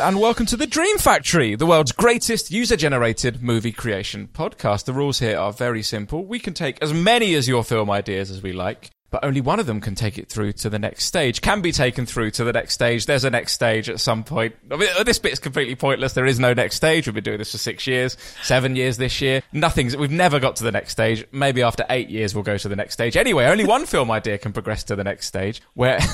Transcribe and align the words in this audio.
And 0.00 0.18
welcome 0.18 0.46
to 0.46 0.56
the 0.56 0.66
Dream 0.66 0.96
Factory, 0.96 1.54
the 1.54 1.66
world's 1.66 1.92
greatest 1.92 2.50
user-generated 2.50 3.42
movie 3.42 3.72
creation 3.72 4.26
podcast. 4.32 4.86
The 4.86 4.92
rules 4.94 5.18
here 5.18 5.38
are 5.38 5.52
very 5.52 5.82
simple. 5.82 6.24
We 6.24 6.38
can 6.38 6.54
take 6.54 6.82
as 6.82 6.94
many 6.94 7.34
as 7.34 7.46
your 7.46 7.62
film 7.62 7.90
ideas 7.90 8.30
as 8.30 8.42
we 8.42 8.52
like, 8.54 8.90
but 9.10 9.22
only 9.22 9.42
one 9.42 9.60
of 9.60 9.66
them 9.66 9.82
can 9.82 9.94
take 9.94 10.16
it 10.16 10.30
through 10.30 10.54
to 10.54 10.70
the 10.70 10.78
next 10.78 11.04
stage. 11.04 11.42
Can 11.42 11.60
be 11.60 11.72
taken 11.72 12.06
through 12.06 12.30
to 12.32 12.44
the 12.44 12.54
next 12.54 12.72
stage. 12.72 13.04
There's 13.04 13.24
a 13.24 13.30
next 13.30 13.52
stage 13.52 13.90
at 13.90 14.00
some 14.00 14.24
point. 14.24 14.56
I 14.70 14.76
mean, 14.76 14.88
this 15.04 15.18
bit 15.18 15.34
is 15.34 15.38
completely 15.38 15.74
pointless. 15.74 16.14
There 16.14 16.26
is 16.26 16.40
no 16.40 16.54
next 16.54 16.76
stage. 16.76 17.06
We've 17.06 17.14
been 17.14 17.24
doing 17.24 17.38
this 17.38 17.52
for 17.52 17.58
six 17.58 17.86
years, 17.86 18.16
seven 18.42 18.76
years 18.76 18.96
this 18.96 19.20
year. 19.20 19.42
Nothing's. 19.52 19.94
We've 19.94 20.10
never 20.10 20.40
got 20.40 20.56
to 20.56 20.64
the 20.64 20.72
next 20.72 20.92
stage. 20.92 21.26
Maybe 21.32 21.62
after 21.62 21.84
eight 21.90 22.08
years 22.08 22.34
we'll 22.34 22.44
go 22.44 22.56
to 22.56 22.68
the 22.68 22.76
next 22.76 22.94
stage. 22.94 23.16
Anyway, 23.16 23.44
only 23.44 23.66
one 23.66 23.84
film 23.84 24.10
idea 24.10 24.38
can 24.38 24.52
progress 24.54 24.84
to 24.84 24.96
the 24.96 25.04
next 25.04 25.26
stage 25.26 25.60
where. 25.74 26.00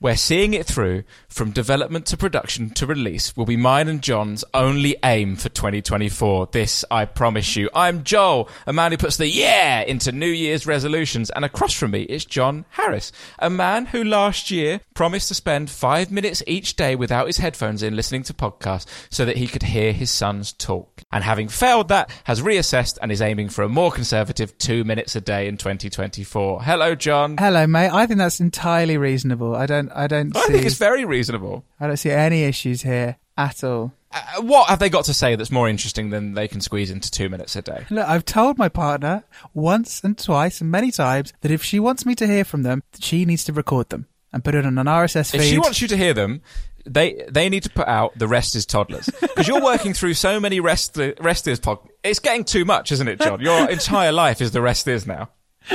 where 0.00 0.16
seeing 0.16 0.54
it 0.54 0.66
through 0.66 1.02
from 1.28 1.50
development 1.50 2.06
to 2.06 2.16
production 2.16 2.70
to 2.70 2.86
release 2.86 3.36
will 3.36 3.44
be 3.44 3.56
mine 3.56 3.88
and 3.88 4.02
John's 4.02 4.44
only 4.54 4.96
aim 5.04 5.36
for 5.36 5.48
2024. 5.48 6.48
This, 6.52 6.84
I 6.90 7.04
promise 7.04 7.56
you. 7.56 7.68
I'm 7.74 8.04
Joel, 8.04 8.48
a 8.66 8.72
man 8.72 8.92
who 8.92 8.98
puts 8.98 9.16
the 9.16 9.28
yeah 9.28 9.82
into 9.82 10.12
New 10.12 10.26
Year's 10.26 10.66
resolutions, 10.66 11.30
and 11.30 11.44
across 11.44 11.72
from 11.72 11.90
me 11.90 12.02
is 12.02 12.24
John 12.24 12.64
Harris, 12.70 13.10
a 13.38 13.50
man 13.50 13.86
who 13.86 14.04
last 14.04 14.50
year 14.50 14.80
promised 14.94 15.28
to 15.28 15.34
spend 15.34 15.70
five 15.70 16.10
minutes 16.10 16.42
each 16.46 16.76
day 16.76 16.94
without 16.94 17.26
his 17.26 17.38
headphones 17.38 17.82
in 17.82 17.96
listening 17.96 18.22
to 18.24 18.34
podcasts 18.34 18.86
so 19.10 19.24
that 19.24 19.36
he 19.36 19.46
could 19.46 19.62
hear 19.62 19.92
his 19.92 20.10
sons 20.10 20.52
talk. 20.52 21.02
And 21.12 21.24
having 21.24 21.48
failed 21.48 21.88
that, 21.88 22.10
has 22.24 22.40
reassessed 22.40 22.98
and 23.02 23.10
is 23.10 23.22
aiming 23.22 23.48
for 23.48 23.62
a 23.62 23.68
more 23.68 23.90
conservative 23.90 24.56
two 24.58 24.84
minutes 24.84 25.16
a 25.16 25.20
day 25.20 25.48
in 25.48 25.56
2024. 25.56 26.62
Hello, 26.62 26.94
John. 26.94 27.36
Hello, 27.38 27.66
mate. 27.66 27.90
I 27.90 28.06
think 28.06 28.18
that's 28.18 28.40
entirely 28.40 28.96
reasonable. 28.96 29.54
I 29.56 29.66
don't. 29.66 29.87
I 29.94 30.06
don't 30.06 30.36
I 30.36 30.40
see. 30.46 30.52
think 30.54 30.66
it's 30.66 30.78
very 30.78 31.04
reasonable. 31.04 31.64
I 31.80 31.86
don't 31.86 31.96
see 31.96 32.10
any 32.10 32.44
issues 32.44 32.82
here 32.82 33.16
at 33.36 33.62
all. 33.64 33.92
Uh, 34.10 34.40
what 34.42 34.68
have 34.70 34.78
they 34.78 34.88
got 34.88 35.04
to 35.04 35.12
say 35.14 35.36
that's 35.36 35.50
more 35.50 35.68
interesting 35.68 36.10
than 36.10 36.32
they 36.32 36.48
can 36.48 36.60
squeeze 36.60 36.90
into 36.90 37.10
two 37.10 37.28
minutes 37.28 37.54
a 37.56 37.62
day? 37.62 37.84
Look, 37.90 38.08
I've 38.08 38.24
told 38.24 38.56
my 38.56 38.68
partner 38.68 39.24
once 39.52 40.02
and 40.02 40.16
twice 40.16 40.60
and 40.60 40.70
many 40.70 40.90
times 40.90 41.32
that 41.42 41.50
if 41.50 41.62
she 41.62 41.78
wants 41.78 42.06
me 42.06 42.14
to 42.16 42.26
hear 42.26 42.44
from 42.44 42.62
them, 42.62 42.82
she 42.98 43.24
needs 43.26 43.44
to 43.44 43.52
record 43.52 43.90
them 43.90 44.06
and 44.32 44.42
put 44.44 44.54
it 44.54 44.64
on 44.64 44.78
an 44.78 44.86
RSS 44.86 45.32
feed. 45.32 45.42
If 45.42 45.46
she 45.46 45.58
wants 45.58 45.82
you 45.82 45.88
to 45.88 45.96
hear 45.96 46.14
them, 46.14 46.40
they 46.86 47.22
they 47.28 47.48
need 47.50 47.64
to 47.64 47.70
put 47.70 47.86
out 47.86 48.18
the 48.18 48.28
rest 48.28 48.56
is 48.56 48.64
toddlers 48.64 49.10
because 49.20 49.46
you're 49.46 49.62
working 49.62 49.92
through 49.92 50.14
so 50.14 50.40
many 50.40 50.58
rest 50.58 50.98
rest 51.20 51.46
is 51.46 51.60
pod. 51.60 51.78
It's 52.02 52.18
getting 52.18 52.44
too 52.44 52.64
much, 52.64 52.92
isn't 52.92 53.08
it, 53.08 53.20
John? 53.20 53.40
Your 53.40 53.68
entire 53.68 54.12
life 54.12 54.40
is 54.40 54.52
the 54.52 54.62
rest 54.62 54.88
is 54.88 55.06
now. 55.06 55.28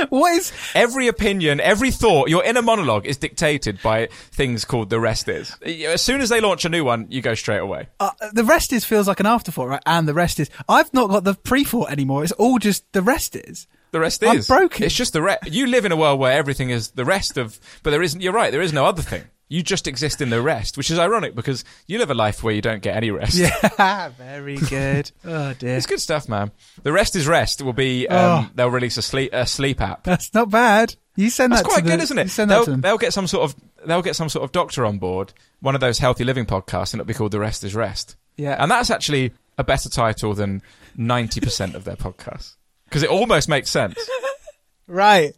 What 0.08 0.32
is? 0.32 0.52
Every 0.74 1.08
opinion, 1.08 1.60
every 1.60 1.90
thought, 1.90 2.28
your 2.28 2.44
inner 2.44 2.62
monologue 2.62 3.06
is 3.06 3.16
dictated 3.16 3.80
by 3.82 4.08
things 4.32 4.64
called 4.64 4.90
the 4.90 5.00
rest 5.00 5.28
is. 5.28 5.56
As 5.62 6.02
soon 6.02 6.20
as 6.20 6.28
they 6.28 6.40
launch 6.40 6.64
a 6.64 6.68
new 6.68 6.84
one, 6.84 7.06
you 7.10 7.20
go 7.22 7.34
straight 7.34 7.58
away. 7.58 7.88
Uh, 8.00 8.10
the 8.32 8.44
rest 8.44 8.72
is 8.72 8.84
feels 8.84 9.08
like 9.08 9.20
an 9.20 9.26
afterthought, 9.26 9.68
right? 9.68 9.82
And 9.86 10.08
the 10.08 10.14
rest 10.14 10.40
is. 10.40 10.50
I've 10.68 10.92
not 10.92 11.10
got 11.10 11.24
the 11.24 11.34
pre-thought 11.34 11.90
anymore. 11.90 12.22
It's 12.22 12.32
all 12.32 12.58
just 12.58 12.90
the 12.92 13.02
rest 13.02 13.36
is. 13.36 13.66
The 13.92 14.00
rest 14.00 14.24
I'm 14.24 14.38
is 14.38 14.48
broken. 14.48 14.84
It's 14.84 14.94
just 14.94 15.12
the 15.12 15.22
rest. 15.22 15.46
You 15.46 15.68
live 15.68 15.84
in 15.84 15.92
a 15.92 15.96
world 15.96 16.18
where 16.18 16.32
everything 16.32 16.70
is 16.70 16.90
the 16.90 17.04
rest 17.04 17.36
of, 17.36 17.60
but 17.84 17.90
there 17.90 18.02
isn't. 18.02 18.20
You're 18.20 18.32
right. 18.32 18.50
There 18.50 18.60
is 18.60 18.72
no 18.72 18.86
other 18.86 19.02
thing. 19.02 19.22
You 19.54 19.62
just 19.62 19.86
exist 19.86 20.20
in 20.20 20.30
the 20.30 20.42
rest, 20.42 20.76
which 20.76 20.90
is 20.90 20.98
ironic 20.98 21.34
because 21.34 21.64
you 21.86 21.98
live 21.98 22.10
a 22.10 22.14
life 22.14 22.42
where 22.42 22.52
you 22.52 22.60
don't 22.60 22.82
get 22.82 22.96
any 22.96 23.10
rest. 23.12 23.36
Yeah, 23.36 24.08
very 24.18 24.56
good. 24.56 25.12
oh 25.24 25.54
dear, 25.54 25.76
It's 25.76 25.86
good 25.86 26.00
stuff, 26.00 26.28
man. 26.28 26.50
The 26.82 26.90
rest 26.92 27.14
is 27.14 27.26
rest. 27.28 27.62
Will 27.62 27.72
be 27.72 28.08
um, 28.08 28.18
Oh. 28.46 28.50
they'll 28.54 28.70
release 28.70 28.96
a 28.96 29.02
sleep 29.02 29.30
a 29.32 29.46
sleep 29.46 29.80
app. 29.80 30.02
that's 30.02 30.34
not 30.34 30.50
bad. 30.50 30.96
You 31.16 31.30
send 31.30 31.52
That's 31.52 31.62
that 31.62 31.68
quite 31.68 31.78
to 31.78 31.84
the, 31.84 31.90
good, 31.90 32.02
isn't 32.02 32.16
you 32.16 32.22
it? 32.24 32.30
Send 32.30 32.50
that 32.50 32.66
They'll, 32.66 32.74
to 32.74 32.80
they'll 32.80 32.98
get 32.98 33.12
some 33.12 33.28
sort 33.28 33.44
of 33.44 33.56
they'll 33.86 34.02
get 34.02 34.16
some 34.16 34.28
sort 34.28 34.42
of 34.44 34.50
doctor 34.50 34.84
on 34.84 34.98
board, 34.98 35.32
one 35.60 35.76
of 35.76 35.80
those 35.80 35.98
healthy 35.98 36.24
living 36.24 36.46
podcasts, 36.46 36.92
and 36.92 37.00
it'll 37.00 37.06
be 37.06 37.14
called 37.14 37.30
The 37.30 37.38
Rest 37.38 37.62
Is 37.62 37.74
Rest. 37.76 38.16
Yeah. 38.36 38.56
and 38.58 38.68
that's 38.68 38.90
actually 38.90 39.32
a 39.56 39.62
better 39.62 39.88
title 39.88 40.34
than 40.34 40.62
ninety 40.96 41.40
percent 41.40 41.76
of 41.76 41.84
their 41.84 41.94
podcasts 41.96 42.56
because 42.86 43.04
it 43.04 43.10
almost 43.10 43.48
makes 43.48 43.70
sense. 43.70 43.96
Right. 44.86 45.32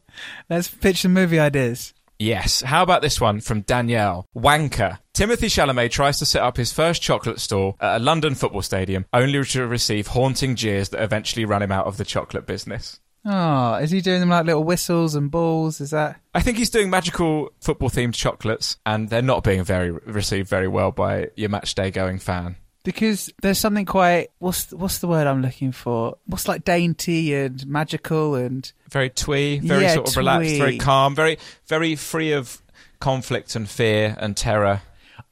Let's 0.51 0.67
pitch 0.69 1.03
some 1.03 1.13
movie 1.13 1.39
ideas. 1.39 1.95
Yes. 2.19 2.63
How 2.63 2.83
about 2.83 3.03
this 3.03 3.21
one 3.21 3.41
from 3.41 3.63
Danielle? 3.63 4.27
Wanker. 4.37 4.99
Timothée 5.15 5.51
Chalamet 5.51 5.91
tries 5.91 6.19
to 6.19 6.27
set 6.27 6.43
up 6.43 6.57
his 6.57 6.73
first 6.73 7.03
chocolate 7.03 7.41
store 7.41 7.75
at 7.81 7.97
a 7.97 8.05
London 8.05 8.35
football 8.35 8.63
stadium, 8.63 9.07
only 9.13 9.43
to 9.45 9.67
receive 9.67 10.09
haunting 10.09 10.57
jeers 10.57 10.91
that 10.91 11.03
eventually 11.03 11.45
run 11.45 11.63
him 11.63 11.73
out 11.73 11.87
of 11.87 11.97
the 11.97 12.05
chocolate 12.05 12.47
business. 12.47 13.01
Oh, 13.29 13.75
is 13.75 13.91
he 13.91 14.01
doing 14.01 14.21
them 14.21 14.29
like 14.29 14.47
little 14.47 14.63
whistles 14.63 15.17
and 15.17 15.31
balls? 15.31 15.81
Is 15.81 15.91
that? 15.91 16.21
I 16.33 16.41
think 16.41 16.59
he's 16.59 16.71
doing 16.71 16.91
magical 16.91 17.51
football 17.61 17.91
themed 17.91 18.15
chocolates, 18.15 18.77
and 18.87 19.11
they're 19.11 19.21
not 19.21 19.43
being 19.43 19.65
very 19.65 19.91
received 19.91 20.49
very 20.49 20.69
well 20.69 20.93
by 20.93 21.31
your 21.35 21.49
match 21.49 21.75
day 21.75 21.91
going 21.91 22.19
fan. 22.19 22.57
Because 22.87 23.33
there's 23.43 23.59
something 23.59 23.85
quite 23.85 24.29
what's 24.39 24.73
what's 24.73 24.99
the 24.99 25.09
word 25.09 25.27
I'm 25.27 25.43
looking 25.43 25.73
for? 25.73 26.19
What's 26.27 26.47
like 26.47 26.63
dainty 26.63 27.35
and 27.35 27.67
magical 27.67 28.37
and 28.37 28.73
Very 28.89 29.11
twee, 29.11 29.59
very 29.59 29.83
Yeah, 29.83 29.95
sort 29.95 30.09
of 30.09 30.17
relaxed, 30.17 30.57
very 30.57 30.79
calm, 30.79 31.17
very 31.17 31.39
very 31.67 31.97
free 31.97 32.31
of 32.31 32.63
conflict 33.01 33.57
and 33.57 33.69
fear 33.69 34.17
and 34.21 34.37
terror. 34.37 34.83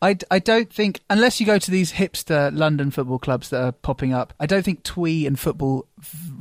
I, 0.02 0.18
I 0.30 0.38
don't 0.40 0.70
think 0.70 1.00
unless 1.08 1.38
you 1.38 1.46
go 1.46 1.58
to 1.58 1.70
these 1.70 1.92
hipster 1.92 2.50
London 2.54 2.90
football 2.90 3.20
clubs 3.20 3.50
that 3.50 3.62
are 3.62 3.72
popping 3.72 4.12
up, 4.12 4.34
I 4.40 4.46
don't 4.46 4.64
think 4.64 4.82
twee 4.82 5.24
and 5.24 5.38
football 5.38 5.86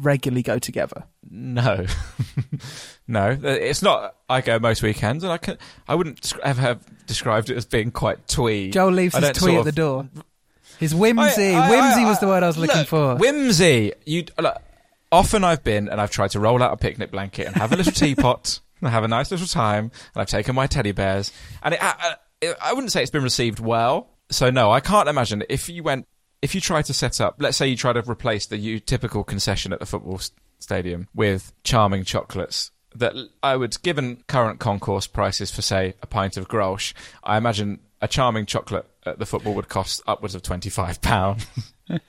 regularly 0.02 0.42
go 0.42 0.60
together. 0.60 1.04
No, 1.30 1.86
no, 3.08 3.38
it's 3.42 3.82
not. 3.82 4.16
I 4.28 4.42
go 4.42 4.58
most 4.58 4.82
weekends, 4.82 5.24
and 5.24 5.32
I 5.32 5.38
can. 5.38 5.58
I 5.88 5.96
wouldn't 5.96 6.34
ever 6.44 6.60
have 6.60 7.06
described 7.06 7.50
it 7.52 7.56
as 7.56 7.66
being 7.66 7.92
quite 7.92 8.28
twee. 8.28 8.72
Joel 8.72 8.92
leaves 8.92 9.16
his 9.16 9.30
twee 9.32 9.56
at 9.56 9.64
the 9.64 9.72
door. 9.72 10.10
His 10.84 10.94
whimsy, 10.94 11.56
I- 11.56 11.68
I- 11.68 11.70
whimsy 11.70 12.02
I- 12.02 12.10
was 12.10 12.20
the 12.20 12.28
word 12.28 12.44
I 12.44 12.48
was 12.48 12.58
looking 12.58 12.78
look, 12.80 12.88
for. 12.88 13.16
Whimsy. 13.16 13.94
You 14.06 14.26
look, 14.38 14.62
often 15.14 15.46
I've 15.46 15.64
been 15.64 15.88
and 15.88 16.02
I've 16.02 16.12
tried 16.12 16.32
to 16.32 16.42
roll 16.42 16.62
out 16.62 16.74
a 16.74 16.78
picnic 16.78 17.10
blanket 17.10 17.48
and 17.48 17.56
have 17.56 17.72
a 17.72 17.78
little 17.78 17.94
teapot 18.04 18.60
and 18.82 18.90
have 18.90 19.06
a 19.06 19.08
nice 19.08 19.32
little 19.32 19.48
time, 19.48 19.86
and 20.14 20.22
I've 20.22 20.28
taken 20.28 20.54
my 20.56 20.68
teddy 20.68 20.92
bears, 20.92 21.32
and 21.64 21.74
it, 21.74 21.82
uh, 21.82 21.94
uh, 22.04 22.16
I, 22.44 22.48
I, 22.48 22.56
I 22.70 22.74
wouldn't 22.74 22.92
say 22.92 23.02
it's 23.02 23.12
been 23.12 23.24
received 23.24 23.60
well. 23.62 24.10
So 24.30 24.50
no, 24.50 24.72
I 24.72 24.82
can't 24.82 25.08
imagine 25.08 25.44
if 25.50 25.70
you 25.70 25.84
went. 25.84 26.06
If 26.42 26.54
you 26.54 26.60
try 26.60 26.82
to 26.82 26.94
set 26.94 27.22
up, 27.22 27.36
let's 27.40 27.56
say 27.56 27.70
you 27.70 27.78
try 27.78 27.94
to 27.94 28.04
replace 28.10 28.46
the 28.48 28.80
typical 28.82 29.24
concession 29.24 29.72
at 29.72 29.80
the 29.80 29.86
football 29.86 30.20
stadium 30.60 31.08
with 31.16 31.54
charming 31.64 32.04
chocolates, 32.04 32.72
that 32.96 33.14
I 33.42 33.56
would, 33.56 33.82
given 33.82 34.24
current 34.28 34.60
concourse 34.60 35.08
prices 35.08 35.52
for, 35.52 35.62
say, 35.62 35.94
a 36.02 36.08
pint 36.08 36.36
of 36.36 36.50
Grolsch, 36.50 36.94
I 37.24 37.38
imagine 37.38 37.80
a 38.02 38.10
charming 38.10 38.46
chocolate 38.46 38.86
at 39.06 39.20
the 39.20 39.26
football 39.26 39.54
would 39.56 39.70
cost 39.70 40.02
upwards 40.08 40.36
of 40.36 40.42
£25. 40.42 41.46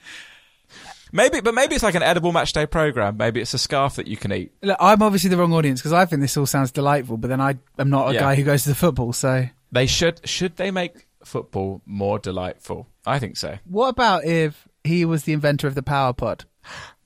Maybe, 1.12 1.40
but 1.40 1.54
maybe 1.54 1.76
it's 1.76 1.84
like 1.84 1.94
an 1.94 2.02
edible 2.02 2.32
match 2.32 2.52
day 2.52 2.66
program. 2.66 3.16
Maybe 3.16 3.40
it's 3.40 3.54
a 3.54 3.58
scarf 3.58 3.94
that 3.96 4.08
you 4.08 4.16
can 4.16 4.32
eat. 4.32 4.52
Look, 4.62 4.76
I'm 4.80 5.00
obviously 5.00 5.30
the 5.30 5.36
wrong 5.36 5.52
audience 5.52 5.80
because 5.80 5.92
I 5.92 6.06
think 6.06 6.20
this 6.22 6.36
all 6.36 6.46
sounds 6.46 6.72
delightful, 6.72 7.18
but 7.18 7.28
then 7.28 7.40
I 7.40 7.56
am 7.78 7.88
not 7.88 8.10
a 8.10 8.14
Yeah. 8.14 8.20
guy 8.20 8.34
who 8.34 8.42
goes 8.42 8.64
to 8.64 8.70
the 8.70 8.74
football. 8.74 9.12
So, 9.12 9.46
They 9.70 9.86
should. 9.86 10.26
Should 10.28 10.56
they 10.56 10.72
make 10.72 11.06
football 11.24 11.82
more 11.86 12.18
delightful? 12.18 12.88
I 13.06 13.20
think 13.20 13.36
so. 13.36 13.58
what 13.64 13.88
about 13.90 14.24
if 14.24 14.66
he 14.82 15.04
was 15.04 15.22
the 15.22 15.34
inventor 15.34 15.68
of 15.68 15.76
the 15.76 15.82
power 15.84 16.12
pod? 16.12 16.46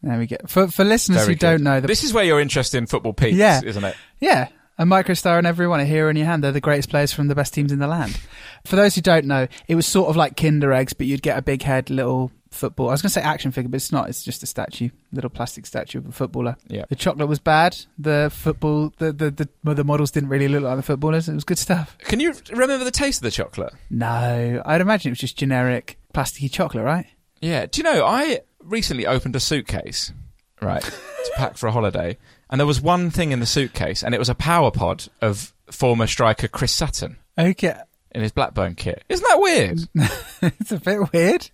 There 0.03 0.19
we 0.19 0.27
go. 0.27 0.37
For 0.47 0.69
for 0.69 0.85
listeners 0.85 1.19
Very 1.23 1.35
who 1.35 1.39
don't 1.39 1.63
know, 1.63 1.81
the 1.81 1.89
this 1.89 2.03
is 2.05 2.13
where 2.15 2.25
your 2.25 2.41
interest 2.41 2.75
in 2.75 2.87
football 2.87 3.13
peaks, 3.13 3.37
Yeah. 3.37 3.61
isn't 3.63 3.85
it? 3.85 3.97
Yeah, 4.21 4.49
a 4.79 4.85
microstar 4.85 5.39
and 5.39 5.47
everyone, 5.47 5.81
a 5.81 5.85
hero 5.85 6.09
in 6.09 6.17
your 6.17 6.27
hand. 6.27 6.45
They're 6.45 6.53
the 6.53 6.61
greatest 6.61 6.89
players 6.89 7.13
from 7.13 7.29
the 7.29 7.35
best 7.35 7.53
teams 7.53 7.73
in 7.73 7.81
the 7.81 7.89
land. 7.89 8.19
For 8.65 8.77
those 8.77 8.95
who 8.95 9.01
don't 9.01 9.27
know, 9.27 9.49
it 9.67 9.75
was 9.75 9.87
sort 9.87 10.09
of 10.09 10.17
like 10.17 10.37
Kinder 10.37 10.73
eggs, 10.73 10.93
but 10.93 11.07
you'd 11.07 11.23
get 11.23 11.37
a 11.37 11.43
big 11.43 11.63
head, 11.63 11.91
little 11.91 12.31
football. 12.51 12.89
I 12.89 12.93
was 12.93 13.03
going 13.03 13.09
to 13.09 13.15
say 13.15 13.23
action 13.23 13.51
figure, 13.51 13.69
but 13.69 13.77
it's 13.77 13.93
not. 13.93 14.09
It's 14.09 14.23
just 14.23 14.43
a 14.43 14.47
statue, 14.47 14.91
little 15.13 15.31
plastic 15.31 15.67
statue 15.67 15.99
of 15.99 16.07
a 16.07 16.13
footballer. 16.13 16.57
Yeah. 16.69 16.85
The 16.89 16.97
chocolate 16.97 17.29
was 17.29 17.39
bad. 17.39 17.77
The 17.99 18.31
football, 18.33 18.93
the 18.99 19.13
the 19.13 19.49
the, 19.65 19.75
the 19.75 19.85
models 19.85 20.11
didn't 20.11 20.29
really 20.29 20.49
look 20.49 20.63
like 20.63 20.77
the 20.77 20.83
footballers. 20.83 21.29
It 21.29 21.35
was 21.35 21.45
good 21.45 21.59
stuff. 21.59 21.97
Can 21.99 22.21
you 22.21 22.35
remember 22.51 22.79
the 22.85 22.91
taste 22.91 23.19
of 23.19 23.25
the 23.25 23.31
chocolate? 23.31 23.75
No, 23.91 24.63
I'd 24.65 24.81
imagine 24.81 25.11
it 25.11 25.13
was 25.13 25.19
just 25.19 25.37
generic 25.37 25.99
plasticky 26.15 26.51
chocolate, 26.51 26.85
right? 26.85 27.07
Yeah. 27.41 27.67
Do 27.67 27.79
you 27.79 27.85
know? 27.85 28.05
I 28.05 28.41
recently 28.61 29.07
opened 29.07 29.37
a 29.37 29.41
suitcase, 29.41 30.13
right, 30.61 30.83
to 30.83 31.33
pack 31.37 31.57
for 31.57 31.67
a 31.67 31.73
holiday, 31.73 32.17
and 32.51 32.59
there 32.61 32.67
was 32.67 32.81
one 32.81 33.11
thing 33.11 33.33
in 33.33 33.41
the 33.41 33.47
suitcase, 33.47 34.03
and 34.03 34.15
it 34.15 34.19
was 34.19 34.29
a 34.29 34.35
power 34.35 34.71
pod 34.71 35.05
of 35.21 35.53
former 35.71 36.07
striker 36.07 36.49
Chris 36.49 36.73
Sutton 36.73 37.17
Okay, 37.39 37.75
in 38.13 38.23
his 38.23 38.33
Blackburn 38.33 38.75
kit. 38.75 39.05
Isn't 39.09 39.27
that 39.29 39.41
weird? 39.41 39.81
it's 40.59 40.73
a 40.73 40.81
bit 40.81 41.13
weird. 41.13 41.51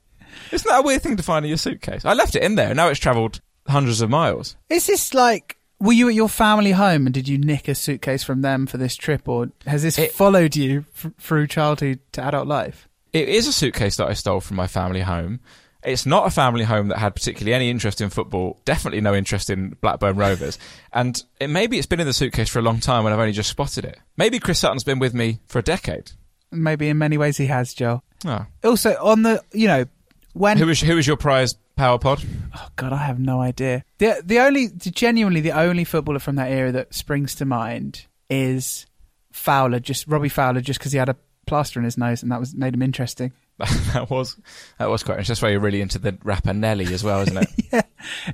Isn't 0.52 0.69
that 0.69 0.81
a 0.81 0.87
weird 0.87 1.02
thing 1.02 1.17
to 1.17 1.23
find 1.23 1.44
in 1.44 1.49
your 1.49 1.58
suitcase? 1.58 2.05
I 2.05 2.12
left 2.14 2.35
it 2.37 2.43
in 2.43 2.55
there. 2.55 2.69
and 2.69 2.76
Now 2.76 2.88
it's 2.88 3.00
travelled 3.00 3.41
hundreds 3.69 4.00
of 4.00 4.11
miles. 4.11 4.56
Is 4.70 4.87
this 4.87 5.14
like? 5.14 5.56
Were 5.81 5.93
you 5.93 6.08
at 6.08 6.14
your 6.14 6.29
family 6.29 6.70
home 6.73 7.06
and 7.06 7.12
did 7.12 7.29
you 7.29 7.37
nick 7.37 7.69
a 7.69 7.75
suitcase 7.75 8.23
from 8.23 8.41
them 8.43 8.67
for 8.67 8.79
this 8.79 8.96
trip, 8.96 9.29
or 9.29 9.50
has 9.67 9.82
this 9.82 9.99
It- 9.99 10.12
followed 10.12 10.56
you 10.56 10.87
f- 10.96 11.11
through 11.19 11.49
childhood 11.49 12.00
to 12.12 12.23
adult 12.23 12.46
life? 12.46 12.88
It 13.12 13.29
is 13.29 13.46
a 13.46 13.52
suitcase 13.52 13.96
that 13.96 14.08
I 14.08 14.14
stole 14.14 14.41
from 14.41 14.56
my 14.56 14.67
family 14.67 15.02
home. 15.02 15.41
It's 15.84 16.06
not 16.06 16.26
a 16.26 16.31
family 16.31 16.64
home 16.64 16.88
that 16.88 16.98
had 16.98 17.14
particularly 17.14 17.54
any 17.54 17.70
interest 17.70 18.00
in 18.00 18.10
football, 18.10 18.60
definitely 18.64 19.00
no 19.00 19.14
interest 19.14 19.50
in 19.50 19.76
Blackburn 19.81 20.16
Rovers. 20.16 20.58
And 20.92 21.22
it, 21.40 21.48
maybe 21.48 21.76
it's 21.78 21.86
been 21.86 22.00
in 22.00 22.06
the 22.06 22.12
suitcase 22.12 22.48
for 22.48 22.58
a 22.58 22.62
long 22.62 22.81
time 22.81 23.04
and 23.04 23.12
I've 23.12 23.20
only 23.20 23.32
just 23.32 23.50
spotted 23.50 23.84
it. 23.84 23.98
Maybe 24.16 24.38
Chris 24.38 24.58
Sutton's 24.58 24.84
been 24.84 24.98
with 24.98 25.14
me 25.14 25.40
for 25.46 25.58
a 25.58 25.62
decade. 25.62 26.12
Maybe 26.50 26.88
in 26.88 26.98
many 26.98 27.19
ways 27.19 27.36
he 27.36 27.46
has, 27.46 27.75
Joel. 27.75 28.02
Oh. 28.25 28.46
Also, 28.64 28.92
on 29.02 29.22
the 29.22 29.42
you 29.52 29.66
know 29.69 29.84
when 30.32 30.56
Who 30.56 30.66
was 30.66 30.81
who 30.81 30.96
was 30.96 31.06
your 31.06 31.16
prize 31.16 31.54
power 31.76 31.98
pod? 31.98 32.25
oh 32.56 32.69
god, 32.76 32.92
I 32.92 32.98
have 32.98 33.19
no 33.19 33.40
idea. 33.40 33.84
The 33.98 34.22
the 34.25 34.38
only 34.38 34.69
genuinely 34.69 35.40
the 35.40 35.52
only 35.52 35.84
footballer 35.84 36.20
from 36.20 36.36
that 36.36 36.50
era 36.50 36.72
that 36.72 36.94
springs 36.94 37.34
to 37.36 37.44
mind 37.44 38.06
is 38.31 38.86
Fowler, 39.32 39.81
just 39.81 40.06
Robbie 40.06 40.28
Fowler, 40.28 40.60
just 40.60 40.78
because 40.78 40.92
he 40.92 40.98
had 40.98 41.08
a 41.08 41.16
plaster 41.46 41.78
in 41.78 41.84
his 41.84 41.98
nose 41.98 42.22
and 42.22 42.32
that 42.32 42.40
was 42.40 42.54
made 42.54 42.72
him 42.72 42.82
interesting. 42.82 43.32
that 43.93 44.11
was 44.11 44.37
that 44.79 44.91
was 44.91 45.03
quite. 45.03 45.25
That's 45.25 45.41
why 45.41 45.51
you're 45.51 45.61
really 45.61 45.81
into 45.81 45.99
the 45.99 46.19
rapper 46.25 46.53
Nelly 46.53 46.93
as 46.93 47.05
well, 47.05 47.21
isn't 47.21 47.37
it? 47.37 47.49
yeah, 47.73 47.83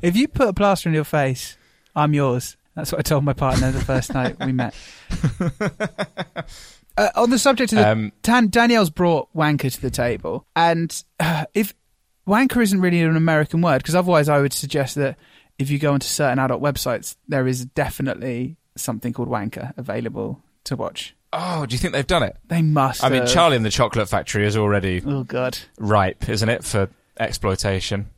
if 0.03 0.17
you 0.17 0.29
put 0.29 0.49
a 0.49 0.53
plaster 0.53 0.89
in 0.89 0.95
your 0.95 1.05
face, 1.05 1.57
I'm 1.95 2.15
yours. 2.15 2.57
That's 2.75 2.93
what 2.93 3.01
I 3.01 3.03
told 3.03 3.25
my 3.25 3.33
partner 3.33 3.71
the 3.73 3.85
first 3.85 4.15
night 4.15 4.37
we 4.45 4.53
met. 4.53 4.75
Uh, 6.97 7.09
on 7.15 7.31
the 7.31 7.39
subject 7.39 7.73
of 7.73 7.79
the, 7.79 7.89
Um, 7.89 8.13
Dan, 8.23 8.49
Danielle's 8.49 8.91
brought 8.91 9.33
wanker 9.33 9.73
to 9.73 9.81
the 9.81 9.91
table, 9.91 10.45
and 10.57 11.03
uh, 11.21 11.45
if 11.55 11.73
wanker 12.27 12.61
isn't 12.63 12.81
really 12.81 13.01
an 13.01 13.17
American 13.17 13.63
word, 13.63 13.79
because 13.79 13.95
otherwise 13.95 14.29
I 14.29 14.41
would 14.41 14.53
suggest 14.53 14.97
that 14.97 15.17
if 15.59 15.71
you 15.71 15.79
go 15.79 15.93
onto 15.95 16.07
certain 16.07 16.39
adult 16.39 16.61
websites, 16.61 17.17
there 17.29 17.47
is 17.47 17.65
definitely 17.65 18.57
something 18.77 19.13
called 19.13 19.29
wanker 19.29 19.73
available 19.79 20.43
to 20.65 20.77
watch. 20.77 21.15
Oh, 21.33 21.67
do 21.67 21.75
you 21.75 21.79
think 21.79 21.93
they've 21.93 22.07
done 22.07 22.23
it? 22.23 22.37
They 22.49 22.63
must. 22.63 23.03
I 23.05 23.09
mean, 23.09 23.23
have. 23.23 23.31
Charlie 23.31 23.57
and 23.57 23.65
the 23.65 23.71
Chocolate 23.71 24.09
Factory 24.09 24.47
is 24.47 24.57
already 24.57 25.03
Oh 25.07 25.25
god. 25.25 25.59
ripe, 25.79 26.29
isn't 26.29 26.49
it, 26.49 26.65
for 26.65 26.89
exploitation? 27.19 28.11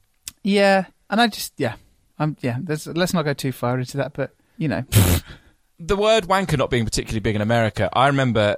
Yeah, 0.42 0.86
and 1.10 1.20
I 1.20 1.26
just 1.28 1.52
yeah, 1.56 1.74
um 2.18 2.36
yeah. 2.40 2.58
There's, 2.60 2.86
let's 2.86 3.14
not 3.14 3.24
go 3.24 3.34
too 3.34 3.52
far 3.52 3.78
into 3.78 3.98
that, 3.98 4.12
but 4.14 4.34
you 4.58 4.68
know, 4.68 4.84
the 5.78 5.96
word 5.96 6.24
wanker 6.24 6.58
not 6.58 6.70
being 6.70 6.84
particularly 6.84 7.20
big 7.20 7.36
in 7.36 7.42
America, 7.42 7.88
I 7.92 8.08
remember 8.08 8.56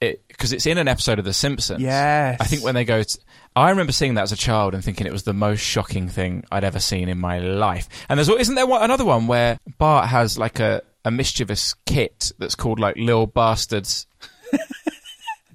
it 0.00 0.26
because 0.28 0.52
it's 0.52 0.66
in 0.66 0.78
an 0.78 0.86
episode 0.88 1.18
of 1.18 1.24
The 1.24 1.32
Simpsons. 1.32 1.80
Yes. 1.80 2.36
I 2.40 2.44
think 2.44 2.62
when 2.62 2.74
they 2.74 2.84
go, 2.84 3.02
to, 3.02 3.18
I 3.56 3.70
remember 3.70 3.92
seeing 3.92 4.14
that 4.14 4.22
as 4.22 4.32
a 4.32 4.36
child 4.36 4.74
and 4.74 4.84
thinking 4.84 5.06
it 5.06 5.12
was 5.12 5.24
the 5.24 5.32
most 5.32 5.60
shocking 5.60 6.08
thing 6.08 6.44
I'd 6.52 6.62
ever 6.64 6.78
seen 6.78 7.08
in 7.08 7.18
my 7.18 7.40
life. 7.40 7.88
And 8.08 8.18
there's 8.18 8.28
isn't 8.28 8.54
there 8.54 8.66
one, 8.66 8.82
another 8.82 9.04
one 9.04 9.26
where 9.26 9.58
Bart 9.78 10.08
has 10.08 10.38
like 10.38 10.60
a, 10.60 10.82
a 11.04 11.10
mischievous 11.10 11.74
kit 11.86 12.32
that's 12.38 12.54
called 12.54 12.80
like 12.80 12.96
Lil 12.96 13.26
Bastards. 13.26 14.06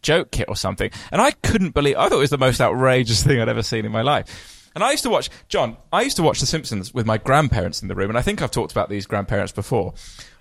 joke 0.03 0.31
kit 0.31 0.49
or 0.49 0.55
something. 0.55 0.91
And 1.11 1.21
i 1.21 1.31
couldn't 1.31 1.73
believe 1.73 1.95
i 1.97 2.07
thought 2.07 2.17
it 2.17 2.19
was 2.19 2.29
the 2.29 2.37
most 2.37 2.61
outrageous 2.61 3.23
thing 3.23 3.39
i'd 3.39 3.49
ever 3.49 3.63
seen 3.63 3.85
in 3.85 3.91
my 3.91 4.03
life. 4.03 4.69
And 4.75 4.83
i 4.83 4.91
used 4.91 5.03
to 5.03 5.09
watch 5.09 5.29
john 5.47 5.77
i 5.91 6.03
used 6.03 6.17
to 6.17 6.23
watch 6.23 6.39
the 6.39 6.45
simpsons 6.45 6.93
with 6.93 7.07
my 7.07 7.17
grandparents 7.17 7.81
in 7.81 7.87
the 7.87 7.95
room 7.95 8.09
and 8.09 8.17
i 8.17 8.21
think 8.21 8.41
i've 8.41 8.51
talked 8.51 8.71
about 8.71 8.89
these 8.89 9.07
grandparents 9.07 9.51
before. 9.51 9.93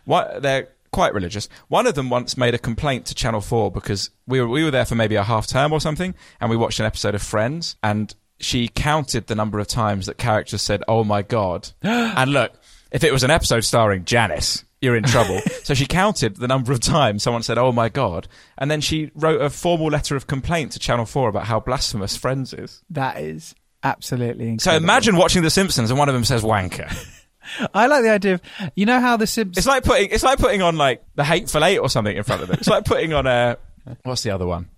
What 0.05 0.43
they're 0.43 0.69
quite 0.93 1.15
religious. 1.15 1.49
One 1.69 1.87
of 1.87 1.95
them 1.95 2.11
once 2.11 2.37
made 2.37 2.55
a 2.55 2.59
complaint 2.59 3.07
to 3.07 3.15
channel 3.15 3.41
4 3.41 3.71
because 3.71 4.11
we 4.27 4.41
were, 4.41 4.49
we 4.49 4.63
were 4.63 4.71
there 4.71 4.85
for 4.85 4.95
maybe 4.95 5.15
a 5.15 5.23
half 5.23 5.47
term 5.47 5.73
or 5.73 5.81
something 5.81 6.15
and 6.41 6.51
we 6.51 6.57
watched 6.57 6.81
an 6.81 6.87
episode 6.87 7.15
of 7.15 7.23
friends 7.23 7.77
and 7.83 8.15
she 8.39 8.69
counted 8.69 9.27
the 9.27 9.35
number 9.35 9.59
of 9.59 9.69
times 9.69 10.07
that 10.07 10.19
characters 10.19 10.61
said 10.61 10.83
oh 10.89 11.05
my 11.05 11.23
god. 11.23 11.71
And 11.83 12.33
look 12.33 12.53
if 12.91 13.05
it 13.05 13.13
was 13.13 13.23
an 13.23 13.31
episode 13.31 13.65
starring 13.65 14.05
janice 14.05 14.65
you're 14.83 14.97
in 14.97 15.05
trouble. 15.05 15.41
so 15.63 15.73
she 15.73 15.87
counted 15.87 16.37
the 16.37 16.49
number 16.49 16.73
of 16.73 16.81
times 16.81 17.23
someone 17.23 17.43
said, 17.43 17.57
"Oh 17.57 17.73
my 17.73 17.89
god," 17.89 18.29
and 18.59 18.71
then 18.71 18.83
she 18.83 19.11
wrote 19.15 19.41
a 19.41 19.49
formal 19.49 19.87
letter 19.87 20.17
of 20.17 20.27
complaint 20.27 20.73
to 20.73 20.79
Channel 20.79 21.07
Four 21.07 21.29
about 21.31 21.45
how 21.47 21.61
blasphemous 21.61 22.17
Friends 22.17 22.53
is. 22.53 22.83
that 22.91 23.19
is 23.21 23.55
absolutely 23.83 24.49
incredible. 24.49 24.81
So 24.81 24.85
imagine 24.85 25.17
watching 25.17 25.43
The 25.43 25.51
Simpsons 25.51 25.89
and 25.91 25.99
one 25.99 26.09
of 26.11 26.15
them 26.15 26.25
says 26.25 26.43
"wanker." 26.43 26.93
I 27.75 27.87
like 27.87 28.03
the 28.03 28.11
idea 28.11 28.35
of 28.35 28.43
you 28.77 28.87
know 28.87 29.01
how 29.01 29.17
the 29.17 29.27
Simpsons. 29.27 29.59
It's 29.59 29.67
like 29.67 29.85
putting 29.85 30.11
it's 30.11 30.23
like 30.23 30.39
putting 30.39 30.63
on 30.63 30.77
like 30.77 31.03
the 31.15 31.25
Hateful 31.25 31.65
Eight 31.65 31.79
or 31.79 31.89
something 31.89 32.17
in 32.17 32.23
front 32.23 32.43
of 32.43 32.49
them. 32.49 32.59
It's 32.61 32.69
like 32.69 32.85
putting 32.85 33.13
on 33.13 33.27
a 33.27 33.57
what's 34.03 34.23
the 34.23 34.31
other 34.31 34.47
one? 34.47 34.69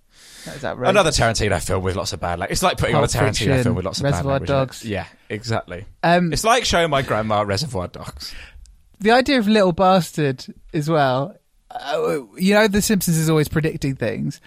Is 0.47 0.61
that 0.61 0.77
right? 0.77 0.89
Another 0.89 1.09
Tarantino 1.09 1.59
film 1.63 1.83
with 1.83 1.95
lots 1.95 2.13
of 2.13 2.19
bad. 2.19 2.37
Like 2.39 2.51
it's 2.51 2.61
like 2.61 2.77
putting 2.77 2.93
Pulp 2.93 3.03
on 3.03 3.09
a 3.09 3.25
Tarantino 3.25 3.35
Fiction, 3.37 3.63
film 3.63 3.75
with 3.75 3.85
lots 3.85 3.99
of 3.99 4.03
Reservoir 4.05 4.23
bad 4.23 4.49
language. 4.49 4.49
Dogs. 4.49 4.85
Yeah, 4.85 5.05
exactly. 5.29 5.85
Um, 6.03 6.31
It's 6.33 6.43
like 6.43 6.65
showing 6.65 6.89
my 6.91 7.01
grandma 7.01 7.41
Reservoir 7.41 7.87
Dogs. 7.87 8.33
The 8.99 9.11
idea 9.11 9.39
of 9.39 9.47
little 9.47 9.71
bastard 9.71 10.45
as 10.73 10.89
well. 10.89 11.35
Uh, 11.71 12.19
you 12.37 12.53
know, 12.53 12.67
The 12.67 12.81
Simpsons 12.81 13.17
is 13.17 13.29
always 13.29 13.47
predicting 13.47 13.95
things. 13.95 14.39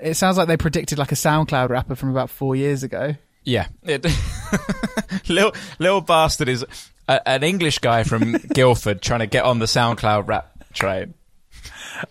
It 0.00 0.14
sounds 0.14 0.36
like 0.36 0.48
they 0.48 0.56
predicted 0.56 0.98
like 0.98 1.12
a 1.12 1.16
SoundCloud 1.16 1.70
rapper 1.70 1.96
from 1.96 2.10
about 2.10 2.30
four 2.30 2.54
years 2.54 2.82
ago. 2.82 3.14
Yeah, 3.44 3.68
it, 3.82 4.04
little 5.28 5.52
little 5.78 6.00
bastard 6.00 6.48
is 6.48 6.64
a, 7.08 7.28
an 7.28 7.42
English 7.42 7.78
guy 7.78 8.04
from 8.04 8.32
Guildford 8.52 9.00
trying 9.00 9.20
to 9.20 9.26
get 9.26 9.44
on 9.44 9.58
the 9.58 9.66
SoundCloud 9.66 10.28
rap 10.28 10.64
train. 10.72 11.14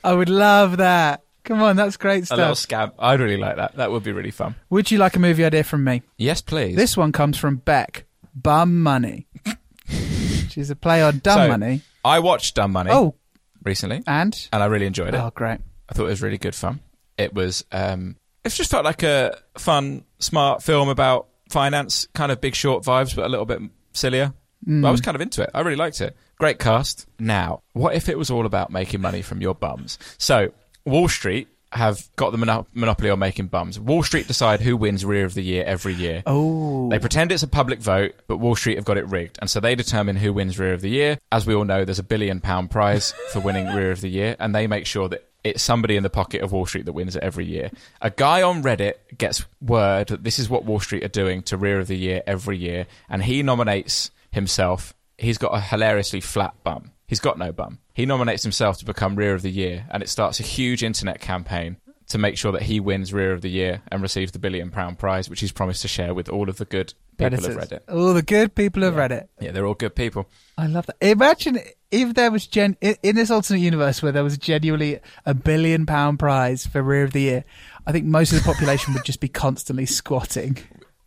I 0.03 0.13
would 0.13 0.29
love 0.29 0.77
that. 0.77 1.21
Come 1.43 1.61
on, 1.61 1.77
that's 1.77 1.95
great 1.95 2.25
stuff. 2.25 2.37
A 2.37 2.41
little 2.41 2.55
scam. 2.55 2.91
I'd 2.99 3.21
really 3.21 3.37
like 3.37 3.55
that. 3.55 3.75
That 3.77 3.91
would 3.91 4.03
be 4.03 4.11
really 4.11 4.31
fun. 4.31 4.55
Would 4.69 4.91
you 4.91 4.97
like 4.97 5.15
a 5.15 5.19
movie 5.19 5.45
idea 5.45 5.63
from 5.63 5.83
me? 5.85 6.01
Yes, 6.17 6.41
please. 6.41 6.75
This 6.75 6.97
one 6.97 7.13
comes 7.13 7.37
from 7.37 7.57
Beck. 7.57 8.05
Bum 8.35 8.81
Money. 8.81 9.27
She's 10.49 10.69
a 10.69 10.75
play 10.75 11.01
on 11.01 11.19
Dumb 11.19 11.37
So, 11.39 11.47
Money. 11.49 11.81
I 12.03 12.19
watched 12.19 12.55
Dumb 12.55 12.71
Money 12.71 12.91
Oh, 12.91 13.15
recently, 13.63 14.01
and 14.07 14.49
and 14.53 14.63
I 14.63 14.65
really 14.67 14.85
enjoyed 14.85 15.13
it. 15.13 15.17
oh, 15.17 15.31
great. 15.33 15.59
I 15.89 15.93
thought 15.93 16.05
it 16.05 16.09
was 16.09 16.21
really 16.21 16.37
good 16.37 16.55
fun. 16.55 16.79
It 17.17 17.33
was. 17.33 17.65
Um, 17.71 18.15
it 18.43 18.49
just 18.49 18.71
felt 18.71 18.85
like 18.85 19.03
a 19.03 19.37
fun, 19.57 20.03
smart 20.19 20.63
film 20.63 20.87
about 20.89 21.27
finance, 21.49 22.07
kind 22.13 22.31
of 22.31 22.39
Big 22.41 22.55
Short 22.55 22.83
vibes, 22.83 23.15
but 23.15 23.25
a 23.25 23.29
little 23.29 23.45
bit 23.45 23.61
sillier. 23.93 24.33
But 24.65 24.87
I 24.87 24.91
was 24.91 25.01
kind 25.01 25.15
of 25.15 25.21
into 25.21 25.43
it. 25.43 25.49
I 25.53 25.61
really 25.61 25.75
liked 25.75 26.01
it. 26.01 26.15
Great 26.39 26.59
cast. 26.59 27.05
Now, 27.19 27.61
what 27.73 27.93
if 27.95 28.09
it 28.09 28.17
was 28.17 28.29
all 28.29 28.45
about 28.45 28.69
making 28.71 29.01
money 29.01 29.21
from 29.21 29.39
your 29.41 29.53
bums? 29.55 29.97
So, 30.17 30.51
Wall 30.85 31.07
Street 31.07 31.47
have 31.73 32.07
got 32.15 32.31
the 32.31 32.37
mono- 32.37 32.65
monopoly 32.73 33.09
on 33.09 33.19
making 33.19 33.47
bums. 33.47 33.79
Wall 33.79 34.01
Street 34.03 34.27
decide 34.27 34.61
who 34.61 34.77
wins 34.77 35.03
Rear 35.03 35.25
of 35.25 35.33
the 35.33 35.41
Year 35.43 35.63
every 35.65 35.93
year. 35.93 36.23
Oh, 36.25 36.89
They 36.89 36.99
pretend 36.99 37.31
it's 37.31 37.43
a 37.43 37.47
public 37.47 37.79
vote, 37.79 38.13
but 38.27 38.37
Wall 38.37 38.55
Street 38.55 38.75
have 38.77 38.85
got 38.85 38.97
it 38.97 39.07
rigged. 39.07 39.37
And 39.41 39.49
so 39.49 39.59
they 39.59 39.75
determine 39.75 40.15
who 40.15 40.31
wins 40.33 40.57
Rear 40.57 40.73
of 40.73 40.81
the 40.81 40.89
Year. 40.89 41.19
As 41.31 41.45
we 41.45 41.53
all 41.53 41.65
know, 41.65 41.83
there's 41.85 41.99
a 41.99 42.03
billion 42.03 42.39
pound 42.39 42.71
prize 42.71 43.13
for 43.31 43.39
winning 43.41 43.67
Rear 43.67 43.91
of 43.91 44.01
the 44.01 44.09
Year, 44.09 44.35
and 44.39 44.55
they 44.55 44.65
make 44.67 44.85
sure 44.85 45.09
that 45.09 45.25
it's 45.43 45.61
somebody 45.63 45.95
in 45.95 46.03
the 46.03 46.09
pocket 46.09 46.41
of 46.41 46.51
Wall 46.51 46.65
Street 46.65 46.85
that 46.85 46.93
wins 46.93 47.15
it 47.15 47.23
every 47.23 47.45
year. 47.45 47.69
A 48.01 48.09
guy 48.09 48.41
on 48.41 48.63
Reddit 48.63 48.93
gets 49.17 49.45
word 49.61 50.07
that 50.07 50.23
this 50.23 50.39
is 50.39 50.49
what 50.49 50.65
Wall 50.65 50.79
Street 50.79 51.03
are 51.03 51.09
doing 51.09 51.41
to 51.43 51.57
Rear 51.57 51.79
of 51.79 51.87
the 51.87 51.97
Year 51.97 52.21
every 52.25 52.57
year, 52.57 52.87
and 53.09 53.23
he 53.23 53.43
nominates 53.43 54.09
himself. 54.31 54.93
He's 55.17 55.37
got 55.37 55.49
a 55.55 55.59
hilariously 55.61 56.21
flat 56.21 56.53
bum. 56.63 56.91
He's 57.07 57.19
got 57.21 57.37
no 57.37 57.53
bum. 57.53 57.79
He 57.93 58.05
nominates 58.05 58.43
himself 58.43 58.77
to 58.79 58.85
become 58.85 59.15
Rear 59.15 59.33
of 59.33 59.41
the 59.41 59.49
Year, 59.49 59.85
and 59.89 60.03
it 60.03 60.09
starts 60.09 60.41
a 60.41 60.43
huge 60.43 60.83
internet 60.83 61.21
campaign 61.21 61.77
to 62.09 62.17
make 62.17 62.37
sure 62.37 62.51
that 62.51 62.63
he 62.63 62.81
wins 62.81 63.13
Rear 63.13 63.31
of 63.31 63.41
the 63.41 63.49
Year 63.49 63.81
and 63.89 64.01
receives 64.01 64.33
the 64.33 64.39
billion 64.39 64.71
pound 64.71 64.99
prize, 64.99 65.29
which 65.29 65.39
he's 65.39 65.53
promised 65.53 65.81
to 65.83 65.87
share 65.87 66.13
with 66.13 66.27
all 66.27 66.49
of 66.49 66.57
the 66.57 66.65
good 66.65 66.93
people 67.17 67.29
Predators. 67.29 67.45
have 67.47 67.55
read 67.55 67.71
it. 67.71 67.83
All 67.89 68.13
the 68.13 68.21
good 68.21 68.55
people 68.55 68.83
have 68.83 68.97
read 68.97 69.13
it. 69.13 69.29
Yeah, 69.39 69.51
they're 69.51 69.65
all 69.65 69.73
good 69.73 69.95
people. 69.95 70.27
I 70.57 70.67
love 70.67 70.85
that. 70.87 70.97
Imagine 70.99 71.59
if 71.91 72.13
there 72.13 72.29
was 72.29 72.45
gen 72.45 72.75
in 72.81 73.15
this 73.15 73.31
alternate 73.31 73.61
universe 73.61 74.03
where 74.03 74.11
there 74.11 74.23
was 74.23 74.37
genuinely 74.37 74.99
a 75.25 75.33
billion 75.33 75.85
pound 75.85 76.19
prize 76.19 76.65
for 76.65 76.81
Rear 76.81 77.03
of 77.03 77.13
the 77.13 77.21
Year. 77.21 77.45
I 77.85 77.93
think 77.93 78.03
most 78.03 78.33
of 78.33 78.43
the 78.43 78.43
population 78.43 78.93
would 78.93 79.05
just 79.05 79.21
be 79.21 79.29
constantly 79.29 79.85
squatting. 79.85 80.57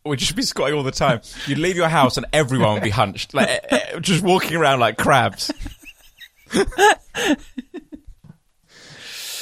We'd 0.06 0.18
just 0.18 0.34
be 0.34 0.42
squatting 0.42 0.74
all 0.76 0.82
the 0.82 0.92
time. 0.92 1.20
You'd 1.46 1.58
leave 1.58 1.76
your 1.76 1.88
house 1.90 2.16
and 2.16 2.24
everyone 2.32 2.72
would 2.72 2.82
be 2.82 2.88
hunched, 2.88 3.34
like 3.34 3.48
eh, 3.50 3.58
eh, 3.68 4.00
just 4.00 4.22
walking 4.22 4.56
around 4.56 4.80
like 4.80 4.96
crabs. 4.96 5.50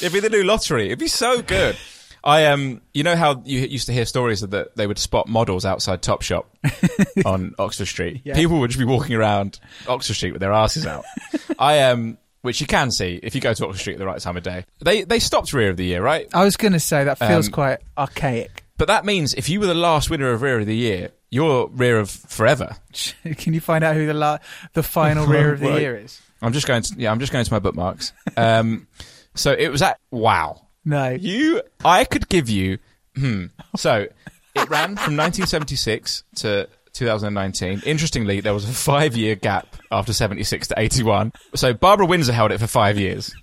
It'd 0.01 0.13
be 0.13 0.21
the 0.21 0.29
new 0.31 0.45
lottery. 0.45 0.87
It'd 0.87 0.99
be 0.99 1.09
so 1.09 1.43
good. 1.43 1.77
I 2.23 2.47
um, 2.47 2.83
you 2.93 3.03
know 3.05 3.17
how 3.17 3.43
you 3.45 3.61
used 3.61 3.87
to 3.87 3.93
hear 3.93 4.05
stories 4.05 4.41
that 4.41 4.77
they 4.77 4.87
would 4.87 4.99
spot 4.99 5.29
models 5.29 5.65
outside 5.65 6.03
Topshop 6.03 6.45
on 7.25 7.55
Oxford 7.59 7.87
Street. 7.87 8.23
Yeah. 8.25 8.35
People 8.35 8.61
would 8.61 8.71
just 8.71 8.79
be 8.79 8.85
walking 8.85 9.15
around 9.17 9.59
Oxford 9.89 10.15
Street 10.15 10.33
with 10.33 10.41
their 10.41 10.53
asses 10.53 10.87
out. 10.87 11.05
I 11.59 11.81
um, 11.81 12.19
which 12.43 12.61
you 12.61 12.67
can 12.67 12.91
see 12.91 13.19
if 13.23 13.35
you 13.35 13.41
go 13.41 13.55
to 13.55 13.65
Oxford 13.67 13.81
Street 13.81 13.95
at 13.95 13.99
the 13.99 14.07
right 14.07 14.21
time 14.21 14.37
of 14.37 14.43
day. 14.43 14.65
They 14.81 15.05
they 15.05 15.19
stopped 15.21 15.53
Rear 15.53 15.71
of 15.71 15.77
the 15.77 15.85
Year, 15.85 16.03
right? 16.03 16.29
I 16.35 16.45
was 16.45 16.57
going 16.57 16.73
to 16.75 16.81
say 16.81 17.05
that 17.05 17.19
feels 17.19 17.47
Um, 17.49 17.53
quite 17.53 17.79
archaic. 17.97 18.65
But 18.77 18.89
that 18.89 19.05
means 19.05 19.35
if 19.35 19.49
you 19.49 19.59
were 19.61 19.67
the 19.67 19.75
last 19.75 20.09
winner 20.11 20.31
of 20.31 20.43
Rear 20.43 20.61
of 20.61 20.67
the 20.67 20.77
Year, 20.77 21.11
you're 21.31 21.69
Rear 21.69 21.99
of 21.99 22.11
forever. 22.11 22.77
Can 23.37 23.55
you 23.55 23.61
find 23.61 23.85
out 23.85 23.95
who 23.97 24.07
the 24.07 24.15
la- 24.15 24.39
the 24.73 24.83
final 24.83 25.27
Rear 25.29 25.53
of 25.55 25.61
the 25.61 25.69
Right. 25.69 25.81
Year 25.81 25.97
is? 25.97 26.21
I'm 26.41 26.53
just 26.53 26.67
going 26.67 26.83
to 26.83 26.95
yeah, 26.97 27.11
I'm 27.11 27.21
just 27.21 27.33
going 27.33 27.45
to 27.45 27.53
my 27.53 27.59
bookmarks. 27.59 28.13
Um, 28.37 28.87
so 29.35 29.53
it 29.53 29.69
was 29.71 29.83
at 29.83 29.99
wow. 30.11 30.63
No. 30.85 31.11
You, 31.11 31.63
I 31.85 32.05
could 32.05 32.29
give 32.29 32.49
you. 32.49 32.79
Hmm. 33.17 33.47
So 33.77 34.07
it 34.55 34.71
ran 34.71 34.97
from 34.97 35.17
1976 35.17 36.25
to 36.37 36.69
2019. 36.95 37.83
Interestingly, 37.85 38.41
there 38.41 38.55
was 38.55 38.65
a 38.69 38.73
five-year 38.73 39.35
gap 39.35 39.77
after 39.91 40.13
76 40.13 40.69
to 40.69 40.75
81. 40.79 41.33
So 41.55 41.75
Barbara 41.75 42.07
Windsor 42.07 42.33
held 42.33 42.53
it 42.53 42.59
for 42.59 42.67
five 42.67 42.99
years. 42.99 43.35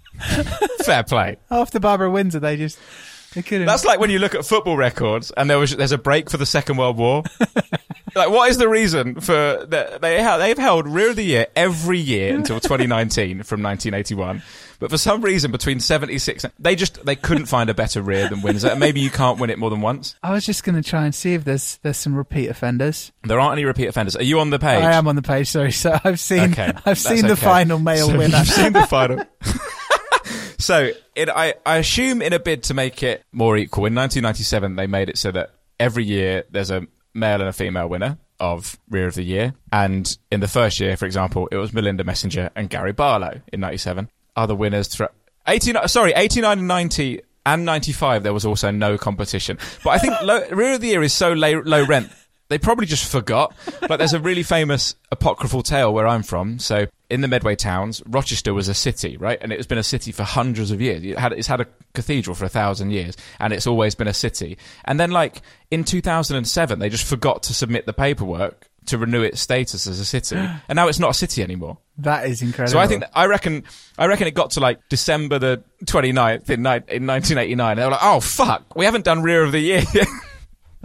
Fair 0.83 1.03
play. 1.03 1.37
After 1.51 1.79
Barbara 1.79 2.09
Windsor, 2.09 2.39
they 2.39 2.57
just 2.57 2.79
couldn't. 3.41 3.65
That's 3.67 3.85
like 3.85 3.99
when 3.99 4.09
you 4.09 4.19
look 4.19 4.35
at 4.35 4.45
football 4.45 4.77
records 4.77 5.31
and 5.35 5.49
there 5.49 5.57
was 5.59 5.75
there's 5.75 5.91
a 5.91 5.97
break 5.97 6.29
for 6.29 6.37
the 6.37 6.45
Second 6.45 6.77
World 6.77 6.97
War. 6.97 7.23
like, 8.15 8.29
what 8.29 8.49
is 8.49 8.57
the 8.57 8.69
reason 8.69 9.19
for 9.19 9.65
that? 9.67 10.01
They 10.01 10.23
ha- 10.23 10.37
they've 10.37 10.57
held 10.57 10.87
Rear 10.87 11.09
of 11.11 11.15
the 11.15 11.23
Year 11.23 11.47
every 11.55 11.99
year 11.99 12.35
until 12.35 12.59
2019 12.61 13.43
from 13.43 13.61
1981, 13.63 14.41
but 14.79 14.89
for 14.89 14.97
some 14.97 15.21
reason 15.21 15.51
between 15.51 15.79
76 15.79 16.45
they 16.59 16.75
just 16.75 17.05
they 17.05 17.15
couldn't 17.15 17.45
find 17.47 17.69
a 17.69 17.73
better 17.73 18.01
rear 18.01 18.27
than 18.29 18.41
Windsor. 18.41 18.75
Maybe 18.75 18.99
you 19.01 19.09
can't 19.09 19.39
win 19.39 19.49
it 19.49 19.59
more 19.59 19.69
than 19.69 19.81
once. 19.81 20.15
I 20.23 20.31
was 20.31 20.45
just 20.45 20.63
going 20.63 20.81
to 20.81 20.87
try 20.87 21.05
and 21.05 21.13
see 21.13 21.33
if 21.33 21.43
there's 21.43 21.77
there's 21.83 21.97
some 21.97 22.15
repeat 22.15 22.47
offenders. 22.49 23.11
There 23.23 23.39
aren't 23.39 23.53
any 23.53 23.65
repeat 23.65 23.87
offenders. 23.87 24.15
Are 24.15 24.23
you 24.23 24.39
on 24.39 24.49
the 24.49 24.59
page? 24.59 24.83
I 24.83 24.93
am 24.93 25.07
on 25.07 25.15
the 25.15 25.21
page. 25.21 25.49
Sorry, 25.49 25.71
so 25.71 25.97
I've 26.03 26.19
seen 26.19 26.51
Okay, 26.53 26.71
I've 26.85 26.99
seen 26.99 27.23
the 27.27 27.33
okay. 27.33 27.41
final 27.41 27.79
male 27.79 28.07
So 28.07 28.17
winner. 28.17 28.37
You've 28.37 28.47
seen 28.47 28.73
the 28.73 28.87
final. 28.87 29.23
so, 30.65 30.91
I, 31.15 31.53
I 31.65 31.77
assume 31.77 32.22
in 32.22 32.34
a 32.34 32.39
bid 32.39 32.63
to 32.63 32.74
make 32.74 33.03
it 33.03 33.24
more 33.31 33.55
equal, 33.55 33.86
in 33.86 33.93
1997 33.93 34.75
they 34.75 34.88
made 34.88 35.10
it 35.10 35.17
so 35.17 35.31
that 35.31 35.51
every 35.79 36.03
year 36.03 36.43
there's 36.50 36.72
a 36.72 36.88
male 37.13 37.39
and 37.39 37.50
a 37.50 37.53
female 37.53 37.88
winner 37.88 38.17
of 38.39 38.77
Rear 38.89 39.07
of 39.07 39.15
the 39.15 39.24
Year. 39.24 39.53
And 39.72 40.17
in 40.31 40.39
the 40.39 40.48
first 40.48 40.79
year, 40.79 40.98
for 40.98 41.05
example, 41.05 41.48
it 41.51 41.57
was 41.57 41.72
Melinda 41.72 42.03
Messenger 42.03 42.50
and 42.55 42.69
Gary 42.69 42.93
Barlow 42.93 43.41
in 43.53 43.60
97. 43.60 44.10
Other 44.36 44.55
winners 44.55 44.88
throughout 44.88 45.13
89, 45.48 45.88
sorry, 45.88 46.13
89 46.13 46.57
and 46.57 46.67
90 46.67 47.22
and 47.45 47.63
95, 47.63 48.24
there 48.24 48.34
was 48.34 48.45
also 48.45 48.72
no 48.72 48.98
competition. 48.98 49.60
But 49.84 49.91
I 49.91 49.98
think 50.00 50.19
low, 50.24 50.48
Rear 50.50 50.74
of 50.74 50.81
the 50.81 50.88
Year 50.88 51.03
is 51.03 51.13
so 51.13 51.34
low 51.34 51.86
rent. 51.86 52.12
They 52.55 52.59
probably 52.59 52.85
just 52.85 53.12
forgot. 53.12 53.53
Like, 53.81 53.97
there's 53.97 54.13
a 54.13 54.19
really 54.21 54.41
famous 54.41 54.95
apocryphal 55.12 55.62
tale 55.62 55.93
where 55.93 56.07
I'm 56.07 56.24
from. 56.24 56.57
So, 56.57 56.88
in 57.09 57.19
the 57.19 57.27
Medway 57.27 57.57
towns, 57.57 58.01
Rochester 58.05 58.53
was 58.53 58.69
a 58.69 58.74
city, 58.74 59.17
right? 59.17 59.38
And 59.41 59.51
it 59.51 59.57
has 59.57 59.67
been 59.67 59.77
a 59.77 59.83
city 59.83 60.13
for 60.13 60.24
hundreds 60.24 60.71
of 60.71 60.79
years. 60.79 61.03
It 61.03 61.19
had, 61.19 61.33
it's 61.33 61.47
had 61.47 61.59
a 61.59 61.67
cathedral 61.95 62.33
for 62.33 62.45
a 62.45 62.50
thousand 62.50 62.91
years, 62.91 63.17
and 63.41 63.51
it's 63.51 63.67
always 63.67 63.93
been 63.93 64.07
a 64.07 64.13
city. 64.13 64.57
And 64.85 64.97
then, 64.97 65.12
like, 65.12 65.41
in 65.69 65.83
2007, 65.83 66.79
they 66.79 66.88
just 66.88 67.05
forgot 67.05 67.43
to 67.43 67.53
submit 67.53 67.88
the 67.88 67.91
paperwork 67.91 68.69
to 68.85 68.97
renew 68.97 69.21
its 69.21 69.41
status 69.41 69.85
as 69.85 70.00
a 70.00 70.05
city. 70.05 70.38
And 70.69 70.77
now 70.77 70.88
it's 70.88 71.00
not 71.00 71.09
a 71.09 71.13
city 71.13 71.43
anymore. 71.43 71.77
That 71.97 72.25
is 72.25 72.41
incredible. 72.41 72.71
So 72.71 72.79
I 72.79 72.88
think 72.88 73.03
I 73.13 73.25
reckon 73.25 73.65
I 73.97 74.05
reckon 74.05 74.27
it 74.27 74.33
got 74.33 74.51
to 74.51 74.62
like 74.62 74.79
December 74.88 75.39
the 75.39 75.62
29th 75.83 76.50
in, 76.50 76.63
ni- 76.63 76.95
in 76.95 77.05
1989. 77.05 77.75
They 77.77 77.83
were 77.83 77.91
like, 77.91 78.00
"Oh 78.01 78.21
fuck, 78.21 78.75
we 78.75 78.85
haven't 78.85 79.03
done 79.03 79.24
Rear 79.24 79.43
of 79.43 79.51
the 79.51 79.59
Year." 79.59 79.83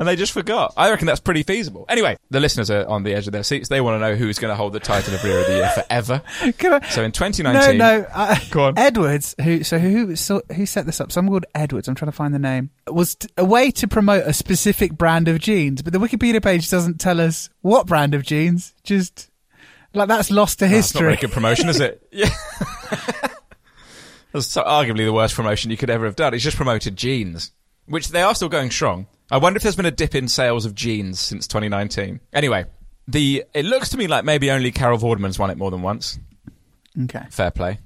And 0.01 0.09
they 0.09 0.17
just 0.17 0.33
forgot. 0.33 0.73
I 0.79 0.89
reckon 0.91 1.07
that's 1.07 1.21
pretty 1.21 1.43
feasible. 1.43 1.85
Anyway, 1.89 2.17
the 2.31 2.41
listeners 2.41 2.71
are 2.71 2.87
on 2.89 3.03
the 3.03 3.13
edge 3.15 3.27
of 3.27 3.33
their 3.35 3.43
seats. 3.43 3.69
They 3.69 3.83
want 3.83 3.97
to 3.97 4.09
know 4.09 4.17
who's 4.17 4.39
going 4.39 4.51
to 4.51 4.57
hold 4.57 4.73
the 4.73 4.81
title 4.81 5.15
of 5.15 5.23
Rear 5.23 5.41
of 5.41 5.47
the 5.47 5.53
Year 5.57 5.69
forever. 5.69 6.23
I- 6.41 6.89
So 6.89 7.03
in 7.05 7.13
2019, 7.13 7.77
no. 7.77 8.07
Uh, 8.13 8.37
Go 8.51 8.65
on. 8.65 8.79
Edwards, 8.79 9.35
who 9.43 9.63
so 9.63 9.79
who 9.79 10.17
so, 10.17 10.41
who 10.57 10.65
set 10.65 10.87
this 10.87 11.01
up? 11.03 11.13
Someone 11.13 11.35
called 11.35 11.47
Edwards. 11.55 11.87
I'm 11.87 11.95
trying 11.95 12.11
to 12.11 12.17
find 12.17 12.33
the 12.35 12.39
name. 12.39 12.71
Was 12.89 13.15
t- 13.15 13.29
a 13.37 13.45
way 13.45 13.71
to 13.73 13.87
promote 13.87 14.27
a 14.27 14.33
specific 14.33 14.95
brand 14.95 15.29
of 15.29 15.39
jeans, 15.39 15.83
but 15.83 15.93
the 15.93 16.01
Wikipedia 16.01 16.43
page 16.43 16.71
doesn't 16.71 16.99
tell 16.99 17.21
us 17.21 17.51
what 17.61 17.87
brand 17.87 18.15
of 18.15 18.23
jeans. 18.23 18.75
Just 18.83 19.31
like 19.93 20.09
that's 20.09 20.31
lost 20.31 20.61
to 20.61 20.67
history. 20.67 20.79
That's 20.79 20.95
not 20.95 21.01
very 21.03 21.17
good 21.17 21.33
promotion, 21.33 21.69
is 21.69 21.79
it? 21.79 22.03
Yeah. 22.11 22.31
That's 24.33 24.47
so- 24.47 24.63
arguably 24.63 25.05
the 25.05 25.13
worst 25.13 25.35
promotion 25.35 25.71
you 25.71 25.77
could 25.77 25.91
ever 25.91 26.05
have 26.07 26.17
done. 26.17 26.33
It's 26.35 26.45
just 26.45 26.57
promoted 26.57 26.97
jeans, 26.97 27.53
which 27.87 28.09
they 28.09 28.23
are 28.23 28.35
still 28.35 28.49
going 28.49 28.71
strong. 28.71 29.07
I 29.31 29.39
wonder 29.39 29.57
if 29.57 29.63
there's 29.63 29.77
been 29.77 29.87
a 29.87 29.91
dip 29.91 30.15
in 30.15 30.29
sales 30.29 30.67
of 30.67 30.75
jeans 30.75 31.21
since 31.21 31.47
2019. 31.47 32.21
Anyway, 32.33 32.65
the 33.07 33.45
it 33.55 33.65
looks 33.65 33.91
to 33.91 33.97
me 33.97 34.07
like 34.07 34.25
maybe 34.25 34.51
only 34.51 34.73
Carol 34.73 34.99
Vorderman's 34.99 35.39
won 35.39 35.51
it 35.51 35.59
more 35.59 35.71
than 35.71 35.83
once. 35.83 36.19
okay. 37.05 37.25
Fair 37.31 37.51
play. 37.51 37.79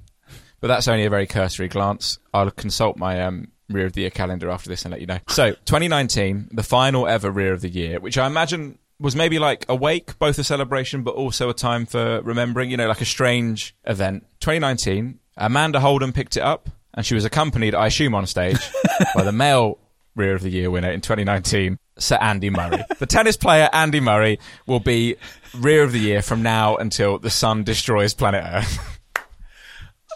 But 0.59 0.67
that's 0.67 0.87
only 0.87 1.05
a 1.05 1.09
very 1.09 1.27
cursory 1.27 1.67
glance. 1.67 2.17
I'll 2.33 2.49
consult 2.49 2.97
my 2.97 3.21
um, 3.21 3.51
Rear 3.69 3.85
of 3.85 3.93
the 3.93 4.01
Year 4.01 4.09
calendar 4.09 4.49
after 4.49 4.69
this 4.69 4.83
and 4.83 4.91
let 4.91 5.01
you 5.01 5.07
know. 5.07 5.19
So, 5.27 5.51
2019, 5.51 6.49
the 6.51 6.63
final 6.63 7.07
ever 7.07 7.29
Rear 7.29 7.53
of 7.53 7.61
the 7.61 7.69
Year, 7.69 7.99
which 7.99 8.17
I 8.17 8.25
imagine 8.25 8.79
was 8.99 9.15
maybe 9.15 9.37
like 9.39 9.65
a 9.67 9.75
wake, 9.75 10.17
both 10.17 10.39
a 10.39 10.43
celebration 10.43 11.03
but 11.03 11.15
also 11.15 11.49
a 11.49 11.53
time 11.53 11.85
for 11.85 12.21
remembering, 12.21 12.71
you 12.71 12.77
know, 12.77 12.87
like 12.87 13.01
a 13.01 13.05
strange 13.05 13.75
event. 13.85 14.25
2019, 14.39 15.19
Amanda 15.37 15.79
Holden 15.79 16.13
picked 16.13 16.37
it 16.37 16.43
up 16.43 16.69
and 16.93 17.05
she 17.05 17.13
was 17.13 17.25
accompanied, 17.25 17.75
I 17.75 17.87
assume, 17.87 18.15
on 18.15 18.25
stage 18.25 18.57
by 19.15 19.23
the 19.23 19.33
male 19.33 19.79
Rear 20.15 20.35
of 20.35 20.41
the 20.41 20.49
Year 20.49 20.71
winner 20.71 20.89
in 20.91 21.01
2019, 21.01 21.77
Sir 21.97 22.17
Andy 22.21 22.49
Murray. 22.49 22.83
the 22.99 23.05
tennis 23.05 23.37
player 23.37 23.69
Andy 23.73 23.99
Murray 23.99 24.39
will 24.65 24.79
be 24.79 25.15
Rear 25.57 25.83
of 25.83 25.91
the 25.91 25.99
Year 25.99 26.21
from 26.21 26.41
now 26.41 26.75
until 26.77 27.19
the 27.19 27.29
sun 27.29 27.63
destroys 27.63 28.13
planet 28.13 28.43
Earth. 28.45 29.01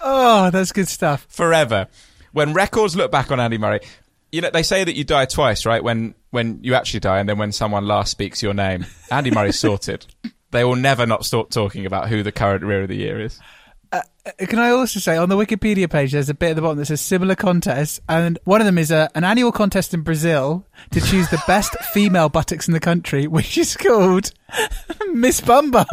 Oh, 0.02 0.50
that's 0.50 0.72
good 0.72 0.88
stuff. 0.88 1.28
forever. 1.30 1.88
When 2.32 2.54
records 2.54 2.96
look 2.96 3.12
back 3.12 3.32
on 3.32 3.40
Andy 3.42 3.58
Murray, 3.58 3.82
you 4.32 4.40
know 4.40 4.50
they 4.50 4.64
say 4.64 4.86
that 4.86 4.96
you 4.96 5.04
die 5.04 5.26
twice, 5.26 5.66
right? 5.66 5.84
When 5.84 6.16
when 6.30 6.60
you 6.64 6.74
actually 6.76 7.02
die, 7.02 7.20
and 7.20 7.28
then 7.28 7.38
when 7.38 7.52
someone 7.52 7.86
last 7.86 8.12
speaks 8.12 8.42
your 8.42 8.54
name. 8.54 8.86
Andy 9.12 9.30
Murray's 9.32 9.60
sorted. 9.60 10.06
They 10.52 10.64
will 10.64 10.78
never 10.78 11.06
not 11.06 11.26
stop 11.26 11.52
talking 11.52 11.86
about 11.86 12.10
who 12.10 12.24
the 12.24 12.32
current 12.32 12.64
rear 12.64 12.82
of 12.82 12.88
the 12.88 12.96
year 12.96 13.20
is. 13.20 13.40
Uh, 13.92 14.02
Can 14.38 14.60
I 14.60 14.70
also 14.70 15.00
say 15.00 15.18
on 15.18 15.30
the 15.30 15.36
Wikipedia 15.36 15.90
page, 15.90 16.12
there's 16.12 16.30
a 16.30 16.34
bit 16.36 16.52
at 16.52 16.56
the 16.56 16.62
bottom 16.62 16.78
that 16.78 16.86
says 16.86 17.02
similar 17.02 17.36
contests, 17.36 18.00
and 18.08 18.38
one 18.44 18.62
of 18.62 18.66
them 18.66 18.78
is 18.78 18.92
a, 18.92 19.10
an 19.16 19.24
annual 19.24 19.52
contest 19.52 19.94
in 19.94 20.02
Brazil 20.02 20.66
to 20.92 21.02
choose 21.02 21.30
the 21.30 21.42
best 21.48 21.76
female 21.94 22.30
buttocks 22.30 22.68
in 22.68 22.74
the 22.74 22.80
country, 22.80 23.26
which 23.28 23.58
is 23.58 23.76
called 23.76 24.32
Miss 25.14 25.42
Bum 25.42 25.72
Bum. 25.72 25.86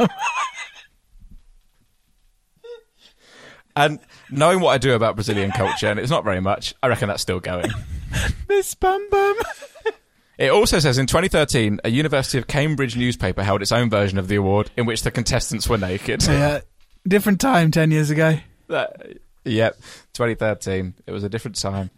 And 3.75 3.99
knowing 4.31 4.61
what 4.61 4.71
I 4.71 4.79
do 4.79 4.95
about 4.95 5.17
Brazilian 5.17 5.50
culture, 5.53 5.88
and 5.88 6.00
it's 6.00 6.11
not 6.11 6.25
very 6.25 6.41
much, 6.41 6.75
I 6.83 6.88
reckon 6.88 7.09
that's 7.09 7.23
still 7.23 7.41
going. 7.41 7.71
Miss 8.49 8.75
Bum 8.75 9.07
Bum. 9.11 9.37
It 10.38 10.50
also 10.50 10.79
says 10.79 10.99
in 10.99 11.07
2013, 11.07 11.81
a 11.85 11.88
University 11.91 12.38
of 12.38 12.47
Cambridge 12.47 12.97
newspaper 12.97 13.43
held 13.43 13.62
its 13.62 13.73
own 13.73 13.88
version 13.88 14.19
of 14.19 14.29
the 14.29 14.37
award 14.37 14.71
in 14.76 14.85
which 14.87 15.03
the 15.03 15.11
contestants 15.11 15.69
were 15.69 15.79
naked. 15.79 16.23
yeah, 16.25 16.61
different 17.06 17.40
time 17.40 17.70
ten 17.70 17.90
years 17.90 18.10
ago. 18.10 18.38
That- 18.68 19.18
yep, 19.44 19.76
2013. 20.14 20.94
It 21.06 21.12
was 21.12 21.25
a 21.25 21.28
different 21.28 21.56
time. 21.56 21.90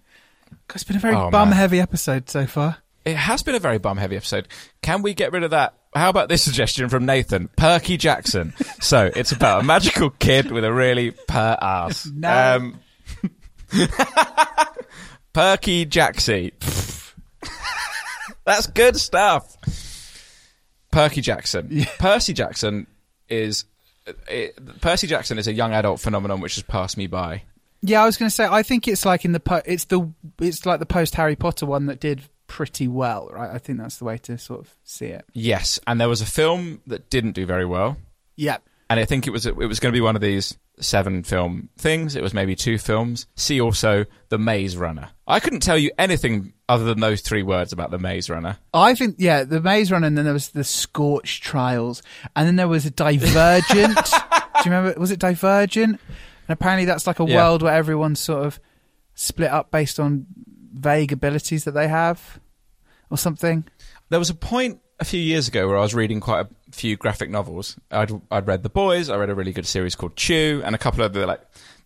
It's 0.75 0.85
been 0.85 0.97
a 0.97 1.01
very 1.01 1.15
Oh, 1.15 1.23
man. 1.25 1.31
bum-heavy 1.31 1.81
episode 1.81 2.29
so 2.29 2.47
far. 2.47 2.79
It 3.05 3.17
has 3.17 3.43
been 3.43 3.55
a 3.55 3.59
very 3.59 3.79
bum 3.79 3.97
heavy 3.97 4.17
episode. 4.17 4.49
Can 4.83 5.01
we 5.03 5.15
get 5.15 5.33
rid 5.33 5.43
of 5.43 5.51
that? 5.53 5.75
How 5.95 6.11
about 6.11 6.29
this 6.29 6.43
suggestion 6.43 6.89
from 6.91 7.07
Nathan? 7.07 7.49
Perky 7.57 7.97
Jackson. 7.97 8.53
so 8.81 9.11
it's 9.17 9.33
about 9.33 9.61
a 9.63 9.65
magical 9.65 10.11
kid 10.11 10.51
with 10.51 10.65
a 10.65 10.73
really 10.73 11.13
per 11.13 11.57
ass. 11.61 12.07
No. 12.15 12.57
Um, 12.57 12.81
Perky 15.33 15.85
Jacksy. 15.85 16.53
That's 18.45 18.67
good 18.67 18.97
stuff. 18.97 19.57
Perky 20.91 21.21
Jackson. 21.21 21.85
Percy 21.99 22.33
Jackson 22.33 22.87
is. 23.29 23.65
It, 24.29 24.81
Percy 24.81 25.07
Jackson 25.07 25.39
is 25.39 25.47
a 25.47 25.53
young 25.53 25.73
adult 25.73 26.01
phenomenon 26.01 26.41
which 26.41 26.55
has 26.57 26.65
passed 26.65 26.97
me 26.97 27.07
by. 27.07 27.43
Yeah, 27.83 28.03
I 28.03 28.07
was 28.07 28.17
going 28.17 28.29
to 28.29 28.35
say. 28.35 28.45
I 28.45 28.63
think 28.63 28.89
it's 28.89 29.05
like 29.05 29.25
in 29.25 29.33
the 29.33 29.41
po- 29.41 29.63
it's 29.65 29.85
the 29.85 30.11
it's 30.41 30.67
like 30.67 30.81
the 30.81 30.87
post 30.87 31.15
Harry 31.15 31.37
Potter 31.37 31.67
one 31.67 31.87
that 31.87 32.01
did 32.01 32.23
pretty 32.49 32.89
well, 32.89 33.29
right? 33.33 33.51
I 33.55 33.59
think 33.59 33.79
that's 33.79 33.99
the 33.99 34.05
way 34.05 34.19
to 34.19 34.37
sort 34.39 34.61
of 34.61 34.75
see 34.85 35.07
it. 35.07 35.25
Yes, 35.33 35.79
and 35.87 36.01
there 36.01 36.09
was 36.09 36.21
a 36.21 36.27
film 36.27 36.81
that 36.87 37.09
didn't 37.11 37.33
do 37.33 37.47
very 37.47 37.65
well, 37.67 37.97
Yeah. 38.37 38.57
and 38.91 38.99
I 38.99 39.05
think 39.05 39.27
it 39.27 39.31
was 39.31 39.47
it 39.47 39.55
was 39.57 39.79
going 39.81 39.93
to 39.93 39.97
be 39.97 40.01
one 40.03 40.17
of 40.17 40.23
these 40.23 40.57
seven 40.81 41.23
film 41.23 41.69
things. 41.79 42.17
It 42.17 42.23
was 42.23 42.33
maybe 42.35 42.55
two 42.57 42.79
films. 42.79 43.27
See 43.37 43.61
also 43.61 44.05
The 44.29 44.39
Maze 44.39 44.77
Runner. 44.77 45.11
I 45.27 45.41
couldn't 45.41 45.61
tell 45.61 45.79
you 45.79 45.91
anything 45.99 46.53
other 46.69 46.85
than 46.85 47.01
those 47.01 47.21
three 47.21 47.43
words 47.43 47.73
about 47.73 47.91
The 47.91 47.99
Maze 47.99 48.29
Runner. 48.31 48.59
I 48.75 48.95
think, 48.95 49.17
yeah, 49.19 49.45
the 49.45 49.61
Maze 49.61 49.91
Runner, 49.93 50.07
and 50.07 50.17
then 50.17 50.25
there 50.25 50.35
was 50.35 50.49
the 50.51 50.65
Scorch 50.65 51.41
Trials, 51.41 52.03
and 52.37 52.47
then 52.47 52.57
there 52.57 52.69
was 52.69 52.87
a 52.87 52.91
Divergent. 52.91 53.97
Do 54.63 54.65
you 54.65 54.77
remember? 54.77 54.99
Was 54.99 55.11
it 55.11 55.21
Divergent? 55.21 55.93
And 56.49 56.55
apparently 56.55 56.85
that's 56.87 57.07
like 57.07 57.21
a 57.21 57.25
Yeah. 57.25 57.37
world 57.37 57.63
where 57.63 57.75
everyone's 57.75 58.21
sort 58.21 58.47
of 58.47 58.59
split 59.15 59.51
up 59.51 59.71
based 59.71 59.99
on 60.01 60.27
vague 60.73 61.13
abilities 61.13 61.65
that 61.65 61.73
they 61.73 61.89
have 61.89 62.41
or 63.11 63.19
something. 63.19 63.65
There 64.11 64.19
was 64.19 64.31
a 64.31 64.35
point 64.35 64.81
a 65.01 65.05
few 65.05 65.21
years 65.21 65.49
ago 65.49 65.69
where 65.69 65.77
I 65.77 65.81
was 65.83 65.95
reading 65.95 66.21
quite 66.21 66.41
a 66.47 66.49
few 66.73 66.97
graphic 66.97 67.31
novels. 67.31 67.77
I'd 67.91 68.11
I'd 68.31 68.47
read 68.47 68.63
The 68.63 68.69
Boys. 68.69 69.09
I 69.11 69.17
read 69.17 69.31
a 69.31 69.35
really 69.35 69.53
good 69.53 69.67
series 69.67 69.95
called 69.95 70.17
Chew, 70.17 70.63
and 70.65 70.75
a 70.75 70.79
couple 70.79 71.03
of 71.05 71.13
the 71.13 71.27
like 71.27 71.41